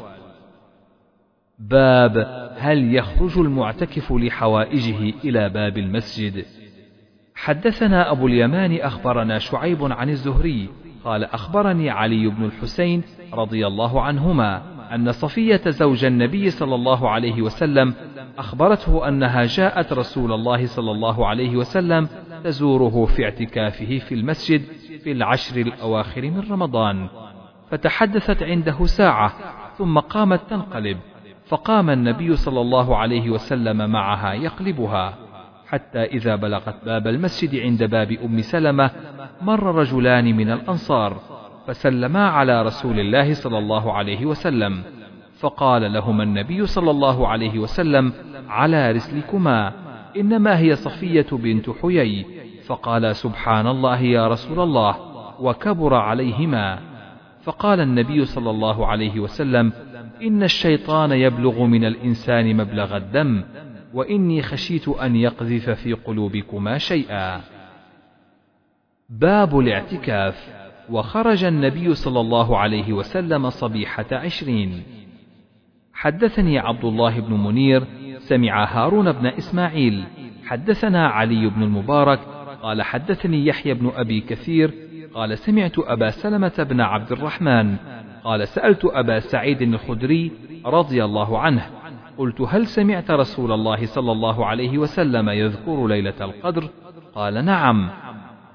[1.60, 2.18] باب
[2.58, 6.46] هل يخرج المعتكف لحوائجه إلى باب المسجد؟
[7.36, 10.70] حدثنا أبو اليمان أخبرنا شعيب عن الزهري
[11.04, 13.04] قال أخبرني علي بن الحسين
[13.34, 14.77] رضي الله عنهما.
[14.96, 17.94] أن صفية زوج النبي صلى الله عليه وسلم
[18.38, 22.08] أخبرته أنها جاءت رسول الله صلى الله عليه وسلم
[22.44, 24.62] تزوره في اعتكافه في المسجد
[25.04, 27.08] في العشر الأواخر من رمضان.
[27.72, 29.34] فتحدثت عنده ساعة
[29.78, 30.98] ثم قامت تنقلب
[31.48, 35.18] فقام النبي صلى الله عليه وسلم معها يقلبها.
[35.68, 38.92] حتى إذا بلغت باب المسجد عند باب أم سلمة
[39.42, 41.37] مر رجلان من الأنصار.
[41.68, 44.84] فسلما على رسول الله صلى الله عليه وسلم.
[45.40, 48.14] فقال لهما النبي صلى الله عليه وسلم
[48.50, 49.74] على رسلكما
[50.18, 52.26] إنما هي صفية بنت حيي.
[52.66, 54.96] فقال سبحان الله يا رسول الله
[55.40, 56.80] وكبر عليهما.
[57.44, 59.74] فقال النبي صلى الله عليه وسلم
[60.22, 63.44] إن الشيطان يبلغ من الإنسان مبلغ الدم
[63.94, 67.42] وإني خشيت أن يقذف في قلوبكما شيئا.
[69.10, 70.67] باب الاعتكاف.
[70.90, 74.84] وخرج النبي صلى الله عليه وسلم صبيحة عشرين.
[75.94, 77.84] حدثني عبد الله بن منير
[78.18, 80.04] سمع هارون بن إسماعيل.
[80.46, 82.20] حدثنا علي بن المبارك
[82.62, 84.74] قال حدثني يحيى بن أبي كثير
[85.14, 87.76] قال سمعت أبا سلمة بن عبد الرحمن.
[88.24, 90.32] قال سألت أبا سعيد الخدري
[90.66, 91.66] رضي الله عنه
[92.18, 96.70] قلت هل سمعت رسول الله صلى الله عليه وسلم يذكر ليلة القدر؟
[97.16, 97.90] قال نعم.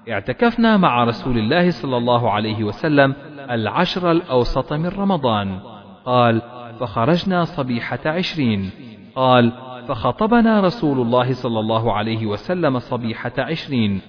[0.08, 3.14] اعتكفنا مع رسول الله صلى الله عليه وسلم
[3.50, 5.58] العشر الأوسط من رمضان.
[6.04, 6.42] قال
[6.80, 8.70] فخرجنا صبيحة عشرين.
[9.14, 9.52] قال
[9.88, 14.00] فخطبنا رسول الله صلى الله عليه وسلم صبيحة عشرين.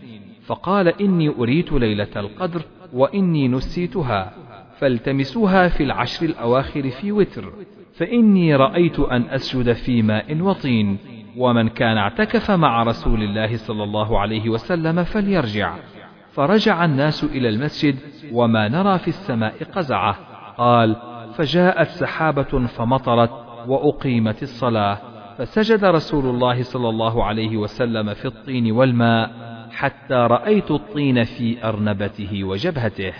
[0.46, 2.62] فقال إني أريت ليلة القدر
[2.94, 4.34] وإني نسيتها
[4.78, 7.54] فالتمسوها في العشر الأواخر في وتر
[7.94, 10.98] فإني رأيت أن أسجد في ماء وطين.
[11.38, 15.76] ومن كان اعتكف مع رسول الله صلى الله عليه وسلم فليرجع.
[16.32, 17.96] فرجع الناس إلى المسجد
[18.32, 20.16] وما نرى في السماء قزعة.
[20.58, 20.96] قال
[21.36, 23.32] فجاءت سحابة فمطرت
[23.68, 24.98] وأقيمت الصلاة.
[25.38, 29.32] فسجد رسول الله صلى الله عليه وسلم في الطين والماء
[29.72, 33.14] حتى رأيت الطين في أرنبته وجبهته.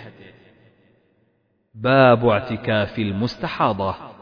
[1.74, 4.13] باب اعتكاف المستحاضة.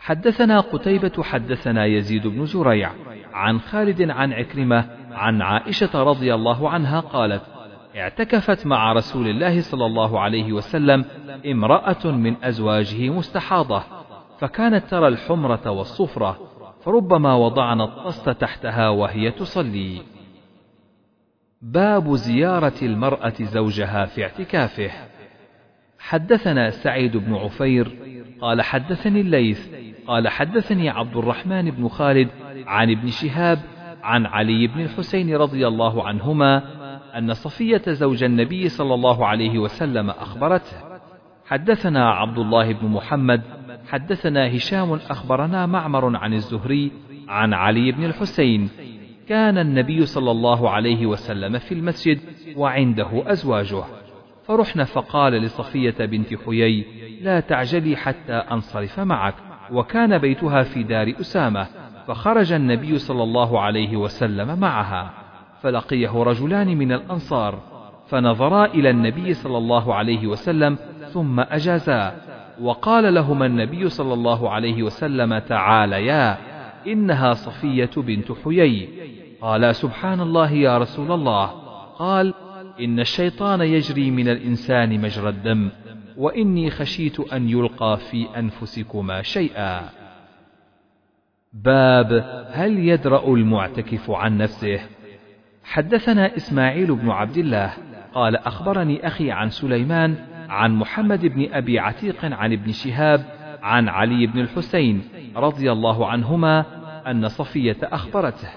[0.00, 2.90] حدثنا قتيبة حدثنا يزيد بن زريع
[3.32, 7.42] عن خالد عن عكرمة عن عائشة رضي الله عنها قالت
[7.96, 11.04] اعتكفت مع رسول الله صلى الله عليه وسلم
[11.46, 13.82] امرأة من أزواجه مستحاضة
[14.38, 16.38] فكانت ترى الحمرة والصفرة
[16.84, 20.02] فربما وضعنا الطست تحتها وهي تصلي.
[21.62, 24.90] باب زيارة المرأة زوجها في اعتكافه.
[25.98, 27.96] حدثنا سعيد بن عفير
[28.40, 32.28] قال حدثني الليث قال حدثني عبد الرحمن بن خالد
[32.66, 33.58] عن ابن شهاب
[34.02, 36.62] عن علي بن الحسين رضي الله عنهما
[37.18, 40.76] أن صفية زوج النبي صلى الله عليه وسلم أخبرته.
[41.46, 43.42] حدثنا عبد الله بن محمد
[43.88, 46.92] حدثنا هشام أخبرنا معمر عن الزهري
[47.28, 48.70] عن علي بن الحسين.
[49.28, 52.20] كان النبي صلى الله عليه وسلم في المسجد
[52.56, 53.84] وعنده أزواجه.
[54.44, 56.86] فرحنا فقال لصفية بنت حيي
[57.22, 59.34] لا تعجلي حتى أنصرف معك.
[59.72, 61.66] وكان بيتها في دار أسامة
[62.06, 65.10] فخرج النبي صلى الله عليه وسلم معها
[65.62, 67.58] فلقيه رجلان من الأنصار
[68.08, 70.78] فنظرا إلى النبي صلى الله عليه وسلم
[71.12, 72.16] ثم أجازا
[72.60, 76.38] وقال لهما النبي صلى الله عليه وسلم تعاليا
[76.86, 78.88] إنها صفية بنت حيي.
[79.40, 81.46] قالا سبحان الله يا رسول الله.
[81.98, 82.34] قال
[82.80, 85.70] إن الشيطان يجري من الإنسان مجرى الدم.
[86.16, 89.88] وإني خشيت أن يلقى في أنفسكما شيئا.
[91.52, 92.12] باب
[92.52, 94.80] هل يدرأ المعتكف عن نفسه؟
[95.64, 97.72] حدثنا إسماعيل بن عبد الله
[98.14, 100.16] قال أخبرني أخي عن سليمان
[100.48, 103.24] عن محمد بن أبي عتيق عن ابن شهاب
[103.62, 105.02] عن علي بن الحسين
[105.36, 106.64] رضي الله عنهما
[107.10, 108.48] أن صفية أخبرته.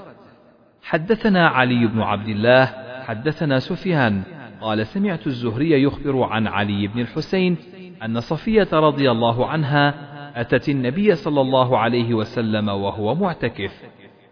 [0.83, 2.65] حدثنا علي بن عبد الله
[3.03, 4.23] حدثنا سفيان
[4.63, 7.57] قال سمعت الزهري يخبر عن علي بن الحسين
[8.05, 9.93] أن صفية رضي الله عنها
[10.41, 13.71] أتت النبي صلى الله عليه وسلم وهو معتكف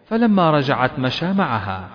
[0.06, 1.88] فلما رجعت مشى معها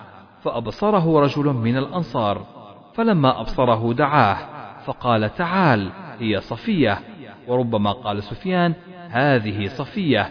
[0.44, 2.46] فأبصره رجل من الأنصار
[2.94, 4.38] فلما أبصره دعاه
[4.86, 5.90] فقال تعال
[6.20, 7.00] هي صفية
[7.48, 8.74] وربما قال سفيان
[9.10, 10.30] هذه صفية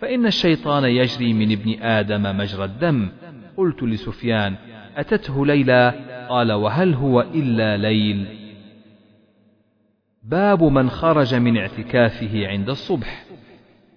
[0.00, 3.08] فإن الشيطان يجري من ابن آدم مجرى الدم
[3.56, 4.56] قلت لسفيان
[4.96, 5.94] أتته ليلى؟
[6.28, 8.26] قال وهل هو إلا ليل؟
[10.22, 13.24] باب من خرج من اعتكافه عند الصبح.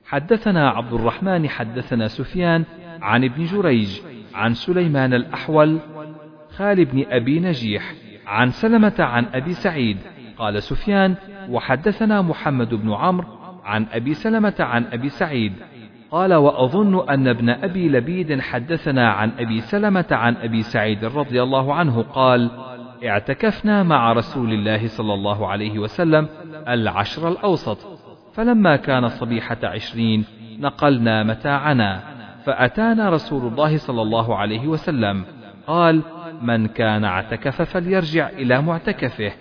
[0.06, 2.64] حدثنا عبد الرحمن حدثنا سفيان
[3.02, 4.02] عن ابن جريج
[4.34, 5.80] عن سليمان الأحول
[6.50, 7.94] خال بن أبي نجيح
[8.28, 9.98] عن سلمة عن أبي سعيد
[10.38, 11.16] قال سفيان
[11.50, 13.28] وحدثنا محمد بن عمرو
[13.64, 15.54] عن أبي سلمة عن أبي سعيد
[16.12, 21.74] قال وأظن أن ابن أبي لبيد حدثنا عن أبي سلمة عن أبي سعيد رضي الله
[21.74, 22.52] عنه قال
[23.06, 26.28] اعتكفنا مع رسول الله صلى الله عليه وسلم
[26.68, 27.78] العشر الأوسط
[28.34, 30.26] فلما كان صبيحة عشرين
[30.60, 32.04] نقلنا متاعنا
[32.46, 35.24] فأتانا رسول الله صلى الله عليه وسلم
[35.68, 36.02] قال
[36.42, 39.32] من كان اعتكف فليرجع إلى معتكفه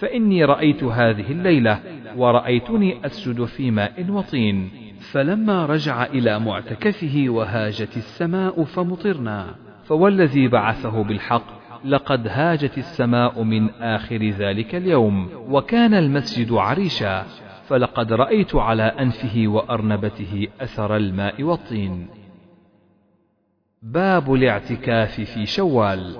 [0.00, 1.80] فإني رأيت هذه الليلة
[2.16, 4.70] ورأيتني أسجد في ماء وطين.
[5.10, 9.54] فلما رجع إلى معتكفه وهاجت السماء فمطرنا
[9.84, 17.26] فوالذي بعثه بالحق لقد هاجت السماء من آخر ذلك اليوم وكان المسجد عريشا
[17.68, 22.06] فلقد رأيت على أنفه وأرنبته أثر الماء والطين.
[23.82, 26.16] باب الاعتكاف في شوال.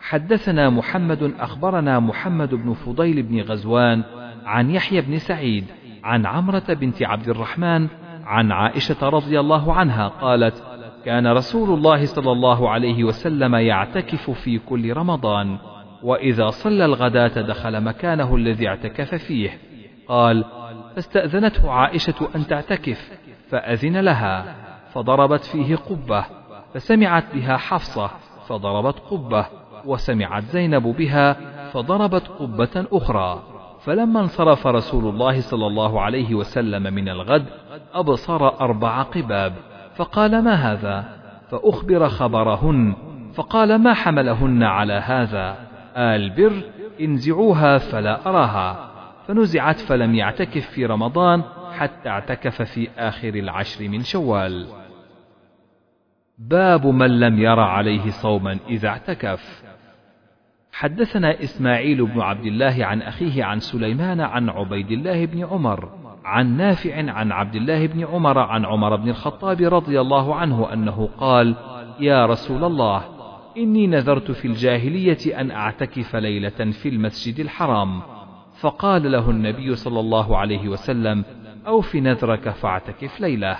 [0.00, 4.02] حدثنا محمد أخبرنا محمد بن فضيل بن غزوان
[4.44, 5.64] عن يحيى بن سعيد
[6.04, 7.88] عن عمرة بنت عبد الرحمن
[8.24, 10.62] عن عائشة رضي الله عنها قالت
[11.04, 15.58] كان رسول الله صلى الله عليه وسلم يعتكف في كل رمضان
[16.02, 19.58] وإذا صلى الغداة دخل مكانه الذي اعتكف فيه.
[20.08, 20.44] قال
[20.94, 23.10] فاستأذنته عائشة أن تعتكف
[23.48, 24.54] فأذن لها
[24.92, 26.24] فضربت فيه قبة
[26.74, 28.10] فسمعت بها حفصة
[28.48, 29.46] فضربت قبة
[29.84, 31.36] وسمعت زينب بها
[31.70, 33.42] فضربت قبة أخرى.
[33.84, 37.46] فلما انصرف رسول الله صلى الله عليه وسلم من الغد
[37.94, 39.52] أبصر أربع قباب
[39.96, 41.04] فقال ما هذا؟
[41.50, 42.96] فأخبر خبرهن
[43.34, 45.56] فقال ما حملهن على هذا؟
[45.96, 46.62] آل بر
[47.00, 48.90] انزعوها فلا أراها.
[49.28, 51.42] فنزعت فلم يعتكف في رمضان
[51.72, 54.66] حتى اعتكف في آخر العشر من شوال.
[56.38, 59.61] باب من لم ير عليه صوما إذا اعتكف.
[60.72, 65.88] حدثنا إسماعيل بن عبد الله عن أخيه عن سليمان عن عبيد الله بن عمر
[66.24, 71.08] عن نافع عن عبد الله بن عمر عن عمر بن الخطاب رضي الله عنه أنه
[71.18, 71.56] قال
[72.00, 73.04] يا رسول الله
[73.56, 78.02] إني نذرت في الجاهلية أن أعتكف ليلة في المسجد الحرام
[78.60, 81.24] فقال له النبي صلى الله عليه وسلم
[81.66, 83.56] أوف نذرك فاعتكف ليلة.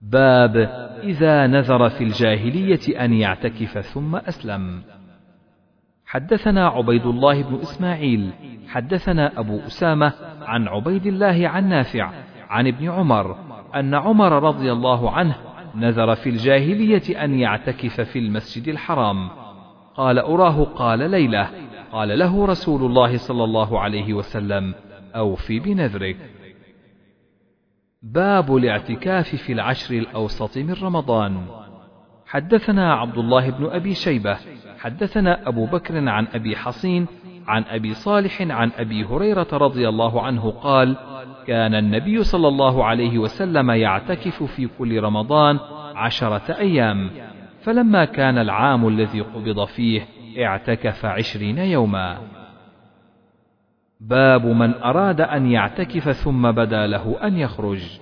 [0.00, 0.56] باب
[1.02, 4.82] إذا نذر في الجاهلية أن يعتكف ثم أسلم.
[6.12, 8.30] حدثنا عبيد الله بن إسماعيل
[8.68, 10.12] حدثنا أبو أسامة
[10.42, 12.10] عن عبيد الله عن نافع
[12.48, 13.36] عن ابن عمر
[13.74, 15.34] أن عمر رضي الله عنه
[15.74, 19.28] نذر في الجاهلية أن يعتكف في المسجد الحرام.
[19.94, 21.50] قال أراه قال ليلة.
[21.92, 24.74] قال له رسول الله صلى الله عليه وسلم
[25.16, 26.16] أوفي بنذرك.
[28.02, 31.46] باب الاعتكاف في العشر الأوسط من رمضان.
[32.26, 34.38] حدثنا عبد الله بن أبي شيبة
[34.82, 37.06] حدثنا أبو بكر عن أبي حصين
[37.48, 40.96] عن أبي صالح عن أبي هريرة رضي الله عنه قال
[41.46, 45.58] كان النبي صلى الله عليه وسلم يعتكف في كل رمضان
[45.94, 47.10] عشرة أيام.
[47.62, 50.06] فلما كان العام الذي قبض فيه
[50.38, 52.18] اعتكف عشرين يوما.
[54.00, 58.00] باب من أراد أن يعتكف ثم بدا له أن يخرج.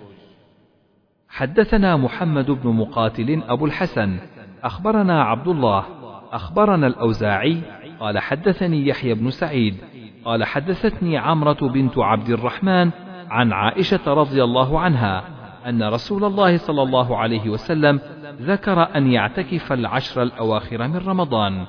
[1.28, 4.18] حدثنا محمد بن مقاتل أبو الحسن
[4.62, 5.99] أخبرنا عبد الله
[6.32, 7.60] أخبرنا الأوزاعي
[8.00, 9.76] قال حدثني يحيى بن سعيد
[10.24, 12.90] قال حدثتني عمرة بنت عبد الرحمن
[13.30, 15.24] عن عائشة رضي الله عنها
[15.66, 18.00] أن رسول الله صلى الله عليه وسلم
[18.40, 21.66] ذكر أن يعتكف العشر الأواخر من رمضان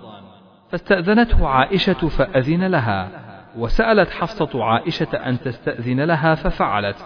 [0.70, 3.10] فاستأذنته عائشة فأذن لها
[3.58, 7.06] وسألت حفصة عائشة أن تستأذن لها ففعلت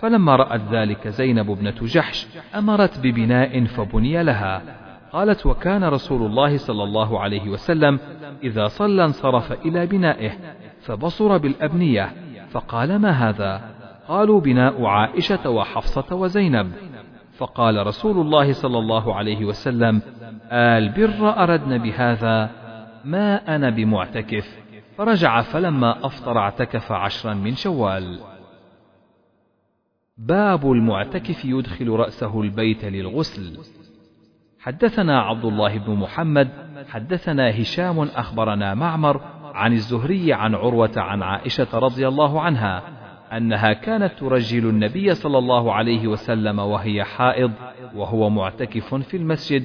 [0.00, 4.62] فلما رأت ذلك زينب ابنة جحش أمرت ببناء فبني لها.
[5.12, 8.00] قالت وكان رسول الله صلى الله عليه وسلم
[8.42, 10.32] إذا صلى انصرف إلى بنائه
[10.80, 12.12] فبصر بالأبنية
[12.50, 13.62] فقال ما هذا؟
[14.08, 16.72] قالوا بناء عائشة وحفصة وزينب.
[17.32, 20.02] فقال رسول الله صلى الله عليه وسلم
[20.52, 22.50] آل بر أردن بهذا؟
[23.04, 24.60] ما أنا بمعتكف.
[24.98, 28.20] فرجع فلما أفطر اعتكف عشرا من شوال.
[30.18, 33.58] باب المعتكف يدخل رأسه البيت للغسل.
[34.60, 36.48] حدثنا عبد الله بن محمد
[36.88, 39.20] حدثنا هشام أخبرنا معمر
[39.54, 42.82] عن الزهري عن عروة عن عائشة رضي الله عنها
[43.32, 47.52] أنها كانت ترجل النبي صلى الله عليه وسلم وهي حائض
[47.94, 49.64] وهو معتكف في المسجد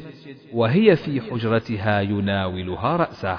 [0.54, 3.38] وهي في حجرتها يناولها رأسه.